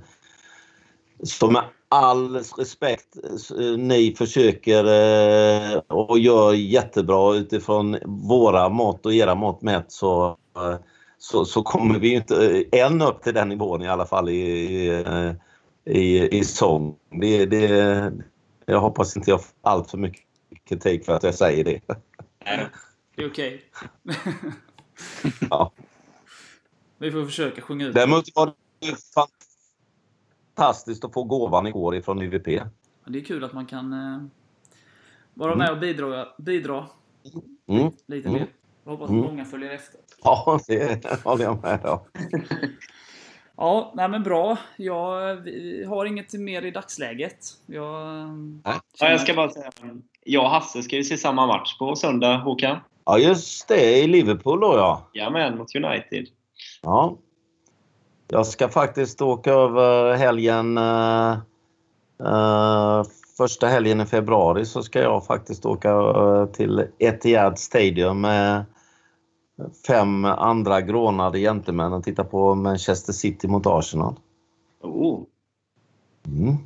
så 1.23 1.51
med 1.51 1.63
all 1.89 2.35
respekt, 2.35 3.17
eh, 3.59 3.77
ni 3.77 4.15
försöker 4.17 4.83
eh, 4.85 5.77
och 5.87 6.19
gör 6.19 6.53
jättebra 6.53 7.35
utifrån 7.35 7.97
våra 8.05 8.69
mått 8.69 9.05
och 9.05 9.13
era 9.13 9.35
mått 9.35 9.61
mätt 9.61 9.91
så, 9.91 10.37
eh, 10.57 10.75
så, 11.17 11.45
så 11.45 11.63
kommer 11.63 11.99
vi 11.99 12.09
ju 12.09 12.15
inte 12.15 12.63
än 12.71 13.01
upp 13.01 13.23
till 13.23 13.33
den 13.33 13.49
nivån 13.49 13.81
i 13.81 13.89
alla 13.89 14.05
fall 14.05 14.29
i, 14.29 14.33
i, 14.33 15.03
i, 15.89 16.37
i 16.39 16.43
sång. 16.43 16.95
Det, 17.21 17.45
det, 17.45 17.67
jag 18.65 18.79
hoppas 18.79 19.17
inte 19.17 19.29
jag 19.31 19.43
får 19.43 19.53
allt 19.61 19.91
för 19.91 19.97
mycket 19.97 20.23
kritik 20.65 21.05
för 21.05 21.13
att 21.13 21.23
jag 21.23 21.35
säger 21.35 21.63
det. 21.63 21.81
Nej. 22.45 22.67
Det 23.15 23.23
är 23.23 23.29
okej. 23.29 23.63
Ja. 25.49 25.71
Vi 26.97 27.11
får 27.11 27.25
försöka 27.25 27.61
sjunga 27.61 27.87
ut. 27.87 27.93
Däremot 27.95 28.25
var 28.35 28.53
det 28.79 28.95
fantastiskt 30.55 31.05
att 31.05 31.13
få 31.13 31.23
gåvan 31.23 31.67
igår 31.67 31.95
ifrån 31.95 32.21
UVP. 32.21 32.45
Det 33.07 33.19
är 33.19 33.23
kul 33.23 33.43
att 33.43 33.53
man 33.53 33.65
kan 33.65 33.93
eh, 33.93 34.21
vara 35.33 35.55
med 35.55 35.71
och 35.71 35.79
bidra, 35.79 36.27
bidra 36.37 36.87
Mm. 37.67 37.91
lite 38.05 38.27
Mm. 38.29 38.39
mer. 38.41 38.47
Jag 38.83 38.91
hoppas 38.91 39.09
Mm. 39.09 39.21
att 39.21 39.27
många 39.27 39.45
följer 39.45 39.71
efter. 39.71 39.99
Ja, 40.23 40.59
det 40.67 41.05
håller 41.23 41.43
jag 41.43 41.61
med 41.61 41.85
om. 41.85 41.99
Ja, 43.61 43.91
nej 43.95 44.09
men 44.09 44.23
bra. 44.23 44.57
Jag 44.77 45.35
har 45.87 46.05
inget 46.05 46.33
mer 46.33 46.65
i 46.65 46.71
dagsläget. 46.71 47.37
Jag. 47.65 47.93
Ja, 48.99 49.09
jag 49.09 49.21
ska 49.21 49.33
bara 49.33 49.49
säga. 49.49 49.71
Jag 50.23 50.43
och 50.43 50.49
Hasse 50.49 50.83
ska 50.83 50.95
ju 50.95 51.03
se 51.03 51.17
samma 51.17 51.47
match 51.47 51.77
på 51.77 51.95
söndag, 51.95 52.37
Håkan. 52.37 52.77
Ja, 53.05 53.17
just 53.17 53.67
det. 53.67 53.99
I 53.99 54.07
Liverpool 54.07 54.59
då 54.59 54.73
ja. 54.77 55.07
Jajamän, 55.13 55.57
mot 55.57 55.75
United. 55.75 56.27
Ja. 56.81 57.17
Jag 58.27 58.47
ska 58.47 58.69
faktiskt 58.69 59.21
åka 59.21 59.51
över 59.51 60.13
helgen... 60.15 60.77
eh, 60.77 61.31
eh, 62.23 63.03
första 63.37 63.67
helgen 63.67 64.01
i 64.01 64.05
februari 64.05 64.65
så 64.65 64.83
ska 64.83 65.01
jag 65.01 65.25
faktiskt 65.25 65.65
åka 65.65 65.89
eh, 65.89 66.45
till 66.45 66.87
Etihad 66.99 67.59
Stadium 67.59 68.21
med 68.21 68.65
fem 69.87 70.25
andra 70.25 70.81
grånade 70.81 71.39
gentlemän 71.39 71.93
och 71.93 72.03
titta 72.03 72.23
på 72.23 72.55
Manchester 72.55 73.13
City 73.13 73.47
mot 73.47 73.67
Arsenal. 73.67 74.15
Oh. 74.81 75.23
Mm. 76.25 76.57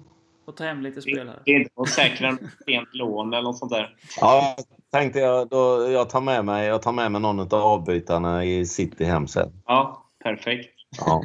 får 0.46 0.52
ta 0.52 0.64
hem 0.64 0.82
lite 0.82 1.02
spel 1.02 1.28
här. 1.28 1.42
Det 1.46 1.52
är 1.52 1.56
inte 1.56 1.72
något 1.78 1.90
sent 1.90 2.94
lån 2.94 3.34
eller 3.34 3.44
något 3.44 3.58
sånt 3.58 3.72
där. 3.72 3.96
Ja, 4.22 4.56
tänkte 4.92 5.20
jag. 5.20 5.50
Då, 5.50 5.88
jag, 5.92 6.10
tar 6.10 6.22
med 6.22 6.46
mig, 6.46 6.68
jag 6.68 6.82
tar 6.82 6.92
med 6.92 7.12
mig 7.12 7.22
någon 7.22 7.40
av 7.40 7.54
avbytarna 7.54 8.46
i 8.46 8.66
City 8.66 9.04
hem 9.04 9.28
sen. 9.28 9.52
Ja, 9.66 10.06
perfekt. 10.24 10.70
Ja, 10.98 11.24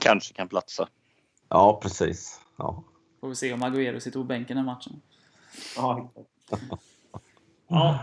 Kanske 0.00 0.34
kan 0.34 0.48
platsa. 0.48 0.88
ja 1.48 1.80
precis. 1.82 2.40
Ja. 2.56 2.84
Får 3.20 3.28
vi 3.28 3.34
se 3.34 3.52
om 3.52 3.62
Agüero 3.62 3.98
sitter 3.98 4.18
på 4.18 4.24
bänken 4.24 4.56
den 4.56 4.66
matchen. 4.66 5.00
Ja, 5.76 6.10
Ja. 7.68 7.98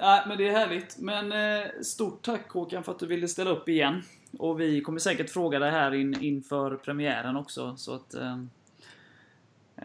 Nej, 0.00 0.22
men 0.28 0.38
det 0.38 0.48
är 0.48 0.52
härligt. 0.52 0.98
Men 0.98 1.32
eh, 1.32 1.66
stort 1.82 2.22
tack 2.22 2.50
Håkan 2.52 2.82
för 2.82 2.92
att 2.92 2.98
du 2.98 3.06
ville 3.06 3.28
ställa 3.28 3.50
upp 3.50 3.68
igen. 3.68 4.02
Och 4.38 4.60
vi 4.60 4.80
kommer 4.80 4.98
säkert 4.98 5.30
fråga 5.30 5.58
dig 5.58 5.70
här 5.70 5.94
in, 5.94 6.22
inför 6.22 6.76
premiären 6.76 7.36
också. 7.36 7.76
Så 7.76 7.94
att... 7.94 8.14
Eh, 8.14 8.38
eh, 9.76 9.84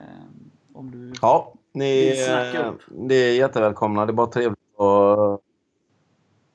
om 0.73 0.91
du... 0.91 1.13
Ja, 1.21 1.53
ni 1.73 2.09
Vill 2.09 2.25
snacka 2.25 2.67
upp. 2.69 2.81
det 2.87 3.15
är 3.15 3.35
jättevälkomna. 3.35 4.05
Det 4.05 4.11
är 4.11 4.13
bara 4.13 4.27
trevligt 4.27 4.79
att, 4.79 5.41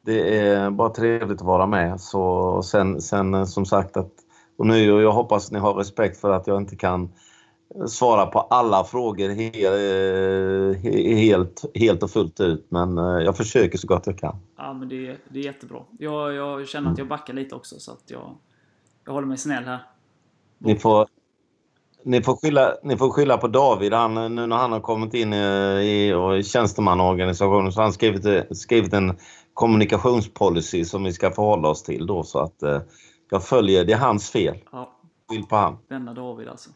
Det 0.02 0.38
är 0.38 0.70
bara 0.70 0.90
trevligt 0.90 1.40
att 1.40 1.46
vara 1.46 1.66
med. 1.66 2.00
Så 2.00 2.62
sen, 2.62 3.00
sen 3.00 3.34
eh, 3.34 3.44
som 3.44 3.66
sagt 3.66 3.96
att 3.96 4.12
och 4.58 4.66
nu 4.66 4.92
och 4.92 5.02
jag 5.02 5.12
hoppas 5.12 5.50
ni 5.50 5.58
har 5.58 5.74
respekt 5.74 6.20
för 6.20 6.30
att 6.30 6.46
jag 6.46 6.56
inte 6.56 6.76
kan 6.76 7.12
svara 7.88 8.26
på 8.26 8.40
alla 8.40 8.84
frågor 8.84 9.28
he, 9.28 9.50
he, 10.78 11.14
helt, 11.14 11.64
helt 11.74 12.02
och 12.02 12.10
fullt 12.10 12.40
ut. 12.40 12.66
Men 12.68 12.98
eh, 12.98 13.04
jag 13.04 13.36
försöker 13.36 13.78
så 13.78 13.86
gott 13.86 14.06
jag 14.06 14.18
kan. 14.18 14.36
Ja, 14.56 14.72
men 14.72 14.88
det, 14.88 15.06
är- 15.08 15.18
det 15.28 15.38
är 15.38 15.44
jättebra. 15.44 15.78
Jag, 15.98 16.34
jag 16.34 16.68
känner 16.68 16.90
att 16.92 16.98
jag 16.98 17.08
backar 17.08 17.34
lite 17.34 17.54
också, 17.54 17.78
så 17.78 17.92
att 17.92 18.02
jag, 18.06 18.36
jag 19.04 19.12
håller 19.12 19.26
mig 19.26 19.38
snäll 19.38 19.64
här. 19.64 19.78
Ni 20.58 20.76
får, 20.78 21.06
ni 22.02 22.22
får, 22.22 22.36
skylla, 22.36 22.74
ni 22.82 22.96
får 22.96 23.10
skylla 23.10 23.36
på 23.38 23.48
David. 23.48 23.92
Han, 23.92 24.14
nu 24.34 24.46
när 24.46 24.56
han 24.56 24.72
har 24.72 24.80
kommit 24.80 25.14
in 25.14 25.32
i, 25.32 26.14
i 26.38 26.42
tjänstemannaorganisationen 26.42 27.72
så 27.72 27.78
har 27.78 27.82
han 27.84 27.92
skrivit, 27.92 28.56
skrivit 28.58 28.92
en 28.92 29.16
kommunikationspolicy 29.54 30.84
som 30.84 31.04
vi 31.04 31.12
ska 31.12 31.30
förhålla 31.30 31.68
oss 31.68 31.82
till 31.82 32.06
då. 32.06 32.22
Så 32.22 32.38
att 32.38 32.62
eh, 32.62 32.80
jag 33.30 33.44
följer, 33.44 33.84
det 33.84 33.92
är 33.92 33.98
hans 33.98 34.30
fel. 34.30 34.56
Ja, 34.72 34.92
Skyll 35.28 35.44
på 35.46 35.56
han. 35.56 35.78
denna 35.88 36.14
David 36.14 36.48
alltså. 36.48 36.70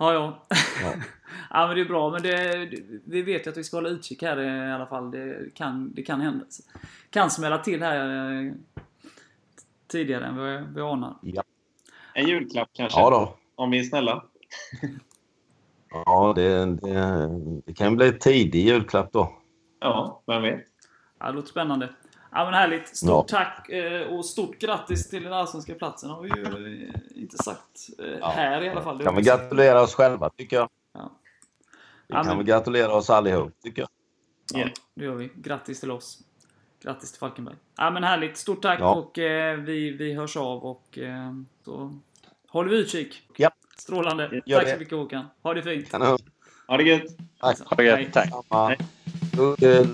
Ja, 0.00 0.14
ja. 0.14 0.46
Ja. 0.82 0.92
ja, 1.50 1.66
men 1.66 1.76
det 1.76 1.82
är 1.82 1.88
bra. 1.88 2.10
Men 2.10 2.22
det, 2.22 2.70
vi 3.04 3.22
vet 3.22 3.46
ju 3.46 3.50
att 3.50 3.56
vi 3.56 3.64
ska 3.64 3.76
hålla 3.76 3.88
utkik 3.88 4.22
här 4.22 4.40
i 4.40 4.72
alla 4.72 4.86
fall. 4.86 5.10
Det 5.10 5.54
kan, 5.54 5.92
det 5.94 6.02
kan 6.02 6.20
hända. 6.20 6.44
Kan 7.10 7.30
smälla 7.30 7.58
till 7.58 7.82
här 7.82 8.32
eh, 8.46 8.52
tidigare 9.86 10.26
än 10.26 10.36
vad 10.36 10.74
vi 10.74 10.80
anar. 10.80 11.14
En 12.14 12.28
julklapp 12.28 12.68
kanske? 12.72 13.00
Ja 13.00 13.10
då. 13.10 13.36
Om 13.54 13.70
vi 13.70 13.78
är 13.78 13.82
snälla. 13.82 14.24
Ja, 15.92 16.32
det, 16.36 16.66
det, 16.66 17.28
det 17.66 17.74
kan 17.74 17.96
bli 17.96 18.06
ett 18.06 18.20
tidig 18.20 18.66
julklapp 18.66 19.12
då. 19.12 19.32
Ja, 19.80 20.22
vem 20.26 20.42
vet? 20.42 20.64
Ja, 21.18 21.26
det 21.26 21.32
låter 21.32 21.48
spännande. 21.48 21.88
Ja, 22.32 22.44
men 22.44 22.54
härligt. 22.54 22.96
Stort 22.96 23.08
Ja. 23.10 23.38
tack 23.38 23.68
eh, 23.68 24.02
och 24.02 24.24
stort 24.26 24.58
grattis 24.58 25.10
till 25.10 25.22
den 25.24 25.32
allsvenska 25.32 25.74
platsen. 25.74 26.10
har 26.10 26.22
vi 26.22 26.28
ju 26.28 26.42
eh, 26.88 27.22
inte 27.22 27.36
sagt 27.36 27.88
eh, 28.22 28.28
här 28.28 28.62
i 28.62 28.68
alla 28.68 28.82
fall. 28.82 28.98
Det 28.98 29.04
Kan 29.04 29.16
vi 29.16 29.22
gratulera 29.22 29.82
oss 29.82 29.94
själva 29.94 30.30
tycker 30.30 30.56
jag. 30.56 30.68
Ja. 30.94 31.10
Vi 32.06 32.14
Ja, 32.14 32.16
kan 32.16 32.26
men- 32.26 32.36
väl 32.36 32.46
gratulera 32.46 32.92
oss 32.94 33.10
allihop 33.10 33.52
tycker 33.62 33.82
jag. 33.82 33.88
Ja, 34.54 34.68
det 34.94 35.04
gör 35.04 35.14
vi. 35.14 35.30
Grattis 35.34 35.80
till 35.80 35.90
oss. 35.90 36.18
Grattis 36.82 37.10
till 37.12 37.18
Falkenberg. 37.18 37.56
Ja, 37.76 37.90
men 37.90 38.04
härligt. 38.04 38.36
Stort 38.36 38.62
tack 38.62 38.80
Ja. 38.80 38.94
och 38.94 39.18
eh, 39.18 39.56
vi, 39.56 39.90
vi 39.90 40.14
hörs 40.14 40.36
av 40.36 40.64
och 40.64 40.98
eh, 40.98 41.32
så 41.64 41.98
håller 42.48 42.70
vi 42.70 42.76
utkik. 42.76 43.22
Ja. 43.36 43.50
Strålande. 43.78 44.40
Gör 44.46 44.58
tack 44.58 44.66
det. 44.66 44.72
så 44.74 44.78
mycket 44.78 44.94
Håkan. 44.98 45.24
Ha 45.42 45.54
det 45.54 45.62
fint. 45.62 45.90
Kanon. 45.90 46.18
Ha 46.66 46.76
det 46.76 46.82
gött! 46.82 47.02
Tack. 47.40 47.58
Ha 47.60 47.76
det 47.76 47.82
Hej. 47.92 48.02
gött. 48.02 48.12
Tack. 48.48 48.80
Jul. 49.58 49.88